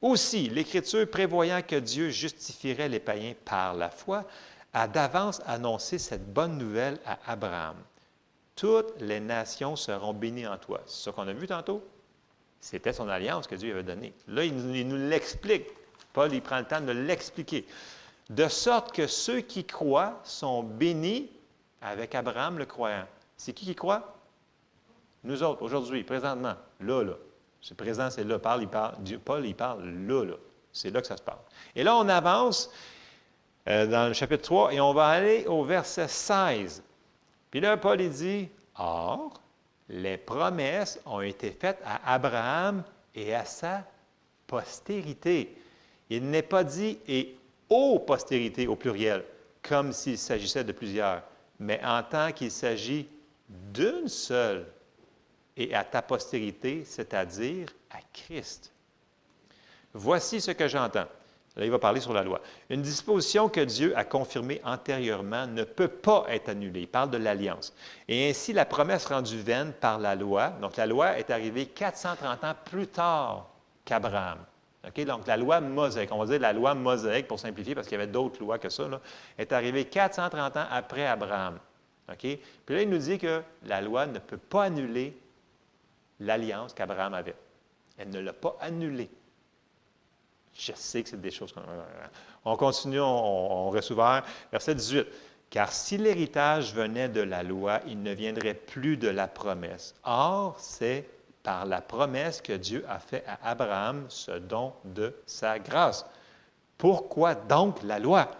Aussi, 0.00 0.48
l'Écriture, 0.48 1.08
prévoyant 1.08 1.62
que 1.62 1.76
Dieu 1.76 2.10
justifierait 2.10 2.88
les 2.88 2.98
païens 2.98 3.34
par 3.44 3.74
la 3.74 3.90
foi, 3.90 4.24
a 4.72 4.88
d'avance 4.88 5.40
annoncé 5.46 5.98
cette 5.98 6.32
bonne 6.32 6.58
nouvelle 6.58 6.98
à 7.06 7.18
Abraham. 7.26 7.76
Toutes 8.56 9.00
les 9.00 9.20
nations 9.20 9.76
seront 9.76 10.12
bénies 10.12 10.46
en 10.46 10.58
toi. 10.58 10.80
C'est 10.86 11.04
ce 11.04 11.10
qu'on 11.10 11.28
a 11.28 11.32
vu 11.32 11.46
tantôt? 11.46 11.84
C'était 12.60 12.92
son 12.92 13.08
alliance 13.08 13.46
que 13.46 13.54
Dieu 13.54 13.72
avait 13.72 13.82
donnée. 13.82 14.12
Là, 14.28 14.44
il 14.44 14.54
nous, 14.54 15.08
l'explique. 15.08 15.66
Paul, 16.12 16.32
il 16.32 16.42
prend 16.42 16.58
le 16.58 16.64
temps 16.64 16.80
de 16.80 16.92
l'expliquer. 16.92 17.66
De 18.32 18.48
sorte 18.48 18.92
que 18.92 19.06
ceux 19.06 19.40
qui 19.40 19.64
croient 19.64 20.18
sont 20.24 20.62
bénis 20.62 21.30
avec 21.82 22.14
Abraham 22.14 22.58
le 22.58 22.64
croyant. 22.64 23.06
C'est 23.36 23.52
qui 23.52 23.66
qui 23.66 23.74
croit? 23.74 24.16
Nous 25.22 25.42
autres, 25.42 25.60
aujourd'hui, 25.60 26.02
présentement, 26.02 26.54
là, 26.80 27.02
là. 27.02 27.12
C'est 27.60 27.76
présent, 27.76 28.08
c'est 28.08 28.24
là. 28.24 28.38
Paul, 28.38 28.62
il 28.62 28.68
parle, 28.68 28.94
Paul, 29.22 29.44
il 29.44 29.54
parle 29.54 29.84
là, 29.84 30.24
là. 30.24 30.34
C'est 30.72 30.90
là 30.90 31.02
que 31.02 31.06
ça 31.06 31.18
se 31.18 31.22
passe. 31.22 31.36
Et 31.76 31.84
là, 31.84 31.94
on 31.94 32.08
avance 32.08 32.70
euh, 33.68 33.86
dans 33.86 34.08
le 34.08 34.14
chapitre 34.14 34.44
3 34.44 34.72
et 34.72 34.80
on 34.80 34.94
va 34.94 35.08
aller 35.08 35.44
au 35.46 35.62
verset 35.62 36.08
16. 36.08 36.82
Puis 37.50 37.60
là, 37.60 37.76
Paul, 37.76 38.00
il 38.00 38.10
dit 38.10 38.48
Or, 38.78 39.34
les 39.90 40.16
promesses 40.16 40.98
ont 41.04 41.20
été 41.20 41.50
faites 41.50 41.82
à 41.84 42.14
Abraham 42.14 42.82
et 43.14 43.34
à 43.34 43.44
sa 43.44 43.84
postérité. 44.46 45.54
Il 46.08 46.30
n'est 46.30 46.40
pas 46.40 46.64
dit 46.64 46.98
et 47.06 47.36
aux 47.72 47.98
postérités 47.98 48.66
au 48.66 48.76
pluriel, 48.76 49.24
comme 49.62 49.92
s'il 49.92 50.18
s'agissait 50.18 50.64
de 50.64 50.72
plusieurs, 50.72 51.22
mais 51.58 51.80
en 51.84 52.02
tant 52.02 52.32
qu'il 52.32 52.50
s'agit 52.50 53.08
d'une 53.48 54.08
seule 54.08 54.66
et 55.56 55.74
à 55.74 55.84
ta 55.84 56.02
postérité, 56.02 56.84
c'est-à-dire 56.84 57.68
à 57.90 57.98
Christ. 58.12 58.72
Voici 59.94 60.40
ce 60.40 60.50
que 60.50 60.68
j'entends. 60.68 61.06
Là, 61.56 61.64
il 61.66 61.70
va 61.70 61.78
parler 61.78 62.00
sur 62.00 62.14
la 62.14 62.22
loi. 62.22 62.40
Une 62.70 62.80
disposition 62.80 63.48
que 63.50 63.60
Dieu 63.60 63.96
a 63.96 64.04
confirmée 64.04 64.60
antérieurement 64.64 65.46
ne 65.46 65.64
peut 65.64 65.88
pas 65.88 66.24
être 66.28 66.48
annulée. 66.48 66.80
Il 66.80 66.88
parle 66.88 67.10
de 67.10 67.18
l'alliance. 67.18 67.74
Et 68.08 68.30
ainsi, 68.30 68.54
la 68.54 68.64
promesse 68.64 69.04
rendue 69.04 69.38
vaine 69.38 69.72
par 69.72 69.98
la 69.98 70.14
loi, 70.14 70.48
donc 70.62 70.76
la 70.76 70.86
loi 70.86 71.18
est 71.18 71.30
arrivée 71.30 71.66
430 71.66 72.44
ans 72.44 72.54
plus 72.64 72.86
tard 72.86 73.50
qu'Abraham. 73.84 74.38
Donc, 75.06 75.26
la 75.26 75.36
loi 75.36 75.60
mosaïque, 75.60 76.10
on 76.12 76.18
va 76.18 76.26
dire 76.26 76.40
la 76.40 76.52
loi 76.52 76.74
mosaïque 76.74 77.28
pour 77.28 77.38
simplifier, 77.38 77.74
parce 77.74 77.86
qu'il 77.86 77.98
y 77.98 78.00
avait 78.00 78.10
d'autres 78.10 78.40
lois 78.40 78.58
que 78.58 78.68
ça, 78.68 78.84
est 79.38 79.52
arrivée 79.52 79.84
430 79.84 80.56
ans 80.56 80.66
après 80.70 81.06
Abraham. 81.06 81.58
Puis 82.18 82.40
là, 82.68 82.82
il 82.82 82.90
nous 82.90 82.98
dit 82.98 83.18
que 83.18 83.42
la 83.64 83.80
loi 83.80 84.06
ne 84.06 84.18
peut 84.18 84.36
pas 84.36 84.64
annuler 84.64 85.16
l'alliance 86.20 86.74
qu'Abraham 86.74 87.14
avait. 87.14 87.34
Elle 87.98 88.10
ne 88.10 88.20
l'a 88.20 88.32
pas 88.32 88.56
annulée. 88.60 89.10
Je 90.54 90.72
sais 90.74 91.02
que 91.02 91.08
c'est 91.08 91.20
des 91.20 91.30
choses 91.30 91.52
qu'on... 91.52 91.62
On 92.44 92.56
continue, 92.56 93.00
on, 93.00 93.70
reste 93.70 93.90
ouvert. 93.90 94.24
Verset 94.50 94.74
18. 94.74 95.06
Car 95.48 95.72
si 95.72 95.96
l'héritage 95.96 96.74
venait 96.74 97.08
de 97.08 97.20
la 97.20 97.42
loi, 97.42 97.80
il 97.86 98.02
ne 98.02 98.12
viendrait 98.12 98.54
plus 98.54 98.96
de 98.96 99.08
la 99.08 99.28
promesse. 99.28 99.94
Or, 100.04 100.56
c'est 100.58 101.08
par 101.42 101.66
la 101.66 101.80
promesse 101.80 102.40
que 102.40 102.52
Dieu 102.52 102.84
a 102.88 102.98
fait 102.98 103.24
à 103.26 103.50
Abraham 103.50 104.06
ce 104.08 104.32
don 104.32 104.72
de 104.84 105.14
sa 105.26 105.58
grâce. 105.58 106.06
Pourquoi 106.78 107.34
donc 107.34 107.82
la 107.82 107.98
loi? 107.98 108.30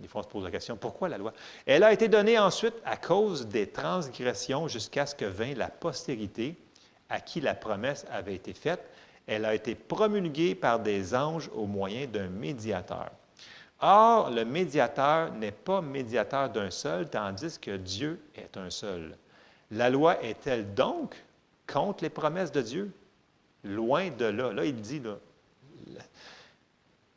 Des 0.00 0.08
fois, 0.08 0.20
on 0.20 0.24
se 0.24 0.28
pose 0.28 0.44
la 0.44 0.50
question, 0.50 0.76
pourquoi 0.76 1.08
la 1.08 1.18
loi? 1.18 1.32
Elle 1.64 1.84
a 1.84 1.92
été 1.92 2.08
donnée 2.08 2.38
ensuite 2.38 2.74
à 2.84 2.96
cause 2.96 3.46
des 3.46 3.68
transgressions 3.68 4.66
jusqu'à 4.66 5.06
ce 5.06 5.14
que 5.14 5.24
vint 5.24 5.54
la 5.54 5.68
postérité 5.68 6.56
à 7.08 7.20
qui 7.20 7.40
la 7.40 7.54
promesse 7.54 8.04
avait 8.10 8.34
été 8.34 8.52
faite. 8.52 8.82
Elle 9.26 9.44
a 9.44 9.54
été 9.54 9.76
promulguée 9.76 10.56
par 10.56 10.80
des 10.80 11.14
anges 11.14 11.48
au 11.54 11.66
moyen 11.66 12.06
d'un 12.06 12.28
médiateur. 12.28 13.10
Or, 13.80 14.30
le 14.30 14.44
médiateur 14.44 15.32
n'est 15.32 15.52
pas 15.52 15.80
médiateur 15.80 16.48
d'un 16.50 16.70
seul, 16.70 17.08
tandis 17.08 17.58
que 17.58 17.76
Dieu 17.76 18.20
est 18.34 18.56
un 18.56 18.70
seul. 18.70 19.16
La 19.70 19.90
loi 19.90 20.22
est-elle 20.22 20.74
donc 20.74 21.14
contre 21.72 22.04
les 22.04 22.10
promesses 22.10 22.52
de 22.52 22.62
Dieu? 22.62 22.92
Loin 23.64 24.10
de 24.10 24.26
là. 24.26 24.52
Là, 24.52 24.64
il 24.64 24.80
dit, 24.80 25.00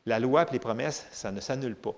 la 0.05 0.19
loi 0.19 0.45
et 0.47 0.53
les 0.53 0.59
promesses, 0.59 1.05
ça 1.11 1.31
ne 1.31 1.41
s'annule 1.41 1.75
pas. 1.75 1.95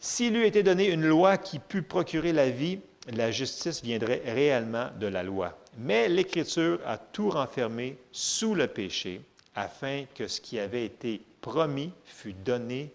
S'il 0.00 0.36
eût 0.36 0.46
été 0.46 0.62
donné 0.62 0.90
une 0.90 1.06
loi 1.06 1.36
qui 1.38 1.58
pût 1.58 1.82
procurer 1.82 2.32
la 2.32 2.50
vie, 2.50 2.80
la 3.12 3.30
justice 3.30 3.82
viendrait 3.82 4.22
réellement 4.24 4.90
de 4.98 5.06
la 5.06 5.22
loi. 5.22 5.58
Mais 5.76 6.08
l'Écriture 6.08 6.80
a 6.86 6.98
tout 6.98 7.30
renfermé 7.30 7.98
sous 8.12 8.54
le 8.54 8.66
péché, 8.66 9.22
afin 9.54 10.04
que 10.14 10.28
ce 10.28 10.40
qui 10.40 10.58
avait 10.58 10.84
été 10.84 11.22
promis 11.40 11.92
fût 12.04 12.32
donné 12.32 12.92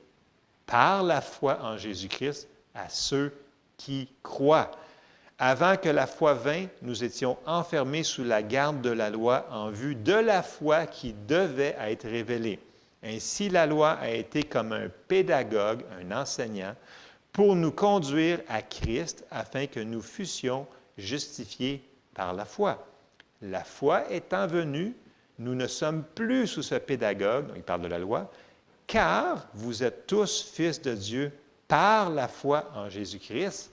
par 0.66 1.04
la 1.04 1.22
foi 1.22 1.60
en 1.62 1.78
Jésus-Christ 1.78 2.48
à 2.74 2.90
ceux 2.90 3.34
qui 3.78 4.08
croient. 4.22 4.72
Avant 5.40 5.78
que 5.78 5.90
la 5.90 6.06
foi 6.06 6.36
vînt, 6.36 6.70
nous 6.82 7.04
étions 7.04 7.38
enfermés 7.46 8.04
sous 8.04 8.24
la 8.24 8.44
garde 8.44 8.82
de 8.82 8.92
la 8.92 9.10
loi 9.10 9.48
en 9.52 9.70
vue 9.70 9.96
de 9.96 10.14
la 10.14 10.44
foi 10.44 10.86
qui 10.86 11.14
devait 11.28 11.76
être 11.80 12.08
révélée. 12.08 12.60
Ainsi, 13.04 13.50
la 13.50 13.66
loi 13.66 13.92
a 13.94 14.10
été 14.10 14.44
comme 14.44 14.72
un 14.72 14.88
pédagogue, 15.08 15.84
un 16.00 16.16
enseignant, 16.16 16.76
pour 17.34 17.56
nous 17.56 17.72
conduire 17.72 18.40
à 18.48 18.62
Christ 18.62 19.26
afin 19.32 19.66
que 19.66 19.80
nous 19.80 20.02
fussions 20.02 20.68
justifiés 20.98 21.84
par 22.14 22.34
la 22.34 22.46
foi. 22.46 22.88
La 23.42 23.64
foi 23.64 24.10
étant 24.12 24.48
venue, 24.48 24.96
nous 25.40 25.56
ne 25.56 25.68
sommes 25.68 26.04
plus 26.16 26.48
sous 26.48 26.62
ce 26.62 26.76
pédagogue, 26.76 27.48
il 27.56 27.64
parle 27.64 27.82
de 27.82 27.88
la 27.88 28.00
loi, 28.00 28.32
car 28.86 29.48
vous 29.56 29.84
êtes 29.84 30.06
tous 30.06 30.44
fils 30.44 30.82
de 30.82 30.94
Dieu 30.94 31.32
par 31.68 32.12
la 32.12 32.28
foi 32.28 32.70
en 32.76 32.90
Jésus-Christ. 32.90 33.73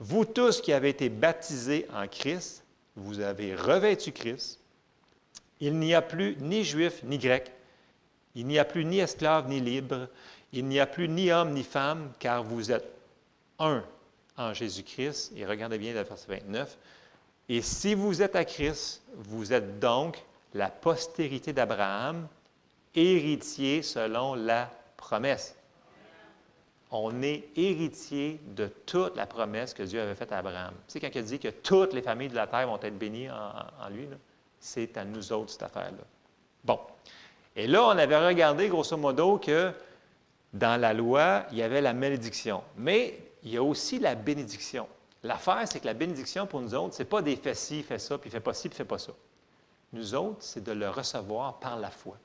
Vous 0.00 0.24
tous 0.24 0.62
qui 0.62 0.72
avez 0.72 0.88
été 0.88 1.10
baptisés 1.10 1.86
en 1.92 2.08
Christ, 2.08 2.64
vous 2.96 3.20
avez 3.20 3.54
revêtu 3.54 4.12
Christ. 4.12 4.58
Il 5.60 5.78
n'y 5.78 5.94
a 5.94 6.00
plus 6.00 6.38
ni 6.40 6.64
juif 6.64 7.02
ni 7.04 7.18
grec. 7.18 7.52
Il 8.34 8.46
n'y 8.46 8.58
a 8.58 8.64
plus 8.64 8.86
ni 8.86 8.98
esclave 8.98 9.46
ni 9.46 9.60
libre. 9.60 10.08
Il 10.54 10.64
n'y 10.64 10.80
a 10.80 10.86
plus 10.86 11.06
ni 11.06 11.30
homme 11.30 11.52
ni 11.52 11.62
femme, 11.62 12.12
car 12.18 12.42
vous 12.42 12.72
êtes 12.72 12.90
un 13.58 13.84
en 14.38 14.54
Jésus-Christ. 14.54 15.32
Et 15.36 15.44
regardez 15.44 15.76
bien 15.76 15.92
le 15.92 16.00
verset 16.00 16.26
29. 16.28 16.78
Et 17.50 17.60
si 17.60 17.94
vous 17.94 18.22
êtes 18.22 18.36
à 18.36 18.46
Christ, 18.46 19.02
vous 19.14 19.52
êtes 19.52 19.80
donc 19.80 20.24
la 20.54 20.70
postérité 20.70 21.52
d'Abraham, 21.52 22.26
héritier 22.94 23.82
selon 23.82 24.34
la 24.34 24.70
promesse 24.96 25.59
on 26.90 27.22
est 27.22 27.44
héritier 27.56 28.40
de 28.56 28.66
toute 28.86 29.16
la 29.16 29.26
promesse 29.26 29.74
que 29.74 29.82
Dieu 29.82 30.00
avait 30.00 30.14
faite 30.14 30.32
à 30.32 30.38
Abraham. 30.38 30.74
Tu 30.88 30.94
sais, 30.94 31.00
quand 31.00 31.10
il 31.14 31.22
dit 31.22 31.38
que 31.38 31.48
toutes 31.48 31.92
les 31.92 32.02
familles 32.02 32.28
de 32.28 32.34
la 32.34 32.46
terre 32.46 32.66
vont 32.66 32.80
être 32.80 32.98
bénies 32.98 33.30
en, 33.30 33.88
lui, 33.90 34.08
c'est 34.58 34.96
à 34.96 35.04
nous 35.04 35.32
autres 35.32 35.52
cette 35.52 35.62
affaire-là. 35.62 36.04
Bon. 36.64 36.80
Et 37.54 37.66
là, 37.66 37.84
on 37.84 37.90
avait 37.90 38.26
regardé, 38.26 38.68
grosso 38.68 38.96
modo, 38.96 39.38
que 39.38 39.72
dans 40.52 40.80
la 40.80 40.92
loi, 40.92 41.44
il 41.52 41.58
y 41.58 41.62
avait 41.62 41.80
la 41.80 41.94
malédiction. 41.94 42.62
Mais 42.76 43.18
il 43.42 43.52
y 43.52 43.56
a 43.56 43.62
aussi 43.62 43.98
la 43.98 44.14
bénédiction. 44.14 44.88
L'affaire, 45.22 45.62
c'est 45.66 45.80
que 45.80 45.86
la 45.86 45.94
bénédiction 45.94 46.46
pour 46.46 46.60
nous 46.60 46.74
autres, 46.74 46.94
ce 46.94 47.02
n'est 47.02 47.08
pas 47.08 47.22
des 47.22 47.36
fais 47.36 47.54
ci, 47.54 47.82
fais 47.82 47.98
ça, 47.98 48.18
puis 48.18 48.30
fais 48.30 48.40
pas 48.40 48.54
ci, 48.54 48.68
puis 48.68 48.76
fais 48.76 48.84
pas 48.84 48.98
ça. 48.98 49.12
Nous 49.92 50.14
autres, 50.14 50.38
c'est 50.40 50.62
de 50.62 50.72
le 50.72 50.88
recevoir 50.88 51.58
par 51.58 51.78
la 51.78 51.90
foi. 51.90 52.16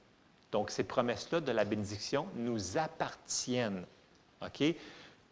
Donc, 0.51 0.72
ces 0.72 0.84
promesses-là 0.84 1.41
de 1.41 1.51
la 1.51 1.66
bénédiction 1.66 2.28
nous 2.36 2.78
appartiennent. 2.78 3.86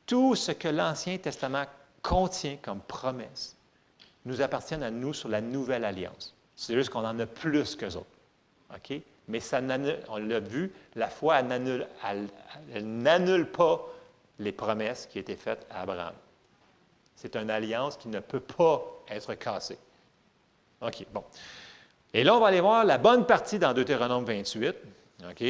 Tout 0.05 0.35
ce 0.35 0.51
que 0.51 0.67
l'Ancien 0.67 1.17
Testament 1.17 1.65
contient 2.01 2.57
comme 2.61 2.81
promesse 2.81 3.55
nous 4.25 4.41
appartiennent 4.41 4.83
à 4.83 4.91
nous 4.91 5.13
sur 5.13 5.29
la 5.29 5.41
nouvelle 5.41 5.85
alliance. 5.85 6.33
C'est 6.55 6.75
juste 6.75 6.89
qu'on 6.89 7.05
en 7.05 7.19
a 7.19 7.25
plus 7.25 7.75
qu'eux 7.75 7.95
autres. 7.95 8.07
Mais 9.27 9.39
ça 9.39 9.61
on 10.09 10.17
l'a 10.17 10.39
vu, 10.39 10.71
la 10.95 11.07
foi, 11.07 11.41
n'annule 11.43 11.87
pas 13.51 13.87
les 14.39 14.51
promesses 14.51 15.07
qui 15.09 15.19
étaient 15.19 15.35
faites 15.35 15.65
à 15.69 15.81
Abraham. 15.81 16.13
C'est 17.15 17.35
une 17.35 17.49
alliance 17.49 17.95
qui 17.95 18.09
ne 18.09 18.19
peut 18.19 18.39
pas 18.39 18.83
être 19.09 19.33
cassée. 19.35 19.77
OK, 20.81 21.05
bon. 21.13 21.23
Et 22.13 22.23
là, 22.23 22.35
on 22.35 22.39
va 22.39 22.47
aller 22.47 22.61
voir 22.61 22.83
la 22.83 22.97
bonne 22.97 23.25
partie 23.25 23.59
dans 23.59 23.73
Deutéronome 23.73 24.25
28, 24.25 24.75
OK? 25.29 25.43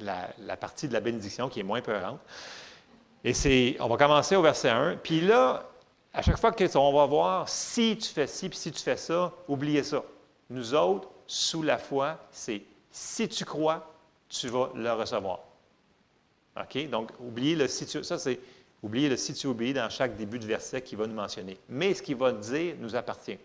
La, 0.00 0.56
partie 0.56 0.88
de 0.88 0.92
la 0.92 1.00
bénédiction 1.00 1.48
qui 1.48 1.60
est 1.60 1.64
moins 1.64 1.82
peurante. 1.82 2.20
Et 3.24 3.34
c'est, 3.34 3.76
on 3.80 3.88
va 3.88 3.96
commencer 3.96 4.36
au 4.36 4.42
verset 4.42 4.70
1. 4.70 4.96
Puis 4.96 5.20
là, 5.20 5.68
à 6.12 6.22
chaque 6.22 6.38
fois 6.38 6.52
qu'on 6.52 6.92
va 6.92 7.06
voir 7.06 7.48
si 7.48 7.96
tu 7.96 8.08
fais 8.08 8.26
ci, 8.26 8.48
puis 8.48 8.58
si 8.58 8.72
tu 8.72 8.82
fais 8.82 8.96
ça, 8.96 9.32
oubliez 9.46 9.82
ça. 9.82 10.02
Nous 10.48 10.74
autres, 10.74 11.08
sous 11.26 11.62
la 11.62 11.78
foi, 11.78 12.18
c'est 12.30 12.62
si 12.90 13.28
tu 13.28 13.44
crois, 13.44 13.86
tu 14.28 14.48
vas 14.48 14.70
le 14.74 14.92
recevoir. 14.92 15.40
OK? 16.56 16.88
Donc, 16.88 17.10
oubliez 17.20 17.54
le 17.54 17.68
si 17.68 17.86
tu. 17.86 18.02
Ça, 18.02 18.18
c'est 18.18 18.40
oubliez 18.82 19.08
le 19.08 19.16
si 19.16 19.34
tu 19.34 19.46
oublies 19.46 19.72
dans 19.72 19.88
chaque 19.88 20.16
début 20.16 20.38
de 20.38 20.46
verset 20.46 20.82
qui 20.82 20.96
va 20.96 21.06
nous 21.06 21.14
mentionner. 21.14 21.58
Mais 21.68 21.94
ce 21.94 22.02
qu'il 22.02 22.16
va 22.16 22.32
dire 22.32 22.74
nous 22.78 22.96
appartient. 22.96 23.38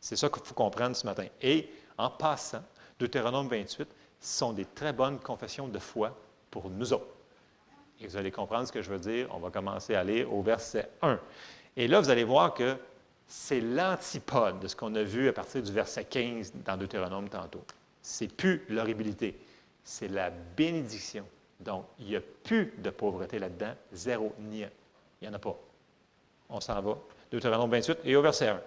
C'est 0.00 0.16
ça 0.16 0.28
qu'il 0.28 0.42
faut 0.42 0.54
comprendre 0.54 0.94
ce 0.94 1.06
matin. 1.06 1.26
Et 1.40 1.68
en 1.96 2.10
passant, 2.10 2.62
Deutéronome 2.98 3.48
28, 3.48 3.88
ce 4.20 4.38
sont 4.38 4.52
des 4.52 4.64
très 4.64 4.92
bonnes 4.92 5.18
confessions 5.18 5.68
de 5.68 5.78
foi 5.78 6.16
pour 6.50 6.68
nous 6.70 6.92
autres. 6.92 7.06
Vous 8.06 8.16
allez 8.16 8.30
comprendre 8.30 8.66
ce 8.66 8.72
que 8.72 8.82
je 8.82 8.90
veux 8.90 8.98
dire. 8.98 9.28
On 9.32 9.38
va 9.38 9.50
commencer 9.50 9.94
à 9.94 10.00
aller 10.00 10.24
au 10.24 10.42
verset 10.42 10.88
1. 11.02 11.18
Et 11.76 11.88
là, 11.88 12.00
vous 12.00 12.10
allez 12.10 12.24
voir 12.24 12.54
que 12.54 12.76
c'est 13.26 13.60
l'antipode 13.60 14.60
de 14.60 14.68
ce 14.68 14.76
qu'on 14.76 14.94
a 14.94 15.02
vu 15.02 15.28
à 15.28 15.32
partir 15.32 15.62
du 15.62 15.72
verset 15.72 16.04
15 16.04 16.52
dans 16.64 16.76
Deutéronome 16.76 17.28
tantôt. 17.28 17.64
C'est 18.02 18.30
plus 18.30 18.64
l'horribilité, 18.68 19.38
c'est 19.84 20.08
la 20.08 20.30
bénédiction. 20.30 21.24
Donc, 21.60 21.86
il 21.98 22.06
n'y 22.06 22.16
a 22.16 22.20
plus 22.20 22.74
de 22.78 22.90
pauvreté 22.90 23.38
là-dedans, 23.38 23.74
zéro, 23.92 24.34
ni 24.38 24.64
un. 24.64 24.70
Il 25.20 25.28
n'y 25.28 25.32
en 25.32 25.36
a 25.36 25.38
pas. 25.38 25.56
On 26.48 26.60
s'en 26.60 26.80
va. 26.82 26.98
Deutéronome 27.30 27.70
28 27.70 27.98
et 28.04 28.16
au 28.16 28.22
verset 28.22 28.48
1. 28.48 28.60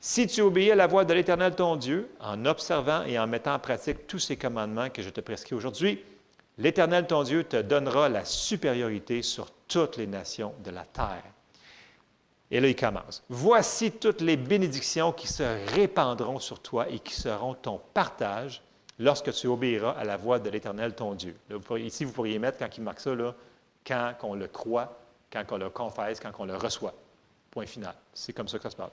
Si 0.00 0.28
tu 0.28 0.42
obéis 0.42 0.70
à 0.70 0.76
la 0.76 0.86
voix 0.86 1.04
de 1.04 1.12
l'Éternel 1.12 1.56
ton 1.56 1.74
Dieu, 1.74 2.08
en 2.20 2.44
observant 2.44 3.02
et 3.04 3.18
en 3.18 3.26
mettant 3.26 3.54
en 3.54 3.58
pratique 3.58 4.06
tous 4.06 4.20
ces 4.20 4.36
commandements 4.36 4.90
que 4.90 5.02
je 5.02 5.10
te 5.10 5.20
prescris 5.20 5.56
aujourd'hui, 5.56 6.04
l'Éternel 6.58 7.06
ton 7.06 7.22
Dieu 7.22 7.44
te 7.44 7.56
donnera 7.56 8.08
la 8.08 8.24
supériorité 8.24 9.22
sur 9.22 9.50
toutes 9.66 9.96
les 9.96 10.06
nations 10.06 10.54
de 10.64 10.70
la 10.70 10.84
terre. 10.84 11.24
Et 12.50 12.60
là, 12.60 12.68
il 12.68 12.76
commence. 12.76 13.22
Voici 13.28 13.92
toutes 13.92 14.20
les 14.20 14.36
bénédictions 14.36 15.12
qui 15.12 15.28
se 15.28 15.42
répandront 15.74 16.38
sur 16.38 16.60
toi 16.60 16.88
et 16.88 16.98
qui 16.98 17.14
seront 17.14 17.54
ton 17.54 17.80
partage 17.92 18.62
lorsque 18.98 19.32
tu 19.32 19.46
obéiras 19.46 19.92
à 19.92 20.04
la 20.04 20.16
voix 20.16 20.38
de 20.38 20.48
l'Éternel, 20.48 20.94
ton 20.94 21.14
Dieu. 21.14 21.36
ici, 21.76 22.04
vous 22.04 22.12
pourriez 22.12 22.38
mettre, 22.38 22.58
quand 22.58 22.76
il 22.76 22.82
marque 22.82 23.00
ça, 23.00 23.10
quand 23.86 24.14
on 24.22 24.34
le 24.34 24.48
croit, 24.48 24.98
quand 25.30 25.44
on 25.50 25.58
le 25.58 25.70
confesse, 25.70 26.20
quand 26.20 26.32
on 26.38 26.46
le 26.46 26.56
reçoit. 26.56 26.94
Point 27.50 27.66
final. 27.66 27.94
C'est 28.14 28.32
comme 28.32 28.48
ça 28.48 28.58
que 28.58 28.64
ça 28.64 28.70
se 28.70 28.76
passe. 28.76 28.90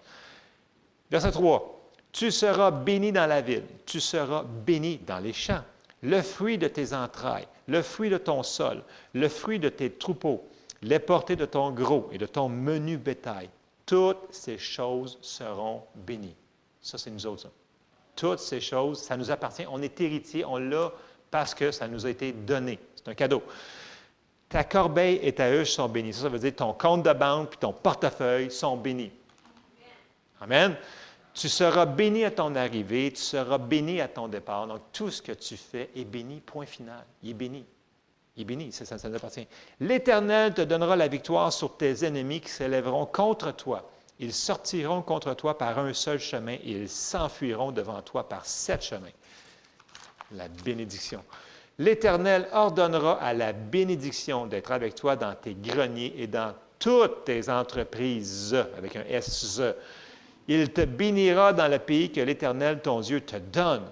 Verset 1.10 1.32
3. 1.32 1.82
Tu 2.12 2.32
seras 2.32 2.72
béni 2.72 3.12
dans 3.12 3.26
la 3.26 3.42
ville, 3.42 3.66
tu 3.86 4.00
seras 4.00 4.44
béni 4.44 4.98
dans 5.00 5.20
les 5.20 5.34
champs. 5.34 5.64
Le 6.06 6.22
fruit 6.22 6.60
de 6.60 6.68
tes 6.68 6.94
entrailles, 6.94 7.48
le 7.68 7.82
fruit 7.82 8.12
de 8.12 8.20
ton 8.20 8.44
sol, 8.44 8.84
le 9.14 9.28
fruit 9.28 9.58
de 9.58 9.70
tes 9.70 9.90
troupeaux, 9.90 10.48
les 10.84 11.00
portées 11.00 11.36
de 11.36 11.46
ton 11.46 11.72
gros 11.72 12.10
et 12.12 12.20
de 12.20 12.28
ton 12.28 12.48
menu 12.48 12.98
bétail, 12.98 13.50
toutes 13.88 14.32
ces 14.32 14.60
choses 14.60 15.18
seront 15.22 15.82
bénies. 15.96 16.36
Ça, 16.80 17.00
c'est 17.00 17.10
nous 17.10 17.26
autres. 17.26 17.50
Toutes 18.16 18.40
ces 18.40 18.62
choses, 18.62 19.02
ça 19.02 19.18
nous 19.18 19.32
appartient. 19.32 19.66
On 19.72 19.82
est 19.82 20.00
héritier, 20.00 20.46
on 20.46 20.58
l'a 20.58 20.92
parce 21.32 21.56
que 21.56 21.72
ça 21.72 21.88
nous 21.88 22.06
a 22.06 22.10
été 22.12 22.32
donné. 22.32 22.78
C'est 22.96 23.08
un 23.08 23.16
cadeau. 23.16 23.42
Ta 24.48 24.64
corbeille 24.64 25.20
et 25.24 25.34
ta 25.34 25.52
huche 25.52 25.72
sont 25.72 25.90
bénies. 25.90 26.14
Ça, 26.14 26.22
ça 26.22 26.30
veut 26.30 26.38
dire 26.38 26.56
ton 26.56 26.74
compte 26.74 27.02
de 27.02 27.14
banque 27.14 27.56
et 27.56 27.58
ton 27.58 27.74
portefeuille 27.74 28.52
sont 28.52 28.78
bénis. 28.78 29.12
Amen. 30.40 30.76
Tu 31.36 31.50
seras 31.50 31.86
béni 31.86 32.24
à 32.24 32.32
ton 32.32 32.56
arrivée, 32.56 33.12
tu 33.12 33.22
seras 33.22 33.58
béni 33.58 34.00
à 34.00 34.08
ton 34.08 34.30
départ. 34.30 34.68
Donc, 34.68 34.80
tout 34.94 35.12
ce 35.12 35.22
que 35.22 35.34
tu 35.34 35.58
fais 35.58 35.90
est 35.94 36.06
béni, 36.06 36.40
point 36.40 36.66
final. 36.66 37.06
Il 37.22 37.32
est 37.32 37.34
béni. 37.34 37.66
Il 38.38 38.42
est 38.42 38.46
béni, 38.46 38.72
ça, 38.72 38.86
ça, 38.86 39.10
nous 39.10 39.16
appartient. 39.16 39.46
L'Éternel 39.82 40.54
te 40.54 40.62
donnera 40.62 40.96
la 40.96 41.10
victoire 41.10 41.52
sur 41.52 41.76
tes 41.76 42.06
ennemis 42.06 42.40
qui 42.40 42.50
s'élèveront 42.50 43.06
contre 43.06 43.52
toi. 43.52 43.90
Ils 44.18 44.34
sortiront 44.34 45.02
contre 45.02 45.34
toi 45.34 45.58
par 45.58 45.78
un 45.78 45.94
seul 45.94 46.20
chemin 46.20 46.54
et 46.54 46.72
ils 46.72 46.90
s'enfuiront 46.90 47.74
devant 47.74 48.02
toi 48.02 48.30
par 48.30 48.46
sept 48.46 48.82
chemins. 48.82 49.12
La 50.32 50.48
bénédiction. 50.48 51.22
L'Éternel 51.78 52.48
ordonnera 52.54 53.22
à 53.22 53.34
la 53.34 53.52
bénédiction 53.52 54.48
d'être 54.48 54.72
avec 54.72 54.96
toi 54.96 55.18
dans 55.18 55.36
tes 55.36 55.54
greniers 55.54 56.14
et 56.18 56.28
dans 56.28 56.54
toutes 56.80 57.26
tes 57.26 57.50
entreprises, 57.50 58.56
avec 58.78 58.96
un 58.96 59.04
S. 59.10 59.62
Il 60.48 60.72
te 60.72 60.82
bénira 60.82 61.54
dans 61.54 61.68
le 61.68 61.80
pays 61.80 62.12
que 62.12 62.22
l'Éternel, 62.22 62.82
ton 62.82 63.00
Dieu, 63.00 63.22
te 63.22 63.38
donne. 63.38 63.86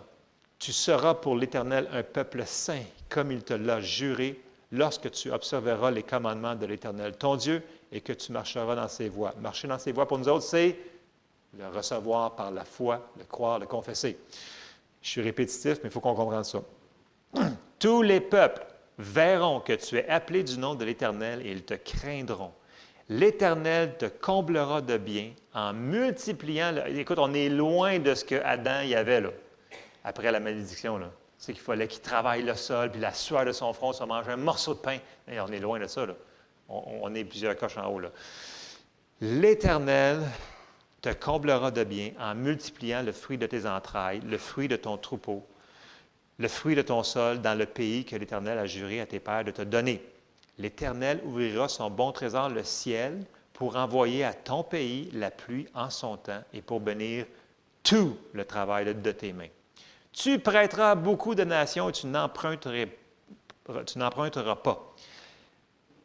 Tu 0.60 0.72
seras 0.72 1.16
pour 1.16 1.36
l'Éternel 1.36 1.88
un 1.91 2.04
peuple 2.04 2.43
saint, 2.45 2.84
comme 3.10 3.32
il 3.32 3.43
te 3.43 3.54
l'a 3.54 3.82
juré, 3.82 4.39
lorsque 4.72 5.10
tu 5.12 5.32
observeras 5.32 5.91
les 5.91 6.04
commandements 6.04 6.56
de 6.56 6.66
l'Éternel, 6.66 7.18
ton 7.18 7.36
Dieu, 7.36 7.64
et 7.91 8.01
que 8.01 8.14
tu 8.14 8.32
marcheras 8.32 8.76
dans 8.76 8.88
ses 8.88 9.10
voies. 9.10 9.34
Marcher 9.39 9.68
dans 9.68 9.80
ses 9.80 9.91
voies, 9.91 10.08
pour 10.08 10.18
nous 10.18 10.30
autres, 10.30 10.45
c'est 10.45 10.78
le 11.58 11.68
recevoir 11.68 12.36
par 12.36 12.51
la 12.51 12.66
foi, 12.66 13.10
le 13.18 13.26
croire, 13.26 13.60
le 13.60 13.66
confesser. 13.66 14.18
Je 15.01 15.10
suis 15.10 15.22
répétitif, 15.22 15.80
mais 15.84 15.89
il 15.89 15.91
faut 15.91 15.99
qu'on 15.99 16.16
comprenne 16.16 16.43
ça. 16.43 16.62
Tous 17.80 18.01
les 18.01 18.22
peuples 18.22 18.66
verront 18.97 19.60
que 19.60 19.74
tu 19.74 19.97
es 19.97 20.08
appelé 20.08 20.43
du 20.43 20.58
nom 20.58 20.76
de 20.76 20.86
l'Éternel 20.86 21.45
et 21.45 21.51
ils 21.51 21.64
te 21.64 21.74
craindront. 21.74 22.54
L'Éternel 23.14 23.95
te 23.95 24.05
comblera 24.05 24.82
de 24.82 24.97
bien 24.97 25.34
en 25.53 25.72
multipliant. 25.72 26.74
Écoute, 26.88 27.20
on 27.20 27.32
est 27.36 27.47
loin 27.47 27.99
de 27.99 28.16
ce 28.16 28.26
que 28.26 28.41
Adam 28.43 28.82
y 28.82 28.95
avait 28.95 29.22
là, 29.22 29.30
après 30.03 30.32
la 30.32 30.39
malédiction. 30.39 30.99
C'est 31.38 31.53
qu'il 31.53 31.61
fallait 31.61 31.88
qu'il 31.88 32.01
travaille 32.01 32.41
le 32.41 32.55
sol, 32.55 32.89
puis 32.89 32.99
la 32.99 33.14
sueur 33.14 33.45
de 33.45 33.51
son 33.51 33.72
front, 33.72 33.93
se 33.93 34.03
mange 34.03 34.28
un 34.30 34.38
morceau 34.38 34.74
de 34.74 34.80
pain. 34.80 34.97
On 35.28 35.51
est 35.51 35.59
loin 35.59 35.80
de 35.80 35.86
ça. 35.86 36.07
Là. 36.07 36.16
On, 36.68 37.14
est 37.14 37.24
plusieurs 37.24 37.55
coches 37.55 37.78
en 37.78 37.88
haut. 37.88 38.01
L'Éternel 39.22 40.22
te 41.03 41.14
comblera 41.14 41.70
de 41.70 41.84
bien 41.84 42.14
en 42.20 42.34
multipliant 42.34 43.03
le 43.03 43.11
fruit 43.11 43.38
de 43.38 43.45
tes 43.45 43.68
entrailles, 43.68 44.22
le 44.22 44.39
fruit 44.39 44.68
de 44.68 44.76
ton 44.76 44.97
troupeau, 44.97 45.45
le 46.39 46.47
fruit 46.47 46.74
de 46.74 46.82
ton 46.82 47.03
sol 47.03 47.41
dans 47.41 47.55
le 47.55 47.68
pays 47.68 48.05
que 48.05 48.16
l'Éternel 48.16 48.57
a 48.57 48.66
juré 48.66 49.01
à 49.01 49.05
tes 49.05 49.20
pères 49.20 49.43
de 49.43 49.51
te 49.51 49.61
donner. 49.61 50.01
L'Éternel 50.58 51.22
ouvrira 51.26 51.68
son 51.68 51.89
bon 51.89 52.12
trésor, 52.12 52.49
le 52.49 52.64
ciel, 52.64 53.26
pour 53.54 53.76
envoyer 53.76 54.24
à 54.24 54.34
ton 54.34 54.64
pays 54.64 55.10
la 55.14 55.32
pluie 55.32 55.68
en 55.74 55.89
son 55.89 56.18
temps 56.18 56.43
et 56.54 56.62
pour 56.62 56.80
bénir 56.80 57.26
tout 57.84 58.18
le 58.34 58.45
travail 58.45 58.93
de 58.93 59.12
tes 59.12 59.34
mains. 59.34 59.49
Tu 60.12 60.39
prêteras 60.39 60.95
beaucoup 60.95 61.36
de 61.36 61.43
nations 61.43 61.89
et 61.89 61.91
tu 61.91 62.08
n'emprunteras 62.08 62.86
pas. 64.56 64.93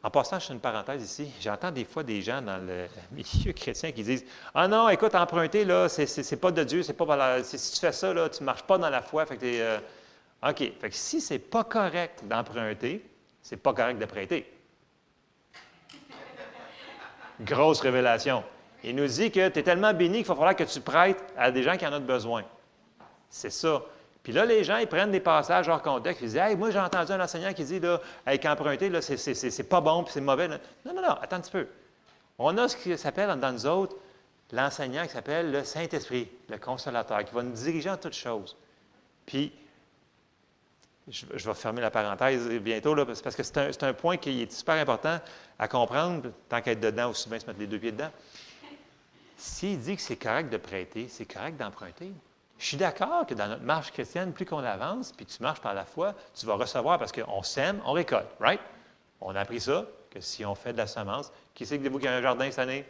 En 0.01 0.09
passant, 0.09 0.39
je 0.39 0.47
fais 0.47 0.53
une 0.53 0.61
parenthèse 0.61 1.03
ici. 1.03 1.29
J'entends 1.41 1.71
des 1.71 1.83
fois 1.83 2.03
des 2.03 2.21
gens 2.21 2.41
dans 2.41 2.57
le 2.57 2.87
milieu 3.11 3.51
chrétien 3.51 3.91
qui 3.91 4.03
disent 4.03 4.25
Ah 4.53 4.67
non, 4.67 4.87
écoute, 4.89 5.13
emprunter, 5.13 5.65
là, 5.65 5.89
c'est 5.89 6.39
pas 6.39 6.51
de 6.51 6.63
Dieu, 6.63 6.83
c'est 6.83 6.93
pas 6.93 7.43
si 7.43 7.73
tu 7.73 7.79
fais 7.79 7.91
ça, 7.91 8.13
là, 8.13 8.29
tu 8.29 8.41
ne 8.41 8.45
marches 8.45 8.63
pas 8.63 8.77
dans 8.77 8.89
la 8.89 9.01
foi. 9.01 9.25
Fait 9.25 9.37
que 9.37 9.45
euh, 9.45 9.77
OK. 10.47 10.57
Fait 10.57 10.89
que 10.89 10.95
si 10.95 11.19
c'est 11.19 11.39
pas 11.39 11.65
correct 11.65 12.23
d'emprunter, 12.25 13.03
c'est 13.41 13.57
pas 13.57 13.73
correct 13.73 13.99
de 13.99 14.05
prêter. 14.05 14.51
Grosse 17.41 17.79
révélation. 17.79 18.43
Il 18.83 18.95
nous 18.95 19.07
dit 19.07 19.31
que 19.31 19.49
tu 19.49 19.59
es 19.59 19.63
tellement 19.63 19.93
béni 19.93 20.19
qu'il 20.19 20.27
va 20.27 20.35
falloir 20.35 20.55
que 20.55 20.63
tu 20.63 20.79
prêtes 20.81 21.23
à 21.37 21.51
des 21.51 21.63
gens 21.63 21.77
qui 21.77 21.85
en 21.85 21.93
ont 21.93 21.99
besoin. 21.99 22.43
C'est 23.29 23.49
ça. 23.49 23.81
Puis 24.23 24.33
là, 24.33 24.45
les 24.45 24.63
gens, 24.63 24.77
ils 24.77 24.87
prennent 24.87 25.11
des 25.11 25.19
passages 25.19 25.69
hors 25.69 25.81
contexte. 25.81 26.21
Ils 26.21 26.27
disent 26.27 26.37
Hey, 26.37 26.55
moi, 26.55 26.71
j'ai 26.71 26.79
entendu 26.79 27.11
un 27.11 27.21
enseignant 27.21 27.53
qui 27.53 27.63
dit 27.63 27.79
là, 27.79 28.01
hey, 28.27 28.39
qu'emprunter, 28.39 28.89
là, 28.89 29.01
c'est, 29.01 29.69
pas 29.69 29.81
bon 29.81 30.03
puis 30.03 30.13
c'est 30.13 30.21
mauvais. 30.21 30.47
Non, 30.47 30.57
non, 30.85 31.01
non, 31.01 31.13
attends 31.21 31.37
un 31.37 31.41
petit 31.41 31.51
peu. 31.51 31.67
On 32.37 32.57
a 32.57 32.67
ce 32.67 32.77
qui 32.77 32.97
s'appelle, 32.97 33.37
dans 33.39 33.51
nous 33.51 33.65
autres, 33.65 33.95
l'enseignant 34.51 35.03
qui 35.03 35.09
s'appelle 35.09 35.51
le 35.51 35.63
Saint-Esprit, 35.63 36.29
le 36.49 36.57
consolateur, 36.57 37.23
qui 37.25 37.33
va 37.33 37.43
nous 37.43 37.51
diriger 37.51 37.89
en 37.89 37.97
toutes 37.97 38.13
choses. 38.13 38.55
Puis, 39.25 39.53
je, 41.09 41.25
vais 41.25 41.53
fermer 41.53 41.81
la 41.81 41.91
parenthèse 41.91 42.47
bientôt, 42.59 42.93
là, 42.93 43.05
parce 43.05 43.35
que 43.35 43.43
c'est 43.43 43.83
un, 43.83 43.93
point 43.93 44.17
qui 44.17 44.41
est 44.41 44.51
super 44.51 44.75
important 44.75 45.19
à 45.57 45.67
comprendre, 45.67 46.31
tant 46.47 46.61
qu'être 46.61 46.79
dedans, 46.79 47.09
aussi 47.09 47.29
bien 47.29 47.39
se 47.39 47.45
mettre 47.45 47.59
les 47.59 47.67
deux 47.67 47.79
pieds 47.79 47.91
dedans. 47.91 48.11
S'il 49.37 49.79
dit 49.79 49.95
que 49.95 50.01
c'est 50.01 50.17
correct 50.17 50.51
de 50.51 50.57
prêter, 50.57 51.07
c'est 51.09 51.25
correct 51.25 51.57
d'emprunter. 51.57 52.11
Je 52.57 52.65
suis 52.65 52.77
d'accord 52.77 53.25
que 53.25 53.33
dans 53.33 53.47
notre 53.47 53.63
marche 53.63 53.91
chrétienne, 53.91 54.33
plus 54.33 54.45
qu'on 54.45 54.59
avance, 54.59 55.13
puis 55.13 55.25
tu 55.25 55.41
marches 55.41 55.61
par 55.61 55.73
la 55.73 55.85
foi, 55.85 56.13
tu 56.35 56.45
vas 56.45 56.55
recevoir 56.55 56.99
parce 56.99 57.13
qu'on 57.13 57.41
sème, 57.41 57.81
on 57.85 57.93
récolte, 57.93 58.27
right? 58.39 58.59
On 59.21 59.33
a 59.35 59.39
appris 59.39 59.61
ça, 59.61 59.85
que 60.11 60.19
si 60.19 60.43
on 60.45 60.55
fait 60.55 60.73
de 60.73 60.77
la 60.77 60.87
semence, 60.87 61.31
qui 61.53 61.65
sait 61.65 61.79
que 61.79 61.87
vous 61.87 61.99
qui 61.99 62.07
a 62.07 62.13
un 62.13 62.21
jardin 62.21 62.49
cette 62.49 62.59
année? 62.59 62.85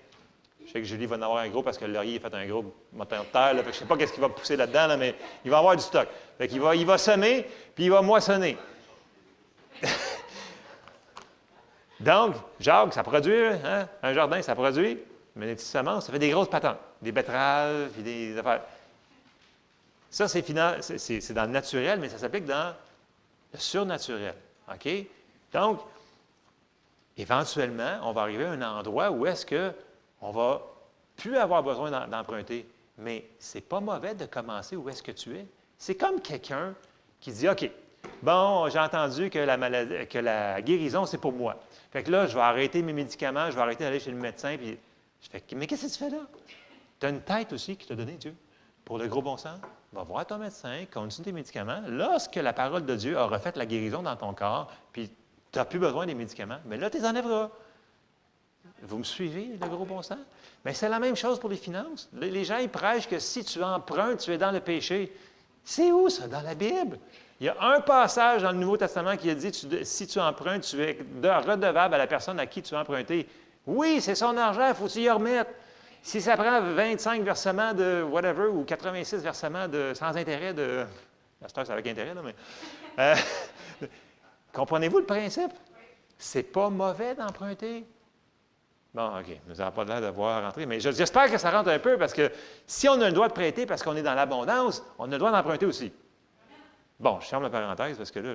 Je 0.66 0.72
sais 0.72 0.80
que 0.82 0.86
Julie 0.86 1.06
va 1.06 1.16
en 1.16 1.22
avoir 1.22 1.40
un 1.40 1.50
gros 1.50 1.64
parce 1.64 1.78
que 1.78 1.86
laurier 1.86 2.18
a 2.18 2.30
fait 2.30 2.36
un 2.36 2.46
gros 2.46 2.74
moteur 2.94 3.24
de 3.24 3.30
terre. 3.30 3.56
je 3.56 3.68
ne 3.68 3.72
sais 3.72 3.86
pas 3.86 3.98
qu'est-ce 3.98 4.14
qu'il 4.14 4.22
va 4.22 4.30
pousser 4.30 4.56
là-dedans, 4.56 4.98
mais 4.98 5.16
il 5.44 5.52
va 5.52 5.60
avoir 5.60 5.76
du 5.76 5.82
stock. 5.82 6.08
il, 6.40 6.60
va, 6.60 6.76
il 6.76 6.86
va 6.86 6.98
semer, 6.98 7.48
puis 7.74 7.86
il 7.86 7.92
va 7.92 8.02
moissonner. 8.02 8.58
Donc, 12.00 12.36
Jacques, 12.60 12.94
ça 12.94 13.04
produit, 13.04 13.46
hein? 13.46 13.88
un 14.02 14.14
jardin, 14.14 14.42
ça 14.42 14.56
produit, 14.56 15.00
mais 15.36 15.48
les 15.48 15.56
petites 15.56 15.68
semences, 15.68 16.06
ça 16.06 16.12
fait 16.12 16.20
des 16.20 16.30
grosses 16.30 16.50
patentes, 16.50 16.80
des 17.02 17.12
betteraves, 17.12 17.90
puis 17.90 18.04
des 18.04 18.38
affaires. 18.38 18.62
Ça, 20.10 20.28
c'est, 20.28 20.44
c'est 20.98 21.34
dans 21.34 21.44
le 21.44 21.52
naturel, 21.52 22.00
mais 22.00 22.10
ça 22.10 22.18
s'applique 22.18 22.46
dans 22.46 22.74
le 23.54 23.60
surnaturel. 23.60 24.36
OK? 24.72 24.90
Donc, 25.54 25.82
éventuellement, 27.18 28.00
on 28.04 28.12
va 28.12 28.22
arriver 28.22 28.46
à 28.46 28.52
un 28.52 28.62
endroit 28.62 29.12
où 29.12 29.26
est-ce 29.26 29.46
qu'on 30.20 30.32
va 30.32 30.62
plus 31.18 31.38
avoir 31.38 31.64
besoin 31.64 32.08
d'emprunter. 32.08 32.68
Mais 32.98 33.26
ce 33.40 33.58
n'est 33.58 33.62
pas 33.62 33.80
mauvais 33.80 34.16
de 34.16 34.26
commencer 34.26 34.76
où 34.76 34.90
est-ce 34.90 35.04
que 35.04 35.12
tu 35.12 35.36
es. 35.36 35.46
C'est 35.78 35.96
comme 35.96 36.22
quelqu'un 36.22 36.74
qui 37.20 37.32
dit, 37.32 37.48
OK, 37.48 37.70
bon, 38.22 38.70
j'ai 38.70 38.80
entendu 38.80 39.30
que 39.30 39.40
la, 39.40 39.58
maladie, 39.58 40.08
que 40.08 40.20
la 40.20 40.62
guérison, 40.62 41.06
c'est 41.06 41.18
pour 41.18 41.32
moi. 41.32 41.58
Fait 41.92 42.04
que 42.04 42.12
là, 42.12 42.28
je 42.28 42.36
vais 42.36 42.42
arrêter 42.42 42.82
mes 42.82 42.94
médicaments, 42.94 43.50
je 43.50 43.56
vais 43.56 43.62
arrêter 43.62 43.84
d'aller 43.84 44.00
chez 44.00 44.12
le 44.12 44.18
médecin. 44.18 44.58
Puis 44.58 44.78
je 45.22 45.30
fais, 45.30 45.44
mais 45.56 45.68
qu'est-ce 45.68 45.88
que 45.88 45.92
tu 45.92 45.98
fais 45.98 46.10
là? 46.10 46.24
Tu 47.00 47.06
as 47.06 47.10
une 47.10 47.22
tête 47.22 47.54
aussi 47.54 47.78
qui 47.78 47.88
t'a 47.88 47.96
donné 47.96 48.14
Dieu. 48.14 48.36
Pour 48.84 48.98
le 48.98 49.08
gros 49.08 49.22
bon 49.22 49.38
sens, 49.38 49.60
va 49.94 50.04
voir 50.04 50.26
ton 50.26 50.38
médecin, 50.38 50.86
continue 50.92 51.26
tes 51.26 51.32
médicaments. 51.32 51.82
Lorsque 51.88 52.36
la 52.36 52.54
parole 52.54 52.86
de 52.86 52.96
Dieu 52.96 53.18
aura 53.18 53.40
fait 53.40 53.56
la 53.56 53.66
guérison 53.66 54.02
dans 54.02 54.16
ton 54.16 54.34
corps, 54.34 54.72
puis 54.92 55.10
tu 55.52 55.60
n'as 55.60 55.66
plus 55.66 55.80
besoin 55.80 56.06
des 56.06 56.14
médicaments, 56.14 56.60
mais 56.66 56.78
là, 56.78 56.90
tu 56.90 56.98
les 56.98 57.06
enlèveras. 57.06 57.50
Vous 58.84 58.98
me 58.98 59.04
suivez, 59.04 59.50
le 59.62 59.68
gros 59.68 59.86
bon 59.86 60.02
sens? 60.02 60.20
Mais 60.66 60.74
c'est 60.74 60.90
la 60.90 61.00
même 61.00 61.16
chose 61.16 61.40
pour 61.40 61.50
les 61.50 61.58
finances. 61.58 62.10
Les 62.14 62.44
gens, 62.44 62.58
ils 62.58 62.70
prêchent 62.70 63.08
que 63.08 63.20
si 63.20 63.44
tu 63.44 63.64
empruntes, 63.64 64.20
tu 64.20 64.32
es 64.32 64.38
dans 64.38 64.52
le 64.52 64.60
péché. 64.60 65.14
C'est 65.64 65.92
où 65.92 66.10
ça? 66.10 66.28
Dans 66.28 66.42
la 66.42 66.56
Bible. 66.56 67.00
Il 67.40 67.46
y 67.46 67.50
a 67.50 67.56
un 67.62 67.80
passage 67.80 68.44
dans 68.44 68.52
le 68.52 68.58
Nouveau 68.58 68.76
Testament 68.76 69.16
qui 69.16 69.30
a 69.30 69.36
dit 69.36 69.52
si 69.84 70.08
tu 70.08 70.20
empruntes, 70.20 70.64
tu 70.64 70.82
es 70.82 70.98
redevable 71.24 71.96
à 71.96 71.98
la 71.98 72.08
personne 72.08 72.40
à 72.40 72.46
qui 72.46 72.62
tu 72.62 72.76
as 72.76 72.82
emprunté. 72.82 73.28
Oui, 73.66 74.02
c'est 74.02 74.16
son 74.16 74.36
argent, 74.36 74.68
il 74.68 74.76
faut 74.76 74.86
que 74.86 74.92
tu 74.92 75.00
y 75.00 75.10
remettre. 75.10 75.52
Si 76.02 76.22
ça 76.22 76.36
prend 76.36 76.62
25 76.62 77.22
versements 77.24 77.74
de 77.74 78.02
whatever 78.02 78.48
ou 78.48 78.64
86 78.64 79.18
versements 79.18 79.68
de, 79.68 79.94
sans 79.94 80.16
intérêt 80.18 80.54
de. 80.54 80.86
c'est 81.48 81.70
avec 81.70 81.88
intérêt, 81.88 82.14
là, 82.14 82.22
mais. 82.24 82.36
Euh, 83.00 83.16
comprenez-vous 84.54 85.00
le 85.00 85.06
principe? 85.06 85.52
C'est 86.18 86.44
pas 86.44 86.70
mauvais 86.70 87.16
d'emprunter. 87.16 87.86
Bon, 88.94 89.20
OK, 89.20 89.40
nous 89.48 89.56
n'avons 89.56 89.72
pas 89.72 89.84
l'air 89.84 90.02
de 90.02 90.08
voir 90.08 90.42
rentrer, 90.42 90.66
mais 90.66 90.80
j'espère 90.80 91.30
que 91.30 91.38
ça 91.38 91.52
rentre 91.52 91.70
un 91.70 91.78
peu 91.78 91.98
parce 91.98 92.14
que 92.14 92.32
si 92.66 92.90
on 92.90 93.00
a 93.00 93.08
le 93.08 93.12
droit 93.12 93.28
de 93.28 93.34
prêter 93.34 93.68
parce 93.68 93.84
qu'on 93.84 93.96
est 93.96 94.02
dans 94.02 94.16
l'abondance, 94.16 94.84
on 94.98 95.06
a 95.06 95.12
le 95.12 95.18
droit 95.20 95.32
d'emprunter 95.32 95.68
aussi. 95.68 95.92
Bon, 97.00 97.20
je 97.22 97.28
ferme 97.28 97.44
la 97.44 97.52
parenthèse 97.52 97.98
parce 97.98 98.10
que 98.10 98.20
là, 98.20 98.34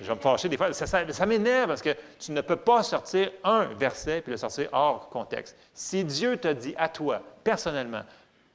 je, 0.00 0.04
vais 0.04 0.14
me 0.14 0.20
fâcher 0.20 0.48
des 0.48 0.56
fois. 0.56 0.72
Ça, 0.72 1.26
m'énerve 1.26 1.68
parce 1.68 1.82
que 1.82 1.94
tu 2.18 2.30
ne 2.30 2.40
peux 2.42 2.56
pas 2.56 2.84
sortir 2.84 3.30
un 3.42 3.64
verset 3.64 4.20
puis 4.20 4.30
le 4.30 4.36
sortir 4.36 4.68
hors 4.72 5.08
contexte. 5.08 5.56
Si 5.74 6.04
Dieu 6.04 6.36
te 6.36 6.48
dit 6.48 6.74
à 6.78 6.88
toi, 6.88 7.20
personnellement, 7.42 8.02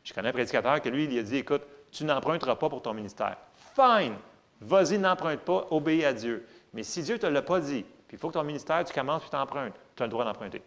je 0.06 0.14
connais 0.14 0.30
un 0.30 0.34
prédicateur 0.34 0.82
que 0.82 0.90
lui, 0.90 1.06
il 1.06 1.20
a 1.20 1.24
dit 1.24 1.38
écoute, 1.38 1.64
tu 1.92 2.06
n'emprunteras 2.06 2.56
pas 2.56 2.70
pour 2.70 2.82
ton 2.82 2.94
ministère. 2.94 3.36
Fine, 3.76 4.16
vas-y, 4.62 4.98
n'emprunte 4.98 5.42
pas, 5.42 5.68
obéis 5.72 6.06
à 6.06 6.14
Dieu. 6.14 6.48
Mais 6.74 6.84
si 6.84 7.04
Dieu 7.04 7.16
ne 7.16 7.20
te 7.20 7.28
l'a 7.28 7.42
pas 7.42 7.60
dit, 7.60 7.84
puis 8.08 8.16
il 8.16 8.18
faut 8.18 8.30
que 8.30 8.34
ton 8.34 8.44
ministère, 8.44 8.84
tu 8.86 8.94
commences 8.94 9.22
puis 9.24 9.30
t'empruntes, 9.30 9.74
tu 9.96 10.04
as 10.04 10.06
le 10.06 10.12
droit 10.12 10.24
d'emprunter. 10.24 10.62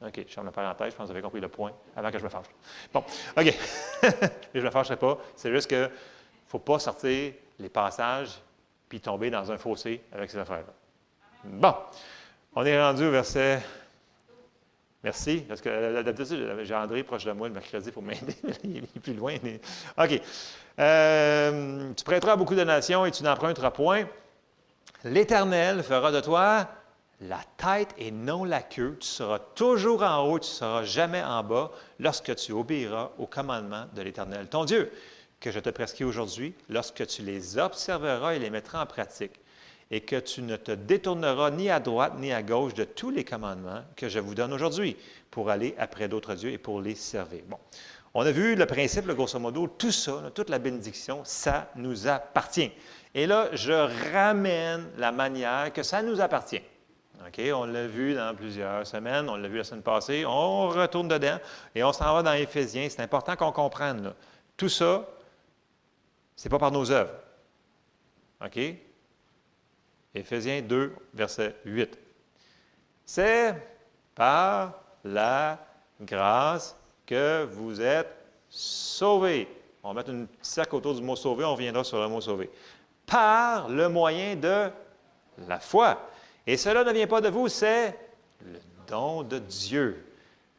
OK, 0.00 0.24
je 0.28 0.32
ferme 0.32 0.46
la 0.46 0.52
parenthèse, 0.52 0.92
je 0.92 0.96
pense 0.96 1.06
que 1.06 1.12
vous 1.12 1.16
avez 1.16 1.22
compris 1.22 1.40
le 1.40 1.48
point 1.48 1.72
avant 1.96 2.10
que 2.10 2.18
je 2.18 2.24
me 2.24 2.28
fâche. 2.28 2.46
Bon, 2.92 3.02
OK. 3.36 3.54
je 4.54 4.60
ne 4.60 4.64
me 4.64 4.70
fâcherai 4.70 4.96
pas. 4.96 5.18
C'est 5.34 5.50
juste 5.50 5.68
que 5.68 5.84
ne 5.86 5.88
faut 6.46 6.60
pas 6.60 6.78
sortir 6.78 7.32
les 7.58 7.68
passages 7.68 8.40
puis 8.88 9.00
tomber 9.00 9.28
dans 9.28 9.50
un 9.50 9.58
fossé 9.58 10.00
avec 10.12 10.30
ces 10.30 10.38
affaires-là. 10.38 10.72
Bon, 11.44 11.74
on 12.54 12.64
est 12.64 12.80
rendu 12.80 13.04
au 13.06 13.10
verset. 13.10 13.60
Merci, 15.02 15.44
parce 15.48 15.60
que 15.60 16.02
d'habitude, 16.02 16.58
j'ai 16.62 16.74
André 16.74 17.02
proche 17.02 17.24
de 17.24 17.32
moi 17.32 17.48
le 17.48 17.54
mercredi 17.54 17.90
pour 17.92 18.02
m'aider, 18.02 18.36
il 18.64 18.78
est 18.78 19.00
plus 19.00 19.14
loin. 19.14 19.36
OK. 19.96 20.20
Euh, 20.78 21.92
tu 21.94 22.04
prêteras 22.04 22.36
beaucoup 22.36 22.54
de 22.54 22.64
nations 22.64 23.04
et 23.04 23.10
tu 23.10 23.22
n'emprunteras 23.22 23.70
point. 23.70 24.04
L'Éternel 25.04 25.82
fera 25.82 26.10
de 26.10 26.20
toi 26.20 26.68
la 27.20 27.40
tête 27.56 27.94
et 27.98 28.10
non 28.10 28.44
la 28.44 28.62
queue. 28.62 28.96
Tu 29.00 29.06
seras 29.06 29.38
toujours 29.38 30.02
en 30.02 30.22
haut, 30.26 30.38
tu 30.38 30.50
ne 30.50 30.54
seras 30.54 30.84
jamais 30.84 31.22
en 31.22 31.42
bas 31.42 31.70
lorsque 31.98 32.34
tu 32.36 32.52
obéiras 32.52 33.12
au 33.18 33.26
commandement 33.26 33.86
de 33.94 34.02
l'Éternel, 34.02 34.48
ton 34.48 34.64
Dieu 34.64 34.90
que 35.40 35.50
je 35.52 35.60
te 35.60 35.70
prescris 35.70 36.04
aujourd'hui, 36.04 36.54
lorsque 36.68 37.06
tu 37.06 37.22
les 37.22 37.58
observeras 37.58 38.34
et 38.34 38.38
les 38.38 38.50
mettras 38.50 38.82
en 38.82 38.86
pratique, 38.86 39.38
et 39.90 40.00
que 40.00 40.16
tu 40.16 40.42
ne 40.42 40.56
te 40.56 40.72
détourneras 40.72 41.50
ni 41.52 41.70
à 41.70 41.80
droite 41.80 42.14
ni 42.18 42.32
à 42.32 42.42
gauche 42.42 42.74
de 42.74 42.84
tous 42.84 43.10
les 43.10 43.24
commandements 43.24 43.82
que 43.96 44.08
je 44.08 44.18
vous 44.18 44.34
donne 44.34 44.52
aujourd'hui 44.52 44.96
pour 45.30 45.48
aller 45.48 45.74
après 45.78 46.08
d'autres 46.08 46.34
dieux 46.34 46.50
et 46.50 46.58
pour 46.58 46.80
les 46.80 46.94
servir. 46.94 47.42
Bon. 47.48 47.58
On 48.14 48.22
a 48.22 48.32
vu 48.32 48.54
le 48.56 48.66
principe, 48.66 49.06
grosso 49.06 49.38
modo, 49.38 49.68
tout 49.68 49.92
ça, 49.92 50.30
toute 50.34 50.50
la 50.50 50.58
bénédiction, 50.58 51.20
ça 51.24 51.70
nous 51.76 52.08
appartient. 52.08 52.72
Et 53.14 53.26
là, 53.26 53.48
je 53.52 54.12
ramène 54.12 54.88
la 54.96 55.12
manière 55.12 55.72
que 55.72 55.82
ça 55.82 56.02
nous 56.02 56.20
appartient. 56.20 56.62
On 57.20 57.64
l'a 57.66 57.86
vu 57.86 58.14
dans 58.14 58.34
plusieurs 58.34 58.86
semaines, 58.86 59.28
on 59.28 59.36
l'a 59.36 59.48
vu 59.48 59.58
la 59.58 59.64
semaine 59.64 59.82
passée, 59.82 60.24
on 60.24 60.68
retourne 60.68 61.08
dedans 61.08 61.38
et 61.74 61.82
on 61.84 61.92
s'en 61.92 62.14
va 62.14 62.22
dans 62.22 62.32
Éphésiens. 62.32 62.88
C'est 62.88 63.02
important 63.02 63.36
qu'on 63.36 63.52
comprenne. 63.52 64.12
Tout 64.56 64.68
ça, 64.68 65.04
ce 66.36 66.44
n'est 66.44 66.50
pas 66.50 66.58
par 66.58 66.72
nos 66.72 66.90
œuvres. 66.90 67.12
Éphésiens 70.14 70.62
2, 70.62 70.94
verset 71.14 71.56
8. 71.64 71.98
C'est 73.04 73.54
par 74.14 74.74
la 75.04 75.58
grâce 76.00 76.76
que 77.06 77.44
vous 77.44 77.80
êtes 77.80 78.14
sauvés. 78.48 79.48
On 79.82 79.88
va 79.88 79.94
mettre 79.94 80.10
une 80.10 80.26
cercle 80.42 80.76
autour 80.76 80.94
du 80.94 81.02
mot 81.02 81.16
sauvé, 81.16 81.44
on 81.44 81.52
reviendra 81.52 81.84
sur 81.84 82.00
le 82.00 82.08
mot 82.08 82.20
sauvé. 82.20 82.50
Par 83.06 83.68
le 83.68 83.88
moyen 83.88 84.36
de 84.36 84.70
la 85.46 85.60
foi. 85.60 85.98
Et 86.48 86.56
cela 86.56 86.82
ne 86.82 86.92
vient 86.92 87.06
pas 87.06 87.20
de 87.20 87.28
vous, 87.28 87.48
c'est 87.48 87.94
le 88.42 88.58
don 88.86 89.22
de 89.22 89.38
Dieu. 89.38 90.02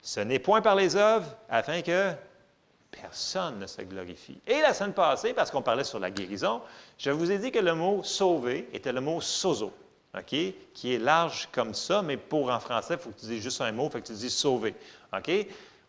Ce 0.04 0.20
n'est 0.20 0.38
point 0.38 0.62
par 0.62 0.76
les 0.76 0.96
œuvres, 0.96 1.36
afin 1.50 1.82
que 1.82 2.12
personne 2.92 3.58
ne 3.58 3.66
se 3.66 3.82
glorifie. 3.82 4.40
Et 4.46 4.62
la 4.62 4.76
semaine 4.76 4.94
passée, 4.94 5.34
parce 5.34 5.50
qu'on 5.50 5.64
parlait 5.64 5.84
sur 5.84 5.98
la 5.98 6.12
guérison, 6.12 6.62
je 7.00 7.10
vous 7.10 7.32
ai 7.32 7.40
dit 7.40 7.52
que 7.52 7.58
le 7.58 7.74
mot 7.74 8.04
sauver 8.04 8.70
était 8.72 8.92
le 8.92 9.02
mot 9.02 9.20
sozo, 9.20 9.74
OK? 10.16 10.36
Qui 10.76 10.94
est 10.94 11.00
large 11.00 11.50
comme 11.52 11.74
ça, 11.74 12.04
mais 12.04 12.18
pour 12.18 12.52
en 12.52 12.60
français, 12.60 12.94
il 12.94 13.00
faut 13.00 13.10
que 13.10 13.20
tu 13.20 13.26
dises 13.26 13.42
juste 13.42 13.62
un 13.62 13.72
mot, 13.72 13.88
il 13.88 13.92
faut 13.92 14.00
que 14.00 14.06
tu 14.06 14.14
dises 14.14 14.36
sauver. 14.36 14.76
OK? 15.12 15.32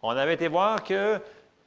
On 0.03 0.17
avait 0.17 0.33
été 0.33 0.49
voir 0.49 0.83
que 0.83 1.21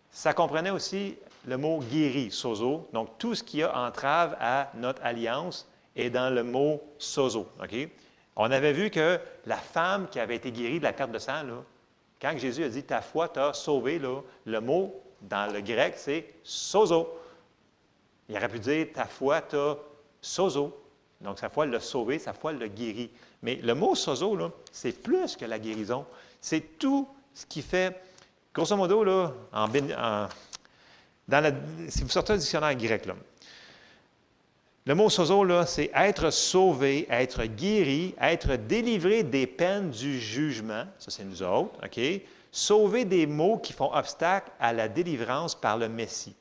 ça 0.09 0.33
comprenait 0.33 0.71
aussi 0.71 1.19
le 1.45 1.57
mot 1.57 1.81
guéri, 1.81 2.31
sozo. 2.31 2.89
Donc, 2.93 3.15
tout 3.19 3.35
ce 3.35 3.43
qui 3.43 3.61
a 3.61 3.77
entrave 3.77 4.35
à 4.39 4.71
notre 4.73 5.03
alliance 5.05 5.67
est 5.95 6.09
dans 6.09 6.33
le 6.33 6.43
mot 6.43 6.81
sozo. 6.97 7.47
OK? 7.61 7.89
On 8.35 8.49
avait 8.49 8.73
vu 8.73 8.89
que 8.89 9.19
la 9.45 9.57
femme 9.57 10.07
qui 10.09 10.19
avait 10.19 10.35
été 10.35 10.51
guérie 10.51 10.79
de 10.79 10.83
la 10.83 10.93
perte 10.93 11.11
de 11.11 11.19
sang, 11.19 11.43
là, 11.43 11.63
quand 12.19 12.37
Jésus 12.37 12.63
a 12.63 12.69
dit 12.69 12.83
ta 12.83 13.01
foi 13.01 13.27
t'a 13.27 13.53
sauvé, 13.53 13.99
le 14.45 14.61
mot 14.61 15.03
dans 15.21 15.51
le 15.51 15.61
grec, 15.61 15.95
c'est 15.97 16.33
sozo. 16.43 17.19
Il 18.29 18.37
aurait 18.37 18.49
pu 18.49 18.59
dire 18.59 18.87
ta 18.93 19.05
foi 19.05 19.41
t'a 19.41 19.77
sozo. 20.21 20.79
Donc, 21.21 21.39
sa 21.39 21.49
foi 21.49 21.65
l'a 21.65 21.79
sauvé, 21.79 22.19
sa 22.19 22.33
foi 22.33 22.53
l'a 22.53 22.67
guéri. 22.67 23.11
Mais 23.41 23.55
le 23.55 23.75
mot 23.75 23.93
sozo, 23.95 24.37
c'est 24.71 25.01
plus 25.03 25.35
que 25.35 25.45
la 25.45 25.59
guérison. 25.59 26.05
C'est 26.39 26.79
tout 26.79 27.07
ce 27.33 27.45
qui 27.45 27.61
fait, 27.61 28.01
grosso 28.53 28.75
modo, 28.75 29.03
là, 29.03 29.33
si 31.89 32.03
vous 32.03 32.09
sortez 32.09 32.33
un 32.33 32.37
dictionnaire 32.37 32.75
grec, 32.75 33.05
là, 33.05 33.15
le 34.85 34.95
mot 34.95 35.09
sozo, 35.09 35.43
là, 35.43 35.65
c'est 35.65 35.91
être 35.95 36.29
sauvé, 36.29 37.07
être 37.09 37.45
guéri, 37.45 38.15
être 38.19 38.55
délivré 38.55 39.23
des 39.23 39.47
peines 39.47 39.91
du 39.91 40.19
jugement. 40.19 40.85
Ça, 40.99 41.09
c'est 41.09 41.23
nous 41.23 41.41
autres, 41.41 41.79
OK? 41.83 41.99
sauver 42.53 43.03
des 43.03 43.25
maux 43.25 43.57
qui 43.57 43.73
font 43.73 43.91
obstacle 43.93 44.51
à 44.59 44.71
la 44.71 44.87
délivrance 44.87 45.55
par 45.55 45.77
le 45.77 45.89
Messie. 45.89 46.35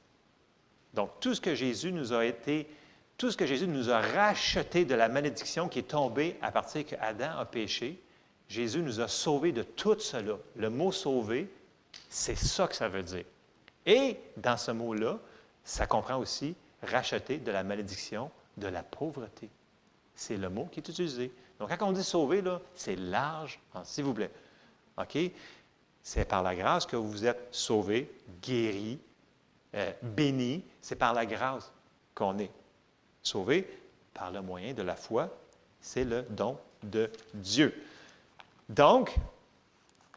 Donc, 0.93 1.11
tout 1.21 1.35
ce 1.35 1.41
que 1.41 1.55
Jésus 1.55 1.91
nous 1.91 2.13
a 2.13 2.27
été, 2.27 2.69
tout 3.17 3.31
ce 3.31 3.37
que 3.37 3.47
Jésus 3.47 3.67
nous 3.67 3.89
a 3.91 4.01
racheté 4.01 4.85
de 4.85 4.95
la 4.95 5.09
malédiction 5.09 5.69
qui 5.69 5.79
est 5.79 5.89
tombée 5.89 6.37
à 6.43 6.53
partir 6.53 6.85
qu'Adam 6.85 7.39
a 7.39 7.47
péché, 7.47 7.99
Jésus 8.47 8.83
nous 8.83 9.01
a 9.01 9.09
sauvés 9.09 9.53
de 9.53 9.63
tout 9.63 9.99
cela. 9.99 10.37
Le 10.55 10.69
mot 10.69 10.93
sauver, 10.93 11.51
c'est 12.11 12.37
ça 12.37 12.69
que 12.69 12.77
ça 12.77 12.89
veut 12.89 13.03
dire. 13.03 13.25
Et 13.87 14.19
dans 14.37 14.59
ce 14.59 14.71
mot-là, 14.71 15.19
ça 15.65 15.87
comprend 15.87 16.19
aussi 16.19 16.55
racheter 16.83 17.39
de 17.39 17.51
la 17.51 17.63
malédiction 17.63 18.31
de 18.57 18.67
la 18.67 18.83
pauvreté. 18.83 19.49
C'est 20.15 20.37
le 20.37 20.51
mot 20.51 20.67
qui 20.67 20.81
est 20.81 20.89
utilisé. 20.89 21.33
Donc, 21.59 21.77
quand 21.77 21.89
on 21.89 21.93
dit 21.93 22.05
sauver, 22.05 22.43
c'est 22.75 22.97
large, 22.97 23.61
s'il 23.85 24.05
vous 24.05 24.15
plaît. 24.15 24.31
OK? 24.99 25.19
C'est 26.03 26.25
par 26.25 26.43
la 26.43 26.55
grâce 26.55 26.87
que 26.87 26.97
vous 26.97 27.25
êtes 27.25 27.49
sauvés, 27.51 28.13
guéris, 28.43 28.99
euh, 29.75 29.93
bénis. 30.03 30.65
C'est 30.81 30.97
par 30.97 31.15
la 31.15 31.25
grâce 31.25 31.73
qu'on 32.15 32.39
est 32.39 32.51
sauvé, 33.23 33.69
par 34.13 34.33
le 34.33 34.43
moyen 34.43 34.75
de 34.75 34.83
la 34.83 34.97
foi. 34.97 35.31
C'est 35.81 36.05
le 36.05 36.23
don 36.23 36.59
de 36.83 37.11
Dieu. 37.35 37.75
Donc, 38.69 39.15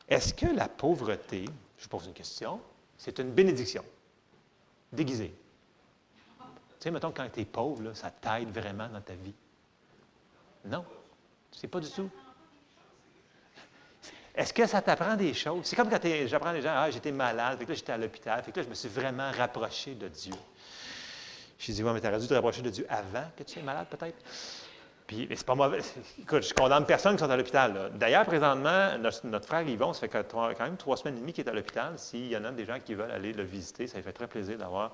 est-ce 0.07 0.34
que 0.34 0.47
la 0.47 0.68
pauvreté, 0.68 1.45
je 1.78 1.88
pose 1.88 2.05
une 2.07 2.13
question, 2.13 2.59
c'est 2.97 3.20
une 3.20 3.32
bénédiction 3.32 3.84
déguisée? 4.91 5.34
Sais, 6.86 6.92
mettons, 6.92 7.10
quand 7.10 7.28
tu 7.34 7.40
es 7.40 7.46
pauvre, 7.46 7.94
ça 7.96 8.12
t'aide 8.12 8.52
vraiment 8.52 8.88
dans 8.88 9.02
ta 9.02 9.16
vie. 9.16 9.34
Non, 10.66 10.86
c'est 11.52 11.68
pas 11.68 11.80
du 11.80 11.90
tout. 11.90 12.12
Est-ce 14.36 14.54
que 14.54 14.68
ça 14.68 14.84
t'apprend 14.84 15.16
des 15.16 15.34
choses? 15.34 15.66
C'est 15.66 15.76
comme 15.76 15.90
quand 15.90 16.00
j'apprends 16.28 16.54
des 16.54 16.62
gens, 16.62 16.76
ah, 16.76 16.92
j'étais 16.92 17.12
malade, 17.12 17.58
fait 17.58 17.66
que 17.66 17.72
là, 17.72 17.76
j'étais 17.76 17.92
à 17.92 17.98
l'hôpital, 17.98 18.44
fait 18.44 18.52
que 18.52 18.60
là, 18.60 18.64
je 18.66 18.70
me 18.70 18.76
suis 18.76 18.88
vraiment 18.88 19.32
rapproché 19.32 19.96
de 19.96 20.08
Dieu. 20.10 20.36
Je 21.58 21.72
dit, 21.72 21.84
ouais, 21.84 21.92
mais 21.92 22.02
tu 22.02 22.08
aurais 22.08 22.20
dû 22.20 22.28
te 22.28 22.36
rapprocher 22.36 22.62
de 22.62 22.70
Dieu 22.70 22.86
avant 22.88 23.32
que 23.36 23.42
tu 23.42 23.54
sois 23.54 23.64
malade, 23.64 23.88
peut-être? 23.90 24.24
Puis, 25.08 25.28
c'est 25.32 25.44
pas 25.44 25.56
mauvais. 25.56 25.80
Écoute, 26.22 26.44
je 26.44 26.54
condamne 26.54 26.86
personne 26.86 27.16
qui 27.16 27.24
sont 27.24 27.32
à 27.32 27.36
l'hôpital. 27.36 27.94
D'ailleurs, 27.96 28.26
présentement, 28.26 28.96
notre, 29.00 29.48
frère 29.48 29.68
Yvon, 29.68 29.94
ça 29.94 30.02
fait 30.02 30.28
quand 30.28 30.60
même 30.60 30.78
trois 30.78 30.98
semaines 30.98 31.18
et 31.18 31.22
demie 31.22 31.34
qu'il 31.34 31.48
est 31.48 31.50
à 31.50 31.54
l'hôpital. 31.54 31.98
S'il 31.98 32.28
y 32.28 32.38
en 32.38 32.46
a 32.46 32.52
des 32.52 32.66
gens 32.66 32.80
qui 32.80 32.94
veulent 32.94 33.10
aller 33.10 33.34
le 33.34 33.42
visiter, 33.44 33.88
ça 33.88 33.98
lui 33.98 34.04
fait 34.04 34.14
très 34.14 34.28
plaisir 34.28 34.60
d'avoir 34.60 34.92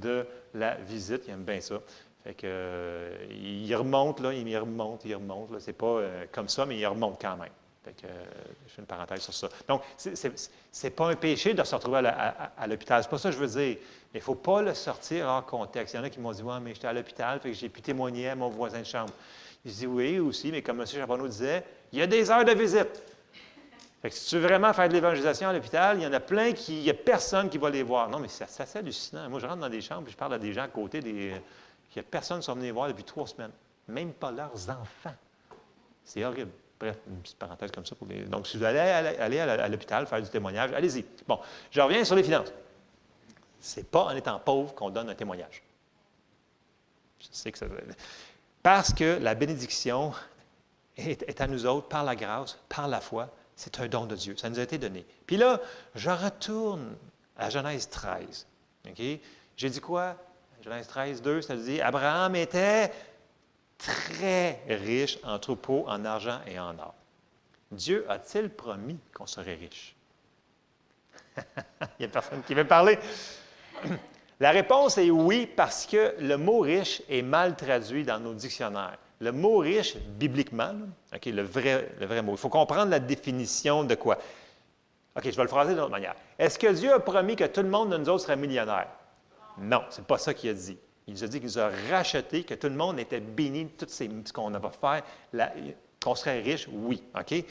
de 0.00 0.26
la 0.54 0.74
visite. 0.76 1.24
Il 1.26 1.34
aime 1.34 1.44
bien 1.44 1.60
ça. 1.60 1.76
Fait 2.24 2.34
que, 2.34 2.46
euh, 2.46 3.26
il 3.30 3.74
remonte, 3.76 4.20
là, 4.20 4.32
il 4.32 4.58
remonte, 4.58 5.04
il 5.04 5.14
remonte. 5.14 5.58
C'est 5.60 5.74
pas 5.74 5.86
euh, 5.86 6.24
comme 6.32 6.48
ça, 6.48 6.64
mais 6.64 6.78
il 6.78 6.86
remonte 6.86 7.20
quand 7.20 7.36
même. 7.36 7.50
Fait 7.84 7.92
que, 7.92 8.06
euh, 8.06 8.24
je 8.66 8.72
fais 8.72 8.80
une 8.80 8.86
parenthèse 8.86 9.20
sur 9.20 9.34
ça. 9.34 9.48
Donc, 9.68 9.82
ce 9.98 10.08
n'est 10.08 10.90
pas 10.90 11.10
un 11.10 11.16
péché 11.16 11.52
de 11.52 11.62
se 11.62 11.74
retrouver 11.74 11.98
à, 11.98 12.66
l'hôpital. 12.66 13.02
C'est 13.02 13.10
pas 13.10 13.18
ça 13.18 13.28
que 13.28 13.34
je 13.34 13.40
veux 13.40 13.46
dire. 13.46 13.76
Mais 14.12 14.20
il 14.20 14.22
ne 14.22 14.24
faut 14.24 14.36
pas 14.36 14.62
le 14.62 14.72
sortir 14.72 15.26
hors 15.26 15.44
contexte. 15.44 15.92
Il 15.92 15.98
y 15.98 16.00
en 16.00 16.04
a 16.04 16.10
qui 16.10 16.18
m'ont 16.18 16.32
dit 16.32 16.42
Ouais, 16.42 16.60
mais 16.62 16.72
j'étais 16.72 16.86
à 16.86 16.94
l'hôpital, 16.94 17.40
fait 17.40 17.50
que 17.50 17.56
j'ai 17.56 17.68
pu 17.68 17.82
témoigner 17.82 18.30
à 18.30 18.34
mon 18.34 18.48
voisin 18.48 18.80
de 18.80 18.86
chambre. 18.86 19.12
Je 19.64 19.70
dis 19.70 19.86
oui 19.86 20.18
aussi, 20.18 20.50
mais 20.50 20.62
comme 20.62 20.80
M. 20.80 20.86
Charbonneau 20.86 21.26
disait, 21.26 21.64
il 21.92 21.98
y 21.98 22.02
a 22.02 22.06
des 22.06 22.30
heures 22.30 22.44
de 22.44 22.52
visite. 22.52 23.02
Si 24.10 24.28
tu 24.28 24.36
veux 24.36 24.46
vraiment 24.46 24.72
faire 24.72 24.88
de 24.88 24.92
l'évangélisation 24.92 25.48
à 25.48 25.52
l'hôpital, 25.52 25.98
il 25.98 26.02
y 26.02 26.06
en 26.06 26.12
a 26.12 26.20
plein 26.20 26.52
qui. 26.52 26.78
Il 26.78 26.84
n'y 26.84 26.90
a 26.90 26.94
personne 26.94 27.48
qui 27.48 27.58
va 27.58 27.70
les 27.70 27.82
voir. 27.82 28.08
Non, 28.10 28.18
mais 28.18 28.28
c'est 28.28 28.44
assez 28.44 28.78
hallucinant. 28.78 29.28
Moi, 29.30 29.40
je 29.40 29.46
rentre 29.46 29.60
dans 29.60 29.68
des 29.68 29.80
chambres 29.80 30.06
et 30.08 30.10
je 30.10 30.16
parle 30.16 30.34
à 30.34 30.38
des 30.38 30.52
gens 30.52 30.62
à 30.62 30.68
côté 30.68 31.00
des. 31.00 31.10
Il 31.10 31.98
n'y 31.98 32.00
a 32.00 32.02
personne 32.02 32.40
qui 32.40 32.46
sont 32.46 32.54
venus 32.54 32.66
les 32.66 32.72
voir 32.72 32.88
depuis 32.88 33.04
trois 33.04 33.26
semaines. 33.26 33.52
Même 33.88 34.12
pas 34.12 34.30
leurs 34.30 34.68
enfants. 34.68 35.14
C'est 36.04 36.24
horrible. 36.24 36.50
Bref, 36.78 36.98
une 37.06 37.20
petite 37.20 37.38
parenthèse 37.38 37.70
comme 37.70 37.86
ça. 37.86 37.94
Donc, 38.26 38.46
si 38.46 38.58
vous 38.58 38.64
allez 38.64 38.78
aller 38.78 39.40
à 39.40 39.68
l'hôpital 39.68 40.06
faire 40.06 40.20
du 40.20 40.28
témoignage, 40.28 40.72
allez-y. 40.72 41.04
Bon, 41.26 41.38
je 41.70 41.80
reviens 41.80 42.04
sur 42.04 42.16
les 42.16 42.24
finances. 42.24 42.52
Ce 43.60 43.80
n'est 43.80 43.84
pas 43.84 44.04
en 44.04 44.10
étant 44.10 44.38
pauvre 44.38 44.74
qu'on 44.74 44.90
donne 44.90 45.08
un 45.08 45.14
témoignage. 45.14 45.62
Je 47.20 47.28
sais 47.30 47.52
que 47.52 47.58
ça. 47.58 47.66
Parce 48.62 48.92
que 48.92 49.18
la 49.20 49.34
bénédiction 49.34 50.12
est, 50.96 51.40
à 51.40 51.46
nous 51.46 51.64
autres 51.64 51.88
par 51.88 52.04
la 52.04 52.16
grâce, 52.16 52.58
par 52.68 52.88
la 52.88 53.00
foi. 53.00 53.30
C'est 53.56 53.80
un 53.80 53.88
don 53.88 54.06
de 54.06 54.16
Dieu. 54.16 54.36
Ça 54.36 54.50
nous 54.50 54.58
a 54.58 54.62
été 54.62 54.78
donné. 54.78 55.06
Puis 55.26 55.36
là, 55.36 55.60
je 55.94 56.10
retourne 56.10 56.96
à 57.36 57.50
Genèse 57.50 57.88
13. 57.88 58.46
J'ai 59.56 59.70
dit 59.70 59.80
quoi? 59.80 60.16
Genèse 60.62 60.86
13, 60.88 61.22
2, 61.22 61.42
ça 61.42 61.56
dit 61.56 61.80
Abraham 61.80 62.36
était 62.36 62.90
très 63.78 64.60
riche 64.68 65.18
en 65.22 65.38
troupeaux, 65.38 65.84
en 65.88 66.04
argent 66.04 66.40
et 66.46 66.58
en 66.58 66.78
or. 66.78 66.94
Dieu 67.70 68.06
a-t-il 68.08 68.48
promis 68.48 68.98
qu'on 69.12 69.26
serait 69.26 69.54
riche? 69.54 69.94
Il 71.36 71.42
n'y 72.00 72.06
a 72.06 72.08
personne 72.08 72.42
qui 72.42 72.54
veut 72.54 72.66
parler. 72.66 72.98
La 74.40 74.50
réponse 74.50 74.98
est 74.98 75.10
oui 75.10 75.46
parce 75.46 75.86
que 75.86 76.14
le 76.18 76.36
mot 76.36 76.60
riche 76.60 77.02
est 77.08 77.22
mal 77.22 77.56
traduit 77.56 78.04
dans 78.04 78.18
nos 78.18 78.34
dictionnaires. 78.34 78.98
Le 79.20 79.32
mot 79.32 79.58
riche, 79.58 79.96
bibliquement, 79.96 80.74
le, 81.24 81.42
vrai, 81.42 81.94
le 81.98 82.06
vrai 82.06 82.22
mot, 82.22 82.32
il 82.32 82.38
faut 82.38 82.48
comprendre 82.48 82.90
la 82.90 83.00
définition 83.00 83.84
de 83.84 83.94
quoi? 83.94 84.18
OK, 85.16 85.22
je 85.24 85.36
vais 85.36 85.42
le 85.42 85.48
phraser 85.48 85.72
d'une 85.72 85.82
autre 85.82 85.90
manière. 85.90 86.16
Est-ce 86.38 86.58
que 86.58 86.72
Dieu 86.72 86.92
a 86.92 86.98
promis 86.98 87.36
que 87.36 87.44
tout 87.44 87.62
le 87.62 87.68
monde 87.68 87.90
de 87.90 87.96
nous 87.96 88.08
autres 88.08 88.24
serait 88.24 88.36
millionnaire? 88.36 88.88
Non, 89.58 89.82
ce 89.90 90.00
n'est 90.00 90.06
pas 90.06 90.18
ça 90.18 90.34
qu'il 90.34 90.50
a 90.50 90.54
dit. 90.54 90.76
Il 91.06 91.14
nous 91.14 91.24
a 91.24 91.28
dit 91.28 91.38
qu'il 91.38 91.48
nous 91.48 91.58
a 91.58 91.70
racheté, 91.90 92.44
que 92.44 92.54
tout 92.54 92.68
le 92.68 92.74
monde 92.74 92.98
était 92.98 93.20
béni 93.20 93.66
de 93.66 93.70
tout 93.70 93.86
ce 93.88 94.32
qu'on 94.32 94.54
a 94.54 94.60
faire, 94.70 95.02
qu'on 96.02 96.14
serait 96.14 96.40
riche, 96.40 96.68
oui. 96.72 97.02
OK? 97.18 97.44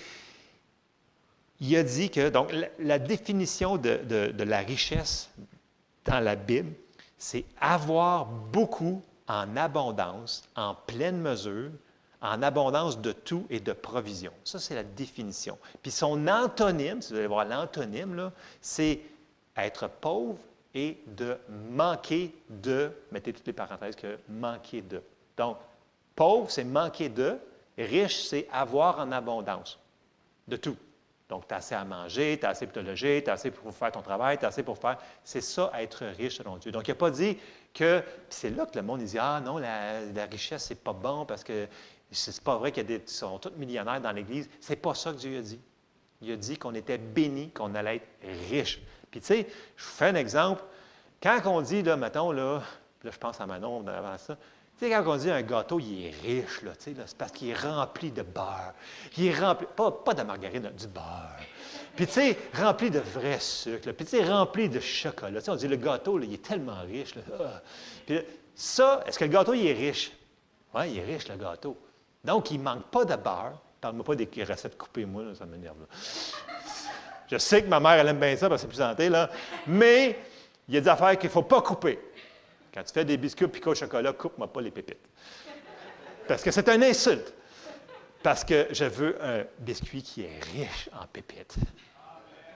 Il 1.61 1.75
a 1.77 1.83
dit 1.83 2.09
que, 2.09 2.29
donc, 2.29 2.53
la, 2.79 2.99
définition 2.99 3.77
de, 3.77 4.43
la 4.43 4.59
richesse 4.59 5.29
dans 6.03 6.19
la 6.19 6.35
Bible, 6.35 6.73
c'est 7.17 7.45
avoir 7.61 8.25
beaucoup 8.25 9.01
en 9.27 9.55
abondance, 9.55 10.43
en 10.55 10.75
pleine 10.75 11.19
mesure, 11.19 11.71
en 12.21 12.41
abondance 12.41 12.99
de 12.99 13.11
tout 13.11 13.45
et 13.49 13.59
de 13.59 13.73
provision. 13.73 14.31
Ça, 14.43 14.59
c'est 14.59 14.75
la 14.75 14.83
définition. 14.83 15.57
Puis 15.81 15.91
son 15.91 16.27
antonyme, 16.27 17.01
si 17.01 17.11
vous 17.11 17.19
allez 17.19 17.27
voir 17.27 17.45
l'antonyme, 17.45 18.31
c'est 18.61 19.01
être 19.57 19.87
pauvre 19.87 20.37
et 20.73 20.97
de 21.05 21.37
manquer 21.71 22.33
de, 22.49 22.91
mettez 23.11 23.33
toutes 23.33 23.45
les 23.47 23.53
parenthèses 23.53 23.95
que 23.95 24.17
manquer 24.29 24.81
de. 24.81 25.01
Donc, 25.37 25.57
pauvre, 26.15 26.49
c'est 26.49 26.63
manquer 26.63 27.09
de, 27.09 27.37
riche, 27.77 28.23
c'est 28.23 28.47
avoir 28.51 28.99
en 28.99 29.11
abondance 29.11 29.77
de 30.47 30.55
tout. 30.55 30.77
Donc, 31.33 31.47
tu 31.47 31.53
as 31.55 31.57
assez 31.57 31.73
à 31.73 31.83
manger, 31.83 32.37
tu 32.39 32.45
as 32.45 32.49
assez 32.49 32.67
pour 32.67 32.75
te 32.75 32.79
loger, 32.79 33.23
tu 33.23 33.31
as 33.31 33.33
assez 33.33 33.49
pour 33.49 33.73
faire 33.73 33.91
ton 33.91 34.03
travail, 34.03 34.37
tu 34.37 34.45
as 34.45 34.49
assez 34.49 34.61
pour 34.61 34.77
faire. 34.77 34.99
C'est 35.23 35.41
ça, 35.41 35.71
être 35.79 36.05
riche 36.05 36.37
selon 36.37 36.57
Dieu. 36.57 36.71
Donc, 36.71 36.87
il 36.87 36.91
n'a 36.91 36.95
pas 36.95 37.09
dit 37.09 37.39
que. 37.73 38.03
c'est 38.29 38.51
là 38.51 38.67
que 38.67 38.77
le 38.77 38.83
monde 38.83 39.01
dit 39.01 39.17
Ah 39.17 39.41
non, 39.43 39.57
la, 39.57 40.25
richesse, 40.29 40.65
c'est 40.65 40.83
pas 40.83 40.93
bon 40.93 41.25
parce 41.25 41.43
que 41.43 41.67
c'est 42.11 42.39
pas 42.39 42.57
vrai 42.57 42.71
qu'ils 42.71 43.01
sont 43.07 43.39
tous 43.39 43.49
millionnaires 43.57 43.99
dans 43.99 44.11
l'Église. 44.11 44.47
C'est 44.59 44.75
pas 44.75 44.93
ça 44.93 45.11
que 45.11 45.17
Dieu 45.17 45.39
a 45.39 45.41
dit. 45.41 45.59
Il 46.21 46.31
a 46.31 46.35
dit 46.35 46.55
qu'on 46.55 46.75
était 46.75 46.99
béni, 46.99 47.49
qu'on 47.49 47.73
allait 47.73 47.95
être 47.95 48.07
riche. 48.51 48.79
Puis, 49.09 49.19
tu 49.19 49.25
sais, 49.25 49.47
je 49.75 49.85
vous 49.85 49.91
fais 49.91 50.09
un 50.09 50.15
exemple. 50.15 50.61
Quand 51.19 51.41
on 51.47 51.61
dit, 51.61 51.81
là, 51.81 51.97
mettons, 51.97 52.31
là, 52.31 52.61
là, 53.03 53.11
je 53.11 53.17
pense 53.17 53.41
à 53.41 53.47
Manon 53.47 53.83
avant 53.87 54.19
ça, 54.19 54.37
tu 54.83 54.89
sais, 54.89 54.95
quand 54.95 55.13
on 55.13 55.15
dit 55.15 55.29
un 55.29 55.41
gâteau, 55.41 55.79
il 55.79 56.07
est 56.07 56.15
riche, 56.21 56.61
là, 56.61 56.71
tu 56.75 56.93
sais, 56.93 56.95
c'est 57.05 57.17
parce 57.17 57.31
qu'il 57.31 57.49
est 57.49 57.57
rempli 57.57 58.11
de 58.11 58.21
beurre. 58.21 58.73
Il 59.17 59.27
est 59.27 59.39
rempli, 59.39 59.65
pas, 59.75 59.91
pas 59.91 60.13
de 60.13 60.23
margarine, 60.23 60.71
du 60.77 60.87
beurre. 60.87 61.39
Puis, 61.95 62.07
tu 62.07 62.13
sais, 62.13 62.37
rempli 62.53 62.89
de 62.89 62.99
vrai 62.99 63.39
sucre. 63.39 63.91
Puis, 63.91 64.05
tu 64.05 64.17
sais, 64.17 64.25
rempli 64.25 64.67
de 64.67 64.79
chocolat. 64.79 65.39
Tu 65.39 65.45
sais, 65.45 65.51
on 65.51 65.55
dit 65.55 65.67
le 65.67 65.77
gâteau, 65.77 66.19
il 66.19 66.33
est 66.33 66.43
tellement 66.43 66.81
riche. 66.81 67.13
Ah. 67.39 67.61
Puis, 68.05 68.19
ça, 68.55 69.03
est-ce 69.05 69.17
que 69.17 69.23
le 69.23 69.31
gâteau, 69.31 69.53
il 69.53 69.67
est 69.67 69.73
riche? 69.73 70.11
Oui, 70.75 70.89
il 70.89 70.99
est 70.99 71.05
riche, 71.05 71.29
le 71.29 71.37
gâteau. 71.37 71.77
Donc, 72.23 72.51
il 72.51 72.57
ne 72.57 72.63
manque 72.63 72.87
pas 72.87 73.05
de 73.05 73.15
beurre. 73.15 73.61
Parle-moi 73.79 74.03
pas 74.03 74.15
des 74.15 74.27
recettes 74.43 74.77
coupées, 74.77 75.05
moi, 75.05 75.23
ça 75.37 75.45
m'énerve. 75.45 75.77
Je 77.27 77.37
sais 77.37 77.63
que 77.63 77.67
ma 77.69 77.79
mère, 77.79 77.93
elle 77.93 78.07
aime 78.09 78.19
bien 78.19 78.35
ça 78.35 78.49
parce 78.49 78.63
que 78.63 78.67
c'est 78.67 78.75
plus 78.75 78.83
santé, 78.83 79.07
là. 79.07 79.29
Mais, 79.67 80.19
il 80.67 80.75
y 80.75 80.77
a 80.77 80.81
des 80.81 80.89
affaires 80.89 81.17
qu'il 81.17 81.29
ne 81.29 81.33
faut 81.33 81.43
pas 81.43 81.61
couper. 81.61 81.99
Quand 82.73 82.83
tu 82.83 82.93
fais 82.93 83.05
des 83.05 83.17
biscuits 83.17 83.47
picots 83.47 83.71
au 83.71 83.75
chocolat, 83.75 84.13
coupe-moi 84.13 84.51
pas 84.51 84.61
les 84.61 84.71
pépites. 84.71 85.05
Parce 86.27 86.41
que 86.41 86.49
c'est 86.49 86.67
un 86.69 86.81
insulte. 86.81 87.33
Parce 88.23 88.43
que 88.43 88.67
je 88.71 88.85
veux 88.85 89.17
un 89.23 89.43
biscuit 89.59 90.01
qui 90.01 90.23
est 90.23 90.39
riche 90.53 90.89
en 90.93 91.05
pépites. 91.05 91.55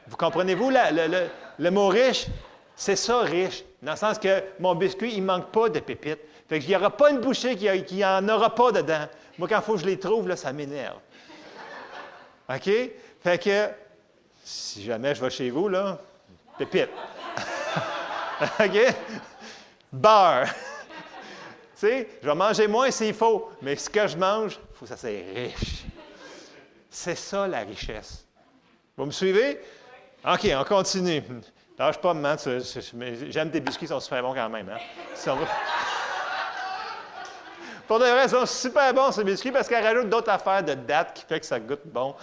Vous 0.07 0.15
comprenez-vous? 0.15 0.71
Le, 0.71 1.69
mot 1.69 1.89
riche? 1.89 2.27
C'est 2.75 2.95
ça, 2.95 3.19
riche. 3.19 3.63
Dans 3.81 3.91
le 3.91 3.97
sens 3.97 4.17
que 4.17 4.41
mon 4.59 4.73
biscuit, 4.73 5.13
il 5.13 5.21
ne 5.21 5.25
manque 5.25 5.51
pas 5.51 5.69
de 5.69 5.79
pépites. 5.79 6.19
Fait 6.47 6.59
qu'il 6.59 6.69
n'y 6.69 6.75
aura 6.75 6.95
pas 6.95 7.11
une 7.11 7.19
bouchée 7.19 7.55
qui 7.55 7.99
n'en 7.99 8.27
aura 8.29 8.55
pas 8.55 8.71
dedans. 8.71 9.07
Moi, 9.37 9.47
quand 9.47 9.57
il 9.57 9.63
faut 9.63 9.73
que 9.73 9.81
je 9.81 9.85
les 9.85 9.99
trouve, 9.99 10.27
là, 10.27 10.35
ça 10.35 10.53
m'énerve. 10.53 10.97
OK? 12.49 12.69
Fait 13.21 13.43
que, 13.43 13.67
si 14.43 14.83
jamais 14.83 15.13
je 15.13 15.21
vais 15.21 15.29
chez 15.29 15.49
vous, 15.49 15.67
là, 15.67 15.99
pépites. 16.57 16.89
OK? 18.59 18.95
Beurre. 19.91 20.47
tu 20.47 21.87
sais, 21.87 22.09
je 22.21 22.27
vais 22.27 22.35
manger 22.35 22.67
moins 22.67 22.91
s'il 22.91 23.13
faut, 23.13 23.51
mais 23.61 23.75
ce 23.75 23.89
que 23.89 24.07
je 24.07 24.17
mange, 24.17 24.53
il 24.53 24.75
faut 24.75 24.85
que 24.85 24.89
ça 24.89 24.97
soit 24.97 25.09
riche. 25.09 25.85
C'est 26.89 27.15
ça 27.15 27.47
la 27.47 27.59
richesse. 27.59 28.25
Vous 28.95 29.05
me 29.05 29.11
suivez? 29.11 29.59
OK, 30.25 30.47
on 30.55 30.63
continue. 30.63 31.23
Lâche 31.77 31.97
pas, 31.99 32.13
maman. 32.13 32.35
J'aime 33.29 33.51
tes 33.51 33.59
biscuits, 33.59 33.85
ils 33.85 33.89
sont 33.89 33.99
super 33.99 34.23
bons 34.23 34.33
quand 34.33 34.49
même. 34.49 34.69
Hein? 34.69 34.79
Pour 37.87 37.99
de 37.99 38.05
vrai, 38.05 38.23
ils 38.25 38.29
sont 38.29 38.45
super 38.45 38.93
bons, 38.93 39.11
ces 39.11 39.23
biscuits, 39.23 39.51
parce 39.51 39.67
qu'ils 39.67 39.77
rajoutent 39.77 40.09
d'autres 40.09 40.31
affaires 40.31 40.63
de 40.63 40.73
date 40.73 41.13
qui 41.13 41.23
fait 41.23 41.39
que 41.39 41.45
ça 41.45 41.59
goûte 41.59 41.83
bon 41.85 42.15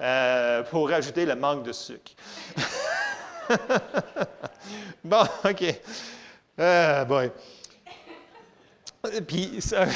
euh, 0.00 0.62
pour 0.64 0.88
rajouter 0.88 1.26
le 1.26 1.36
manque 1.36 1.62
de 1.62 1.72
sucre. 1.72 2.12
bon, 5.04 5.22
OK. 5.44 5.64
Ah, 6.56 7.04
boy. 7.04 7.32
Puis, 9.26 9.60
ça. 9.60 9.86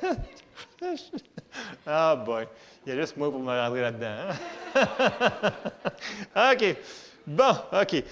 ah, 1.86 2.16
boy. 2.16 2.46
Il 2.86 2.90
y 2.90 2.92
a 2.96 3.00
juste 3.00 3.16
moi 3.16 3.30
pour 3.30 3.40
me 3.40 3.50
rentrer 3.50 3.80
là-dedans. 3.80 4.34
Hein? 6.34 6.52
OK. 6.52 6.76
Bon, 7.26 7.56
OK. 7.72 8.04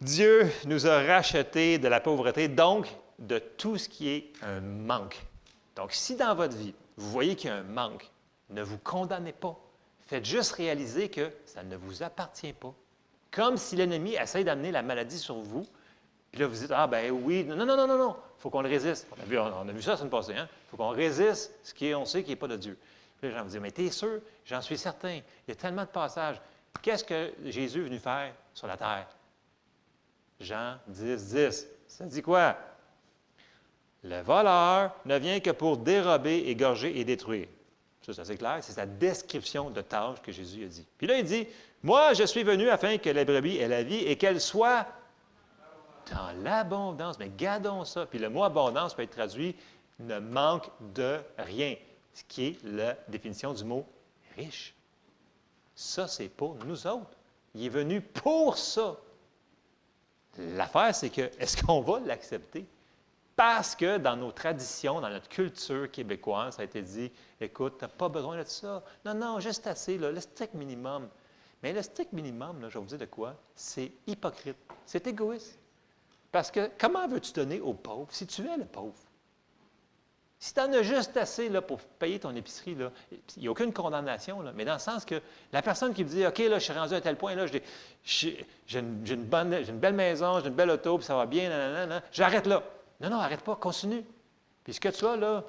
Dieu 0.00 0.50
nous 0.66 0.86
a 0.86 1.02
rachetés 1.02 1.78
de 1.78 1.88
la 1.88 2.00
pauvreté, 2.00 2.48
donc 2.48 2.86
de 3.18 3.38
tout 3.38 3.78
ce 3.78 3.88
qui 3.88 4.08
est 4.10 4.32
un 4.42 4.60
manque. 4.60 5.20
Donc, 5.74 5.92
si 5.92 6.16
dans 6.16 6.34
votre 6.34 6.56
vie, 6.56 6.74
vous 6.96 7.10
voyez 7.10 7.34
qu'il 7.34 7.50
y 7.50 7.52
a 7.52 7.56
un 7.56 7.62
manque, 7.62 8.10
ne 8.50 8.62
vous 8.62 8.78
condamnez 8.78 9.32
pas. 9.32 9.58
Faites 10.06 10.24
juste 10.24 10.52
réaliser 10.52 11.08
que 11.08 11.32
ça 11.44 11.64
ne 11.64 11.76
vous 11.76 12.04
appartient 12.04 12.52
pas. 12.52 12.72
Comme 13.32 13.56
si 13.56 13.74
l'ennemi 13.74 14.14
essaie 14.14 14.44
d'amener 14.44 14.70
la 14.70 14.82
maladie 14.82 15.18
sur 15.18 15.36
vous, 15.36 15.66
puis 16.36 16.42
là, 16.42 16.48
vous 16.48 16.54
dites, 16.54 16.70
ah 16.70 16.86
ben 16.86 17.10
oui, 17.10 17.44
non, 17.44 17.56
non, 17.56 17.64
non, 17.64 17.86
non, 17.86 17.96
non, 17.96 18.14
il 18.38 18.42
faut 18.42 18.50
qu'on 18.50 18.60
le 18.60 18.68
résiste. 18.68 19.06
On 19.10 19.22
a 19.22 19.24
vu, 19.24 19.38
on 19.38 19.66
a 19.66 19.72
vu 19.72 19.80
ça 19.80 19.92
la 19.92 19.96
semaine 19.96 20.10
passée, 20.10 20.34
hein? 20.34 20.46
Il 20.50 20.70
faut 20.70 20.76
qu'on 20.76 20.90
résiste 20.90 21.50
ce 21.62 21.72
qui 21.72 21.86
est, 21.86 21.94
on 21.94 22.04
sait 22.04 22.22
qui 22.22 22.28
n'est 22.28 22.36
pas 22.36 22.46
de 22.46 22.58
Dieu. 22.58 22.76
Puis 23.16 23.28
là, 23.28 23.28
les 23.28 23.38
gens 23.38 23.42
vous 23.44 23.50
disent, 23.50 23.60
mais 23.60 23.70
t'es 23.70 23.90
sûr? 23.90 24.20
J'en 24.44 24.60
suis 24.60 24.76
certain. 24.76 25.14
Il 25.14 25.48
y 25.48 25.52
a 25.52 25.54
tellement 25.54 25.84
de 25.84 25.88
passages. 25.88 26.38
Qu'est-ce 26.82 27.04
que 27.04 27.32
Jésus 27.46 27.80
est 27.80 27.84
venu 27.84 27.98
faire 27.98 28.34
sur 28.52 28.66
la 28.66 28.76
terre? 28.76 29.06
Jean 30.38 30.76
10, 30.88 31.34
10. 31.34 31.68
Ça 31.88 32.04
dit 32.04 32.20
quoi? 32.20 32.54
Le 34.04 34.20
voleur 34.20 34.94
ne 35.06 35.18
vient 35.18 35.40
que 35.40 35.52
pour 35.52 35.78
dérober, 35.78 36.50
égorger 36.50 37.00
et 37.00 37.04
détruire. 37.06 37.48
Ça, 38.02 38.12
c'est 38.12 38.20
assez 38.20 38.36
clair. 38.36 38.58
C'est 38.60 38.74
sa 38.74 38.84
description 38.84 39.70
de 39.70 39.80
tâche 39.80 40.20
que 40.20 40.32
Jésus 40.32 40.66
a 40.66 40.68
dit. 40.68 40.86
Puis 40.98 41.06
là, 41.06 41.16
il 41.16 41.24
dit 41.24 41.48
Moi, 41.82 42.12
je 42.12 42.24
suis 42.24 42.42
venu 42.42 42.68
afin 42.68 42.98
que 42.98 43.08
la 43.08 43.24
brebis 43.24 43.56
ait 43.56 43.68
la 43.68 43.82
vie 43.82 44.04
et 44.04 44.16
qu'elle 44.16 44.42
soit 44.42 44.86
dans 46.10 46.42
l'abondance. 46.42 47.18
Mais 47.18 47.30
gardons 47.30 47.84
ça. 47.84 48.06
Puis 48.06 48.18
le 48.18 48.28
mot 48.28 48.44
abondance 48.44 48.94
peut 48.94 49.02
être 49.02 49.10
traduit 49.10 49.56
ne 49.98 50.18
manque 50.18 50.70
de 50.94 51.20
rien, 51.38 51.76
ce 52.12 52.22
qui 52.24 52.46
est 52.46 52.64
la 52.64 52.94
définition 53.08 53.52
du 53.52 53.64
mot 53.64 53.86
riche. 54.36 54.74
Ça, 55.74 56.08
c'est 56.08 56.28
pour 56.28 56.54
nous 56.64 56.86
autres. 56.86 57.16
Il 57.54 57.64
est 57.64 57.70
venu 57.70 58.00
pour 58.00 58.58
ça. 58.58 58.96
L'affaire, 60.38 60.94
c'est 60.94 61.10
que, 61.10 61.30
est-ce 61.38 61.62
qu'on 61.62 61.80
va 61.80 62.00
l'accepter? 62.00 62.66
Parce 63.34 63.74
que 63.74 63.98
dans 63.98 64.16
nos 64.16 64.32
traditions, 64.32 65.00
dans 65.00 65.10
notre 65.10 65.28
culture 65.28 65.90
québécoise, 65.90 66.56
ça 66.56 66.62
a 66.62 66.64
été 66.64 66.80
dit, 66.82 67.10
écoute, 67.40 67.76
tu 67.78 67.84
n'as 67.84 67.88
pas 67.88 68.08
besoin 68.08 68.38
de 68.38 68.44
ça. 68.44 68.82
Non, 69.04 69.14
non, 69.14 69.40
juste 69.40 69.66
assez, 69.66 69.98
le 69.98 70.18
strict 70.20 70.54
minimum. 70.54 71.08
Mais 71.62 71.72
le 71.72 71.82
strict 71.82 72.12
minimum, 72.12 72.58
je 72.68 72.74
vais 72.74 72.80
vous 72.80 72.86
dire 72.86 72.98
de 72.98 73.06
quoi? 73.06 73.34
C'est 73.54 73.92
hypocrite. 74.06 74.56
C'est 74.84 75.06
égoïste. 75.06 75.58
Parce 76.36 76.50
que 76.50 76.68
comment 76.78 77.08
veux-tu 77.08 77.32
donner 77.32 77.62
aux 77.62 77.72
pauvres 77.72 78.08
si 78.10 78.26
tu 78.26 78.46
es 78.46 78.58
le 78.58 78.66
pauvre? 78.66 78.92
Si 80.38 80.52
tu 80.52 80.60
en 80.60 80.70
as 80.70 80.82
juste 80.82 81.16
assez 81.16 81.48
là, 81.48 81.62
pour 81.62 81.78
payer 81.78 82.18
ton 82.18 82.36
épicerie, 82.36 82.76
il 82.76 83.40
n'y 83.40 83.48
a 83.48 83.50
aucune 83.50 83.72
condamnation, 83.72 84.42
là, 84.42 84.52
mais 84.54 84.66
dans 84.66 84.74
le 84.74 84.78
sens 84.78 85.06
que 85.06 85.22
la 85.50 85.62
personne 85.62 85.94
qui 85.94 86.04
me 86.04 86.10
dit 86.10 86.26
OK, 86.26 86.36
là, 86.40 86.58
je 86.58 86.64
suis 86.64 86.74
rendu 86.74 86.92
à 86.92 87.00
tel 87.00 87.16
point, 87.16 87.34
là, 87.34 87.46
j'ai 88.04 88.46
une, 88.74 89.02
une, 89.08 89.24
belle 89.24 89.94
maison, 89.94 90.38
j'ai 90.40 90.48
une 90.48 90.54
belle 90.54 90.68
auto, 90.68 90.98
puis 90.98 91.06
ça 91.06 91.16
va 91.16 91.24
bien, 91.24 92.02
j'arrête 92.12 92.46
là. 92.46 92.62
Non, 93.00 93.08
non, 93.08 93.16
arrête 93.16 93.40
pas, 93.40 93.56
continue. 93.56 94.04
Puis 94.62 94.74
ce 94.74 94.80
que 94.80 94.90
tu 94.90 95.06
as 95.06 95.16
là, 95.16 95.42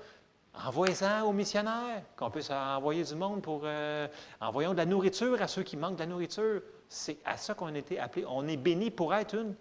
envoie-en 0.54 1.26
aux 1.26 1.34
missionnaires, 1.34 2.02
qu'on 2.16 2.32
puisse 2.32 2.50
envoyer 2.50 3.04
du 3.04 3.16
monde 3.16 3.42
pour. 3.42 3.64
Euh, 3.66 4.08
envoyons 4.40 4.72
de 4.72 4.78
la 4.78 4.86
nourriture 4.86 5.42
à 5.42 5.50
ceux 5.50 5.64
qui 5.64 5.76
manquent 5.76 5.96
de 5.96 6.04
la 6.04 6.06
nourriture. 6.06 6.62
C'est 6.88 7.18
à 7.26 7.36
ça 7.36 7.56
qu'on 7.56 7.76
a 7.76 7.78
été 7.78 8.00
appelés. 8.00 8.24
On 8.26 8.48
est 8.48 8.56
béni 8.56 8.90
pour 8.90 9.14
être 9.14 9.36
une 9.36 9.54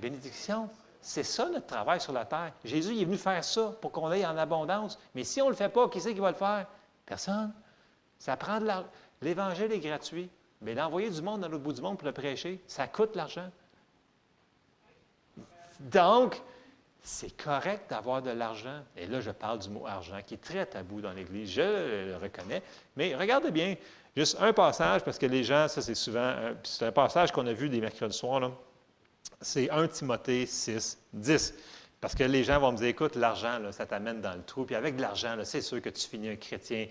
bénédiction. 0.00 0.68
C'est 1.00 1.22
ça 1.22 1.48
notre 1.48 1.66
travail 1.66 2.00
sur 2.00 2.12
la 2.12 2.24
terre. 2.24 2.52
Jésus 2.64 3.00
est 3.00 3.04
venu 3.04 3.16
faire 3.16 3.42
ça 3.42 3.72
pour 3.80 3.92
qu'on 3.92 4.08
aille 4.08 4.26
en 4.26 4.36
abondance. 4.36 4.98
Mais 5.14 5.24
si 5.24 5.40
on 5.40 5.46
ne 5.46 5.50
le 5.50 5.56
fait 5.56 5.68
pas, 5.68 5.88
qui 5.88 6.00
c'est 6.00 6.12
qui 6.12 6.20
va 6.20 6.30
le 6.30 6.36
faire? 6.36 6.66
Personne. 7.06 7.52
Ça 8.18 8.36
prend 8.36 8.60
de 8.60 8.66
l'argent. 8.66 8.88
L'Évangile 9.22 9.72
est 9.72 9.78
gratuit. 9.78 10.28
Mais 10.62 10.74
d'envoyer 10.74 11.08
du 11.08 11.22
monde 11.22 11.40
dans 11.40 11.48
l'autre 11.48 11.64
bout 11.64 11.72
du 11.72 11.80
monde 11.80 11.96
pour 11.96 12.06
le 12.06 12.12
prêcher, 12.12 12.62
ça 12.66 12.86
coûte 12.86 13.16
l'argent. 13.16 13.48
Donc, 15.80 16.42
c'est 17.02 17.34
correct 17.34 17.88
d'avoir 17.88 18.20
de 18.20 18.30
l'argent. 18.30 18.80
Et 18.94 19.06
là, 19.06 19.20
je 19.20 19.30
parle 19.30 19.58
du 19.58 19.70
mot 19.70 19.86
argent, 19.86 20.20
qui 20.26 20.34
est 20.34 20.42
très 20.42 20.66
tabou 20.66 21.00
dans 21.00 21.12
l'Église, 21.12 21.50
je 21.50 22.08
le 22.10 22.16
reconnais. 22.20 22.62
Mais 22.94 23.16
regardez 23.16 23.50
bien, 23.50 23.74
juste 24.14 24.36
un 24.38 24.52
passage, 24.52 25.02
parce 25.02 25.18
que 25.18 25.24
les 25.24 25.42
gens, 25.42 25.66
ça 25.68 25.80
c'est 25.80 25.94
souvent, 25.94 26.34
c'est 26.62 26.84
un 26.84 26.92
passage 26.92 27.32
qu'on 27.32 27.46
a 27.46 27.54
vu 27.54 27.70
des 27.70 27.80
mercredis 27.80 28.16
soirs, 28.16 28.50
c'est 29.40 29.70
1 29.70 29.88
Timothée 29.88 30.46
6, 30.46 30.98
10. 31.12 31.54
Parce 32.00 32.14
que 32.14 32.24
les 32.24 32.44
gens 32.44 32.58
vont 32.60 32.72
me 32.72 32.76
dire, 32.76 32.86
écoute, 32.86 33.14
l'argent, 33.16 33.60
ça 33.72 33.86
t'amène 33.86 34.20
dans 34.20 34.34
le 34.34 34.42
trou. 34.42 34.64
Puis 34.64 34.74
avec 34.74 34.96
de 34.96 35.02
l'argent, 35.02 35.36
c'est 35.44 35.60
sûr 35.60 35.82
que 35.82 35.90
tu 35.90 36.08
finis 36.08 36.30
un 36.30 36.36
chrétien 36.36 36.86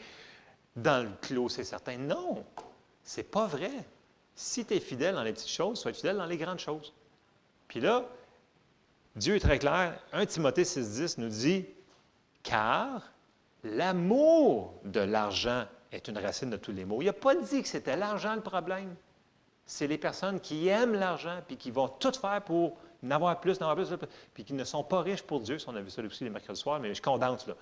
dans 0.75 1.03
le 1.03 1.09
clos, 1.21 1.49
c'est 1.49 1.63
certain. 1.63 1.97
Non, 1.97 2.45
c'est 3.03 3.23
pas 3.23 3.47
vrai. 3.47 3.71
Si 4.35 4.65
tu 4.65 4.75
es 4.75 4.79
fidèle 4.79 5.15
dans 5.15 5.23
les 5.23 5.33
petites 5.33 5.49
choses, 5.49 5.79
sois 5.79 5.93
fidèle 5.93 6.17
dans 6.17 6.25
les 6.25 6.37
grandes 6.37 6.59
choses. 6.59 6.93
Puis 7.67 7.79
là, 7.79 8.05
Dieu 9.15 9.35
est 9.35 9.39
très 9.39 9.59
clair. 9.59 9.99
1 10.13 10.25
Timothée 10.27 10.63
6, 10.63 10.91
10 10.91 11.17
nous 11.17 11.29
dit, 11.29 11.65
car 12.43 13.11
l'amour 13.63 14.79
de 14.85 15.01
l'argent 15.01 15.65
est 15.91 16.07
une 16.07 16.17
racine 16.19 16.51
de 16.51 16.57
tous 16.57 16.71
les 16.71 16.85
maux. 16.85 17.01
Il 17.01 17.05
n'a 17.05 17.13
pas 17.13 17.35
dit 17.35 17.61
que 17.61 17.67
c'était 17.67 17.97
l'argent 17.97 18.35
le 18.35 18.41
problème 18.41 18.95
c'est 19.69 19.85
les 19.85 19.99
personnes 19.99 20.39
qui 20.39 20.67
aiment 20.67 20.95
l'argent 20.95 21.41
puis 21.45 21.55
qui 21.55 21.69
vont 21.69 21.87
tout 21.87 22.11
faire 22.11 22.41
pour 22.43 22.75
n'avoir 23.03 23.39
plus, 23.39 23.59
n'avoir 23.59 23.75
plus, 23.75 23.95
puis 24.33 24.43
qui 24.43 24.53
ne 24.53 24.63
sont 24.63 24.83
pas 24.83 25.01
riches 25.01 25.21
pour 25.21 25.41
Dieu. 25.41 25.57
on 25.67 25.75
a 25.75 25.81
vu 25.81 25.91
ça 25.91 26.01
aussi 26.01 26.23
les 26.23 26.31
mercredis 26.31 26.59
soirs, 26.59 26.79
mais 26.79 26.95
je 26.95 27.01
condense 27.03 27.45
là. 27.45 27.53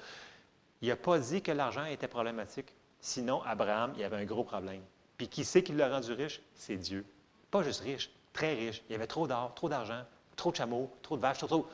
Il 0.81 0.87
n'a 0.87 0.95
pas 0.95 1.19
dit 1.19 1.41
que 1.41 1.51
l'argent 1.51 1.83
était 1.83 2.07
problématique. 2.07 2.73
Sinon, 3.01 3.41
Abraham, 3.43 3.93
il 3.97 4.05
avait 4.05 4.15
un 4.15 4.23
gros 4.23 4.45
problème. 4.45 4.81
Puis 5.17 5.27
qui 5.27 5.43
sait 5.43 5.63
qui 5.63 5.73
l'a 5.73 5.89
rendu 5.89 6.13
riche? 6.13 6.41
C'est 6.55 6.77
Dieu. 6.77 7.05
Pas 7.51 7.61
juste 7.61 7.81
riche, 7.81 8.09
très 8.31 8.53
riche. 8.53 8.81
Il 8.87 8.93
y 8.93 8.95
avait 8.95 9.07
trop 9.07 9.27
d'or, 9.27 9.53
trop 9.53 9.67
d'argent, 9.67 10.03
trop 10.37 10.51
de 10.51 10.55
chameaux, 10.55 10.89
trop 11.01 11.17
de 11.17 11.21
vaches, 11.21 11.39
trop, 11.39 11.47
trop. 11.47 11.67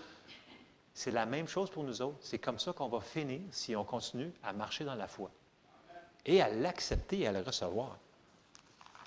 C'est 0.95 1.11
la 1.11 1.27
même 1.27 1.47
chose 1.47 1.69
pour 1.69 1.83
nous 1.83 2.01
autres. 2.01 2.17
C'est 2.21 2.39
comme 2.39 2.57
ça 2.57 2.73
qu'on 2.73 2.89
va 2.89 3.01
finir 3.01 3.41
si 3.51 3.75
on 3.75 3.83
continue 3.83 4.33
à 4.41 4.51
marcher 4.51 4.83
dans 4.83 4.95
la 4.95 5.07
foi 5.07 5.29
et 6.25 6.41
à 6.41 6.49
l'accepter 6.49 7.19
et 7.19 7.27
à 7.27 7.31
le 7.31 7.41
recevoir. 7.41 7.99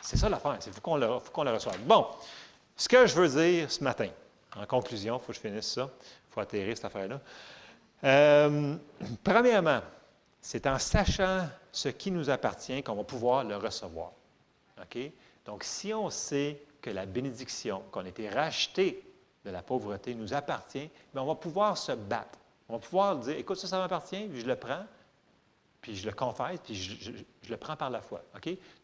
C'est 0.06 0.16
ça 0.16 0.28
l'affaire. 0.28 0.56
Il 0.64 0.72
faut 0.72 0.80
qu'on 0.80 0.94
le, 0.94 1.06
le, 1.06 1.50
reçoive. 1.50 1.80
Bon, 1.80 2.06
ce 2.76 2.88
que 2.88 3.08
je 3.08 3.14
veux 3.16 3.28
dire 3.28 3.68
ce 3.68 3.82
matin, 3.82 4.08
en 4.54 4.64
conclusion, 4.64 5.16
il 5.16 5.20
faut 5.20 5.26
que 5.26 5.32
je 5.32 5.40
finisse 5.40 5.66
ça. 5.66 5.90
Il 6.00 6.32
faut 6.32 6.40
atterrir 6.40 6.76
cette 6.76 6.84
affaire-là. 6.84 7.20
Euh, 8.04 8.76
premièrement, 9.24 9.80
c'est 10.40 10.68
en 10.68 10.78
sachant 10.78 11.48
ce 11.72 11.88
qui 11.88 12.12
nous 12.12 12.30
appartient 12.30 12.84
qu'on 12.84 12.94
va 12.94 13.02
pouvoir 13.02 13.42
le 13.42 13.56
recevoir. 13.56 14.12
OK? 14.80 14.96
Donc, 15.44 15.64
si 15.64 15.92
on 15.92 16.08
sait 16.08 16.62
que 16.80 16.90
la 16.90 17.04
bénédiction, 17.04 17.82
qu'on 17.90 18.04
a 18.04 18.08
été 18.08 18.28
racheté 18.28 19.02
de 19.44 19.50
la 19.50 19.62
pauvreté, 19.62 20.14
nous 20.14 20.32
appartient, 20.32 20.88
bien, 21.12 21.22
on 21.22 21.26
va 21.26 21.34
pouvoir 21.34 21.76
se 21.76 21.90
battre. 21.90 22.38
On 22.68 22.74
va 22.74 22.78
pouvoir 22.78 23.16
dire, 23.16 23.36
écoute, 23.36 23.56
ça, 23.56 23.66
ça 23.66 23.78
m'appartient, 23.78 24.30
je 24.32 24.46
le 24.46 24.54
prends, 24.54 24.84
puis 25.80 25.94
je 25.94 26.06
le 26.06 26.12
confesse, 26.12 26.60
puis 26.64 26.74
je, 26.74 27.12
le 27.48 27.56
prends 27.56 27.76
par 27.76 27.90
la 27.90 28.00
foi. 28.00 28.22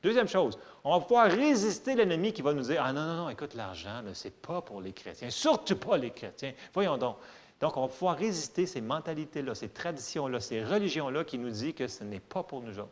Deuxième 0.03 0.29
chose, 0.29 0.59
on 0.85 0.97
va 0.97 1.05
pouvoir 1.05 1.31
résister 1.31 1.95
l'ennemi 1.95 2.33
qui 2.33 2.43
va 2.43 2.53
nous 2.53 2.63
dire 2.63 2.83
Ah 2.85 2.93
non, 2.93 3.05
non, 3.05 3.17
non, 3.17 3.29
écoute, 3.29 3.55
l'argent, 3.55 4.03
ce 4.13 4.29
n'est 4.29 4.33
pas 4.33 4.63
pour 4.63 4.81
les 4.81 4.93
chrétiens, 4.93 5.31
surtout 5.31 5.77
pas 5.77 5.97
les 5.97 6.11
chrétiens. 6.11 6.53
Voyons 6.73 6.97
donc. 6.97 7.17
Donc, 7.61 7.77
on 7.77 7.83
va 7.83 7.89
pouvoir 7.89 8.17
résister 8.17 8.67
ces 8.67 8.81
mentalités-là, 8.81 9.55
ces 9.55 9.69
traditions-là, 9.69 10.41
ces 10.41 10.65
religions-là 10.65 11.23
qui 11.23 11.39
nous 11.39 11.51
disent 11.51 11.75
que 11.75 11.87
ce 11.87 12.03
n'est 12.03 12.19
pas 12.19 12.43
pour 12.43 12.61
nous 12.61 12.77
autres. 12.79 12.91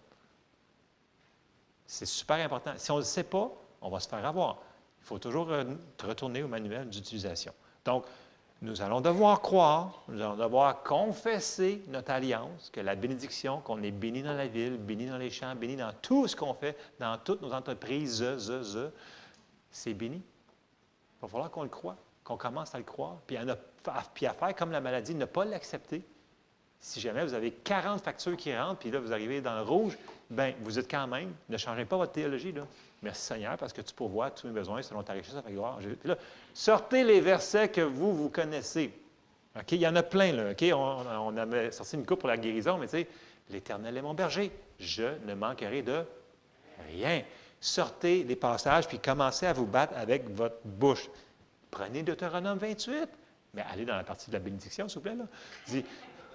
C'est 1.86 2.06
super 2.06 2.36
important. 2.36 2.72
Si 2.76 2.88
on 2.92 2.94
ne 2.94 3.00
le 3.00 3.04
sait 3.04 3.24
pas, 3.24 3.50
on 3.80 3.90
va 3.90 3.98
se 3.98 4.08
faire 4.08 4.24
avoir. 4.24 4.62
Il 5.02 5.06
faut 5.06 5.18
toujours 5.18 5.48
retourner 6.04 6.44
au 6.44 6.48
manuel 6.48 6.88
d'utilisation. 6.88 7.52
Donc, 7.84 8.04
nous 8.62 8.82
allons 8.82 9.00
devoir 9.00 9.40
croire, 9.40 10.02
nous 10.08 10.20
allons 10.20 10.36
devoir 10.36 10.82
confesser 10.82 11.82
notre 11.88 12.10
alliance, 12.10 12.70
que 12.70 12.80
la 12.80 12.94
bénédiction, 12.94 13.60
qu'on 13.60 13.82
est 13.82 13.90
béni 13.90 14.22
dans 14.22 14.34
la 14.34 14.46
ville, 14.46 14.76
béni 14.76 15.06
dans 15.06 15.16
les 15.16 15.30
champs, 15.30 15.54
béni 15.54 15.76
dans 15.76 15.92
tout 16.02 16.28
ce 16.28 16.36
qu'on 16.36 16.52
fait, 16.52 16.76
dans 16.98 17.16
toutes 17.18 17.40
nos 17.40 17.52
entreprises, 17.54 18.22
c'est 19.70 19.94
béni. 19.94 20.16
Il 20.16 21.22
va 21.22 21.28
falloir 21.28 21.50
qu'on 21.50 21.62
le 21.62 21.70
croie, 21.70 21.96
qu'on 22.22 22.36
commence 22.36 22.74
à 22.74 22.78
le 22.78 22.84
croire, 22.84 23.16
puis 23.26 23.38
à, 23.38 23.44
puis 24.12 24.26
à 24.26 24.34
faire 24.34 24.54
comme 24.54 24.72
la 24.72 24.80
maladie, 24.80 25.14
ne 25.14 25.24
pas 25.24 25.46
l'accepter. 25.46 26.02
Si 26.80 27.00
jamais 27.00 27.24
vous 27.24 27.34
avez 27.34 27.52
40 27.52 28.02
factures 28.02 28.36
qui 28.36 28.56
rentrent, 28.56 28.80
puis 28.80 28.90
là, 28.90 29.00
vous 29.00 29.12
arrivez 29.12 29.40
dans 29.40 29.54
le 29.54 29.62
rouge, 29.62 29.96
bien, 30.28 30.54
vous 30.60 30.78
êtes 30.78 30.90
quand 30.90 31.06
même, 31.06 31.32
ne 31.48 31.56
changez 31.56 31.84
pas 31.86 31.96
votre 31.96 32.12
théologie, 32.12 32.52
là. 32.52 32.62
Merci 33.02 33.22
Seigneur, 33.22 33.56
parce 33.56 33.72
que 33.72 33.80
tu 33.80 33.94
pourvois 33.94 34.30
tous 34.30 34.46
mes 34.46 34.52
besoins 34.52 34.82
selon 34.82 35.02
ta 35.02 35.14
richesse, 35.14 35.34
ta 35.34 35.50
gloire. 35.50 35.78
Là, 36.04 36.16
sortez 36.52 37.02
les 37.02 37.20
versets 37.20 37.68
que 37.68 37.80
vous, 37.80 38.14
vous 38.14 38.28
connaissez. 38.28 38.92
Il 39.70 39.78
y 39.78 39.86
en 39.86 39.96
a 39.96 40.02
plein, 40.02 40.32
là. 40.32 40.50
OK? 40.50 40.64
On, 40.74 41.36
avait 41.36 41.72
sorti 41.72 41.96
une 41.96 42.06
coupe 42.06 42.20
pour 42.20 42.28
la 42.28 42.36
guérison, 42.36 42.78
mais 42.78 42.86
tu 42.86 42.98
sais, 42.98 43.08
l'Éternel 43.48 43.96
est 43.96 44.02
mon 44.02 44.14
berger. 44.14 44.52
Je 44.78 45.18
ne 45.26 45.34
manquerai 45.34 45.82
de 45.82 46.04
rien. 46.92 47.22
Sortez 47.60 48.22
les 48.22 48.36
passages, 48.36 48.86
puis 48.86 48.98
commencez 48.98 49.46
à 49.46 49.52
vous 49.52 49.66
battre 49.66 49.94
avec 49.96 50.28
votre 50.30 50.58
bouche. 50.64 51.08
Prenez 51.70 52.02
Deutéronome 52.02 52.58
28, 52.58 53.08
mais 53.54 53.64
allez 53.72 53.84
dans 53.84 53.96
la 53.96 54.04
partie 54.04 54.28
de 54.28 54.34
la 54.34 54.40
bénédiction, 54.40 54.88
s'il 54.88 54.98
vous 54.98 55.02
plaît. 55.02 55.16
Là. 55.16 55.82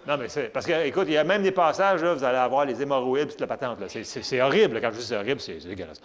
Non, 0.07 0.18
mais 0.18 0.30
c'est. 0.30 0.49
Parce 0.49 0.66
que, 0.66 0.86
écoute, 0.86 1.05
il 1.07 1.13
y 1.13 1.18
a 1.18 1.24
même 1.24 1.41
des 1.41 1.51
passages, 1.51 2.03
là, 2.03 2.13
vous 2.13 2.24
allez 2.24 2.38
avoir 2.38 2.66
les 2.66 2.80
hémorroïdes, 2.80 3.30
toute 3.30 3.41
la 3.41 3.47
patente. 3.47 3.80
C'est, 3.88 4.41
horrible. 4.41 4.80
Quand 4.80 4.91
je 4.91 4.97
dis 4.97 5.05
c'est 5.05 5.18
horrible, 5.18 5.41
c'est, 5.41 5.57
dégueulasse. 5.57 6.01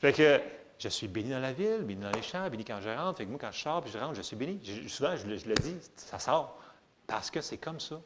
Fait 0.00 0.12
que 0.12 0.40
je 0.78 0.88
suis 0.88 1.08
béni 1.08 1.30
dans 1.30 1.40
la 1.40 1.52
ville, 1.52 1.82
béni 1.82 2.02
dans 2.02 2.10
les 2.12 2.22
champs, 2.22 2.48
béni 2.48 2.64
quand 2.64 2.80
je 2.80 2.88
rentre. 2.88 3.18
Fait 3.18 3.24
que 3.24 3.30
moi, 3.30 3.38
quand 3.40 3.52
je 3.52 3.60
sors 3.60 3.82
puis 3.82 3.90
je 3.92 3.98
rentre, 3.98 4.14
je 4.14 4.22
suis 4.22 4.36
béni. 4.36 4.60
souvent, 4.88 5.16
je, 5.16 5.36
je, 5.36 5.48
le 5.48 5.54
dis, 5.54 5.76
ça 5.96 6.18
sort. 6.18 6.58
Parce 7.06 7.30
que 7.30 7.40
c'est 7.40 7.58
comme 7.58 7.80
ça 7.80 8.00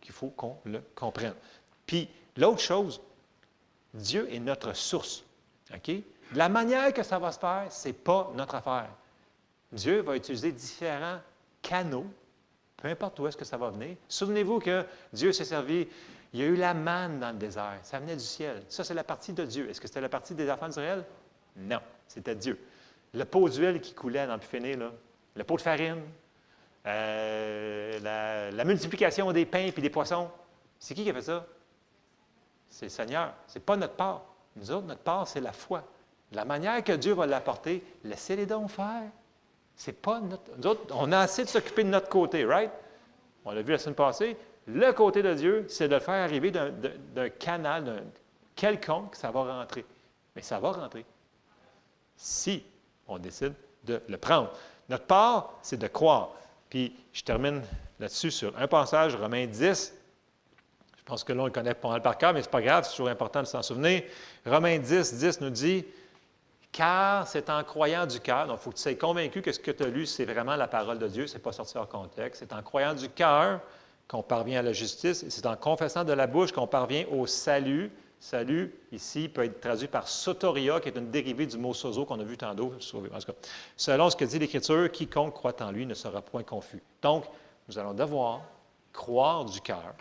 qu'il 0.00 0.12
faut 0.12 0.28
qu'on 0.28 0.58
le 0.64 0.82
comprenne. 0.94 1.34
Puis, 1.86 2.08
l'autre 2.36 2.60
chose, 2.60 3.00
Dieu 3.94 4.32
est 4.32 4.38
notre 4.38 4.74
source. 4.74 5.24
OK? 5.74 5.90
La 6.34 6.48
manière 6.48 6.92
que 6.92 7.02
ça 7.02 7.18
va 7.18 7.32
se 7.32 7.38
faire, 7.38 7.66
ce 7.70 7.88
n'est 7.88 7.94
pas 7.94 8.30
notre 8.34 8.54
affaire. 8.54 8.88
Dieu 9.72 10.00
va 10.02 10.16
utiliser 10.16 10.52
différents 10.52 11.18
canaux, 11.60 12.06
peu 12.76 12.88
importe 12.88 13.18
où 13.20 13.26
est-ce 13.26 13.36
que 13.36 13.44
ça 13.44 13.56
va 13.56 13.70
venir. 13.70 13.96
Souvenez-vous 14.08 14.58
que 14.60 14.84
Dieu 15.12 15.32
s'est 15.32 15.44
servi, 15.44 15.88
il 16.32 16.40
y 16.40 16.42
a 16.42 16.46
eu 16.46 16.56
la 16.56 16.74
manne 16.74 17.20
dans 17.20 17.30
le 17.30 17.38
désert, 17.38 17.78
ça 17.82 17.98
venait 17.98 18.16
du 18.16 18.24
ciel. 18.24 18.62
Ça, 18.68 18.84
c'est 18.84 18.94
la 18.94 19.04
partie 19.04 19.32
de 19.32 19.44
Dieu. 19.44 19.68
Est-ce 19.68 19.80
que 19.80 19.86
c'était 19.86 20.00
la 20.00 20.08
partie 20.08 20.34
des 20.34 20.50
enfants 20.50 20.68
d'Israël? 20.68 21.04
Non, 21.56 21.80
c'était 22.08 22.34
Dieu. 22.34 22.58
Le 23.14 23.24
pot 23.24 23.48
d'huile 23.48 23.80
qui 23.80 23.94
coulait 23.94 24.26
dans 24.26 24.34
le 24.34 24.38
buffet, 24.38 24.60
là, 24.60 24.90
le 25.34 25.44
pot 25.44 25.56
de 25.56 25.62
farine, 25.62 26.02
euh, 26.86 28.50
la, 28.52 28.64
multiplication 28.64 29.32
des 29.32 29.46
pains 29.46 29.70
et 29.76 29.80
des 29.80 29.90
poissons, 29.90 30.28
c'est 30.78 30.94
qui 30.94 31.04
qui 31.04 31.10
a 31.10 31.14
fait 31.14 31.22
ça? 31.22 31.46
C'est 32.68 32.86
le 32.86 32.90
Seigneur. 32.90 33.34
Ce 33.46 33.58
n'est 33.58 33.64
pas 33.64 33.76
notre 33.76 33.94
part. 33.94 34.22
Nous 34.56 34.70
autres, 34.70 34.86
notre 34.86 35.02
part, 35.02 35.28
c'est 35.28 35.40
la 35.40 35.52
foi. 35.52 35.84
La 36.32 36.44
manière 36.44 36.82
que 36.82 36.92
Dieu 36.92 37.12
va 37.12 37.26
l'apporter, 37.26 37.84
laissez-les 38.04 38.46
donc 38.46 38.70
faire. 38.70 39.04
C'est 39.76 40.00
pas 40.00 40.20
notre. 40.20 40.56
Nous 40.56 40.66
autres, 40.66 40.94
on 40.96 41.12
a 41.12 41.18
assez 41.18 41.44
de 41.44 41.48
s'occuper 41.48 41.84
de 41.84 41.88
notre 41.88 42.08
côté, 42.08 42.44
right? 42.44 42.70
On 43.44 43.52
l'a 43.52 43.62
vu 43.62 43.72
la 43.72 43.78
semaine 43.78 43.94
passée. 43.94 44.36
Le 44.66 44.92
côté 44.92 45.22
de 45.22 45.34
Dieu, 45.34 45.66
c'est 45.68 45.88
de 45.88 45.94
le 45.94 46.00
faire 46.00 46.14
arriver 46.14 46.50
d'un 46.50 47.28
canal, 47.30 47.84
d'un 47.84 48.00
quelconque, 48.54 49.16
ça 49.16 49.30
va 49.30 49.58
rentrer. 49.58 49.84
Mais 50.36 50.42
ça 50.42 50.58
va 50.60 50.72
rentrer. 50.72 51.04
Si 52.22 52.62
on 53.08 53.18
décide 53.18 53.52
de 53.82 54.00
le 54.08 54.16
prendre. 54.16 54.52
Notre 54.88 55.06
part, 55.06 55.58
c'est 55.60 55.76
de 55.76 55.88
croire. 55.88 56.30
Puis 56.70 56.94
je 57.12 57.24
termine 57.24 57.62
là-dessus 57.98 58.30
sur 58.30 58.56
un 58.56 58.68
passage, 58.68 59.16
Romains 59.16 59.46
10. 59.46 59.92
Je 60.98 61.02
pense 61.02 61.24
que 61.24 61.32
l'on 61.32 61.46
le 61.46 61.50
connaît 61.50 61.74
pas 61.74 61.88
mal 61.88 62.00
par 62.00 62.16
cœur, 62.16 62.32
mais 62.32 62.40
ce 62.40 62.46
n'est 62.46 62.52
pas 62.52 62.62
grave, 62.62 62.84
c'est 62.84 62.92
toujours 62.92 63.08
important 63.08 63.40
de 63.42 63.48
s'en 63.48 63.60
souvenir. 63.60 64.04
Romains 64.46 64.78
10, 64.78 65.14
10 65.14 65.40
nous 65.40 65.50
dit 65.50 65.84
car 66.70 67.26
c'est 67.26 67.50
en 67.50 67.64
croyant 67.64 68.06
du 68.06 68.20
cœur, 68.20 68.46
donc 68.46 68.60
il 68.60 68.62
faut 68.62 68.70
que 68.70 68.76
tu 68.76 68.82
sois 68.82 68.94
convaincu 68.94 69.42
que 69.42 69.50
ce 69.50 69.58
que 69.58 69.72
tu 69.72 69.82
as 69.82 69.88
lu, 69.88 70.06
c'est 70.06 70.24
vraiment 70.24 70.54
la 70.54 70.68
parole 70.68 71.00
de 71.00 71.08
Dieu, 71.08 71.26
ce 71.26 71.34
n'est 71.34 71.40
pas 71.40 71.50
sorti 71.50 71.76
hors 71.76 71.88
contexte. 71.88 72.38
C'est 72.38 72.54
en 72.54 72.62
croyant 72.62 72.94
du 72.94 73.08
cœur 73.08 73.60
qu'on 74.06 74.22
parvient 74.22 74.60
à 74.60 74.62
la 74.62 74.72
justice, 74.72 75.24
et 75.24 75.30
c'est 75.30 75.44
en 75.46 75.56
confessant 75.56 76.04
de 76.04 76.12
la 76.12 76.28
bouche 76.28 76.52
qu'on 76.52 76.68
parvient 76.68 77.04
au 77.10 77.26
salut. 77.26 77.90
Salut, 78.22 78.72
ici, 78.92 79.28
peut 79.28 79.44
être 79.44 79.60
traduit 79.60 79.88
par 79.88 80.06
sotoria, 80.06 80.78
qui 80.78 80.88
est 80.88 80.96
une 80.96 81.10
dérivée 81.10 81.44
du 81.44 81.58
mot 81.58 81.74
sozo 81.74 82.04
qu'on 82.04 82.20
a 82.20 82.22
vu 82.22 82.36
tantôt. 82.36 82.72
Selon 83.76 84.10
ce 84.10 84.14
que 84.14 84.24
dit 84.24 84.38
l'Écriture, 84.38 84.92
quiconque 84.92 85.34
croit 85.34 85.60
en 85.60 85.72
lui 85.72 85.84
ne 85.86 85.92
sera 85.94 86.22
point 86.22 86.44
confus. 86.44 86.80
Donc, 87.02 87.24
nous 87.66 87.80
allons 87.80 87.94
devoir 87.94 88.42
croire 88.92 89.44
du 89.44 89.60
cœur 89.60 89.92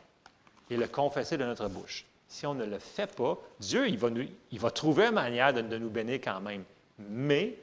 et 0.70 0.78
le 0.78 0.88
confesser 0.88 1.36
de 1.36 1.46
notre 1.46 1.68
bouche. 1.68 2.06
Si 2.28 2.46
on 2.46 2.54
ne 2.54 2.64
le 2.64 2.78
fait 2.78 3.12
pas, 3.12 3.40
Dieu, 3.60 3.90
il 3.90 3.98
va, 3.98 4.10
il 4.52 4.60
va 4.60 4.70
trouver 4.70 5.08
une 5.08 5.16
manière 5.16 5.52
de, 5.52 5.62
nous 5.80 5.90
bénir 5.90 6.20
quand 6.24 6.42
même. 6.42 6.64
Mais 7.00 7.58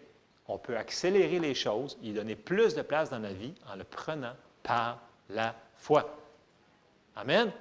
on 0.48 0.59
peut 0.59 0.76
accélérer 0.76 1.38
les 1.38 1.54
choses 1.54 1.96
et 2.02 2.11
donner 2.11 2.34
plus 2.34 2.74
de 2.74 2.82
place 2.82 3.11
dans 3.11 3.20
la 3.20 3.32
vie 3.32 3.54
en 3.72 3.76
le 3.76 3.84
prenant 3.84 4.34
par 4.64 4.98
la 5.30 5.54
foi. 5.76 6.18
Amen. 7.14 7.52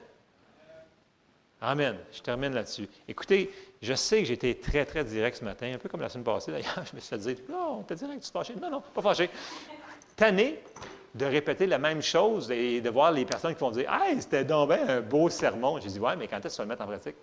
Amen. 1.62 1.97
Je 2.12 2.22
termine 2.22 2.53
là-dessus. 2.53 2.88
Écoutez, 3.08 3.51
je 3.82 3.93
sais 3.93 4.20
que 4.20 4.26
j'ai 4.26 4.36
été 4.36 4.55
très, 4.55 4.86
très 4.86 5.03
direct 5.03 5.38
ce 5.38 5.43
matin, 5.43 5.72
un 5.74 5.78
peu 5.78 5.89
comme 5.89 6.01
la 6.01 6.10
semaine 6.10 6.24
passée 6.24 6.51
d'ailleurs. 6.51 6.84
Je 6.89 6.95
me 6.95 6.99
suis 6.99 7.10
fait 7.10 7.18
dire 7.18 7.38
Non, 7.49 7.84
t'es 7.84 7.95
direct, 7.95 8.22
tu 8.22 8.28
te 8.28 8.32
fâché. 8.32 8.53
Non, 8.62 8.70
non, 8.70 8.84
pas 8.93 9.01
fâché. 9.01 9.30
Tanné 10.16 10.60
de 11.16 11.26
répéter 11.26 11.66
la 11.66 11.80
même 11.80 12.01
chose 12.01 12.51
et 12.51 12.80
de 12.80 12.89
voir 12.89 13.12
les 13.12 13.26
personnes 13.26 13.55
qui 13.55 13.62
vont 13.62 13.72
dire 13.72 13.91
Hey, 13.91 14.22
c'était 14.22 14.45
donc 14.45 14.72
un 14.72 15.01
beau 15.01 15.30
sermon. 15.30 15.80
J'ai 15.82 15.89
dit 15.89 15.99
Ouais, 15.99 16.16
mais 16.16 16.28
quand 16.28 16.38
est-ce 16.38 16.45
que 16.45 16.51
tu 16.51 16.58
vas 16.58 16.64
le 16.64 16.70
mettre 16.70 16.84
en 16.84 16.88
pratique 16.88 17.16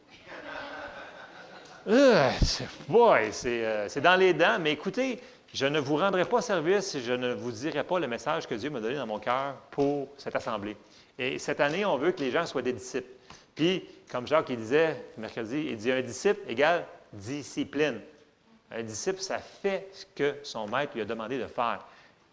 euh, 1.87 2.30
euh, 3.45 3.87
c'est 3.89 4.01
dans 4.01 4.16
les 4.16 4.32
dents, 4.32 4.57
mais 4.59 4.72
écoutez, 4.72 5.20
je 5.53 5.66
ne 5.66 5.78
vous 5.78 5.97
rendrai 5.97 6.24
pas 6.24 6.41
service 6.41 6.87
si 6.87 7.03
je 7.03 7.12
ne 7.12 7.35
vous 7.35 7.53
dirai 7.53 7.85
pas 7.85 7.99
le 7.99 8.07
message 8.07 8.47
que 8.47 8.55
Dieu 8.55 8.70
m'a 8.70 8.80
donné 8.80 8.97
dans 8.97 9.07
mon 9.07 9.18
cœur 9.18 9.55
pour 9.70 10.09
cette 10.16 10.35
assemblée. 10.35 10.78
Et 11.18 11.39
cette 11.39 11.61
année, 11.61 11.85
on 11.85 11.99
veut 11.99 12.12
que 12.12 12.20
les 12.20 12.30
gens 12.30 12.47
soient 12.47 12.62
des 12.62 12.72
disciples. 12.72 13.14
Puis, 13.55 13.85
comme 14.11 14.27
Jacques 14.27 14.51
il 14.51 14.59
disait 14.59 15.05
mercredi, 15.17 15.67
il 15.71 15.77
dit 15.77 15.93
un 15.93 16.03
disciple 16.03 16.41
égale 16.49 16.87
discipline. 17.15 18.01
Un 18.71 18.83
disciple, 18.83 19.21
ça 19.21 19.39
fait 19.39 19.89
ce 19.93 20.05
que 20.15 20.37
son 20.43 20.67
maître 20.67 20.95
lui 20.95 21.03
a 21.03 21.05
demandé 21.05 21.39
de 21.39 21.47
faire. 21.47 21.85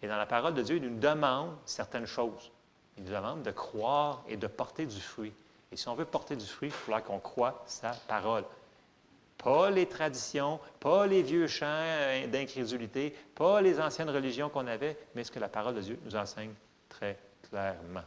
Et 0.01 0.07
dans 0.07 0.17
la 0.17 0.25
parole 0.25 0.53
de 0.53 0.61
Dieu, 0.61 0.77
il 0.77 0.83
nous 0.83 0.99
demande 0.99 1.55
certaines 1.65 2.07
choses. 2.07 2.51
Il 2.97 3.03
nous 3.03 3.11
demande 3.11 3.43
de 3.43 3.51
croire 3.51 4.23
et 4.27 4.37
de 4.37 4.47
porter 4.47 4.85
du 4.85 4.99
fruit. 4.99 5.33
Et 5.71 5.77
si 5.77 5.87
on 5.87 5.95
veut 5.95 6.05
porter 6.05 6.35
du 6.35 6.45
fruit, 6.45 6.69
il 6.69 6.73
faudra 6.73 7.01
qu'on 7.01 7.19
croit 7.19 7.63
sa 7.67 7.91
parole. 8.07 8.43
Pas 9.37 9.69
les 9.69 9.87
traditions, 9.87 10.59
pas 10.79 11.07
les 11.07 11.21
vieux 11.23 11.47
chants 11.47 11.83
d'incrédulité, 12.27 13.15
pas 13.35 13.61
les 13.61 13.79
anciennes 13.79 14.09
religions 14.09 14.49
qu'on 14.49 14.67
avait, 14.67 14.97
mais 15.15 15.23
ce 15.23 15.31
que 15.31 15.39
la 15.39 15.47
parole 15.47 15.75
de 15.75 15.81
Dieu 15.81 15.99
nous 16.03 16.15
enseigne 16.15 16.53
très 16.89 17.17
clairement. 17.49 18.03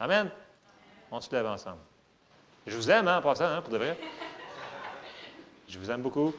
Amen. 0.00 0.30
On 1.10 1.20
se 1.20 1.34
lève 1.34 1.46
ensemble. 1.46 1.80
Je 2.66 2.76
vous 2.76 2.90
aime, 2.90 3.08
hein, 3.08 3.18
en 3.18 3.22
passant, 3.22 3.44
hein, 3.44 3.62
pour 3.62 3.72
de 3.72 3.78
vrai. 3.78 3.98
Je 5.68 5.78
vous 5.78 5.90
aime 5.90 6.02
beaucoup. 6.02 6.34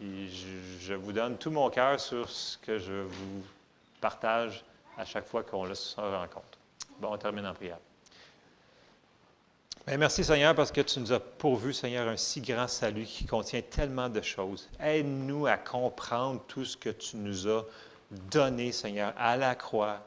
Je, 0.00 0.94
vous 0.94 1.12
donne 1.12 1.36
tout 1.38 1.50
mon 1.50 1.70
cœur 1.70 2.00
sur 2.00 2.28
ce 2.28 2.58
que 2.58 2.78
je 2.78 2.92
vous 2.92 3.42
partage 4.00 4.64
à 4.98 5.04
chaque 5.04 5.26
fois 5.26 5.42
qu'on 5.42 5.72
se 5.74 6.00
rencontre. 6.00 6.58
Bon, 6.98 7.12
on 7.12 7.18
termine 7.18 7.46
en 7.46 7.54
prière. 7.54 7.78
Bien, 9.86 9.96
merci 9.96 10.24
Seigneur 10.24 10.54
parce 10.54 10.70
que 10.70 10.80
tu 10.80 11.00
nous 11.00 11.12
as 11.12 11.20
pourvu, 11.20 11.72
Seigneur, 11.72 12.08
un 12.08 12.16
si 12.16 12.40
grand 12.40 12.68
salut 12.68 13.04
qui 13.04 13.26
contient 13.26 13.62
tellement 13.62 14.08
de 14.08 14.20
choses. 14.22 14.68
Aide-nous 14.80 15.46
à 15.46 15.56
comprendre 15.56 16.40
tout 16.46 16.64
ce 16.64 16.76
que 16.76 16.90
tu 16.90 17.16
nous 17.16 17.48
as 17.48 17.64
donné, 18.10 18.70
Seigneur, 18.72 19.12
à 19.16 19.36
la 19.36 19.54
croix. 19.54 20.00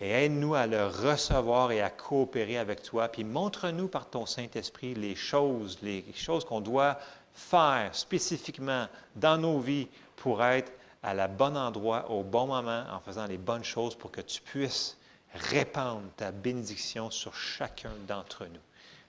Et 0.00 0.10
aide-nous 0.10 0.54
à 0.54 0.66
le 0.66 0.86
recevoir 0.86 1.72
et 1.72 1.82
à 1.82 1.90
coopérer 1.90 2.56
avec 2.56 2.82
toi. 2.82 3.08
Puis 3.08 3.24
montre-nous 3.24 3.88
par 3.88 4.08
ton 4.08 4.24
Saint-Esprit 4.24 4.94
les 4.94 5.14
choses, 5.14 5.78
les 5.82 6.04
choses 6.14 6.44
qu'on 6.44 6.60
doit 6.60 6.98
faire 7.34 7.94
spécifiquement 7.94 8.86
dans 9.16 9.36
nos 9.36 9.60
vies 9.60 9.88
pour 10.16 10.42
être 10.42 10.72
à 11.02 11.14
la 11.14 11.28
bon 11.28 11.56
endroit, 11.56 12.10
au 12.10 12.22
bon 12.22 12.46
moment, 12.46 12.84
en 12.92 13.00
faisant 13.00 13.26
les 13.26 13.38
bonnes 13.38 13.64
choses 13.64 13.94
pour 13.94 14.10
que 14.10 14.20
tu 14.20 14.40
puisses 14.40 14.96
répandre 15.34 16.02
ta 16.16 16.30
bénédiction 16.32 17.10
sur 17.10 17.34
chacun 17.34 17.92
d'entre 18.06 18.44
nous. 18.46 18.60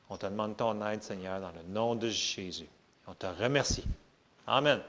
On 0.10 0.18
te 0.18 0.26
demande 0.26 0.58
ton 0.58 0.86
aide, 0.86 1.04
Seigneur, 1.04 1.40
dans 1.40 1.52
le 1.52 1.64
nom 1.74 1.96
de 1.96 2.10
Jésus. 2.10 2.68
On 3.08 3.14
te 3.14 3.26
remercie. 3.26 3.86
Amen. 4.46 4.82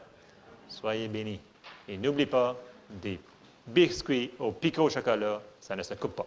Soyez 0.68 1.08
bénis. 1.08 1.40
Et 1.88 1.96
n'oublie 1.96 2.26
pas, 2.26 2.56
des 2.90 3.18
biscuits 3.66 4.30
au 4.38 4.52
pico 4.52 4.82
au 4.82 4.90
chocolat, 4.90 5.40
ça 5.60 5.76
ne 5.76 5.82
se 5.82 5.94
coupe 5.94 6.16
pas. 6.16 6.26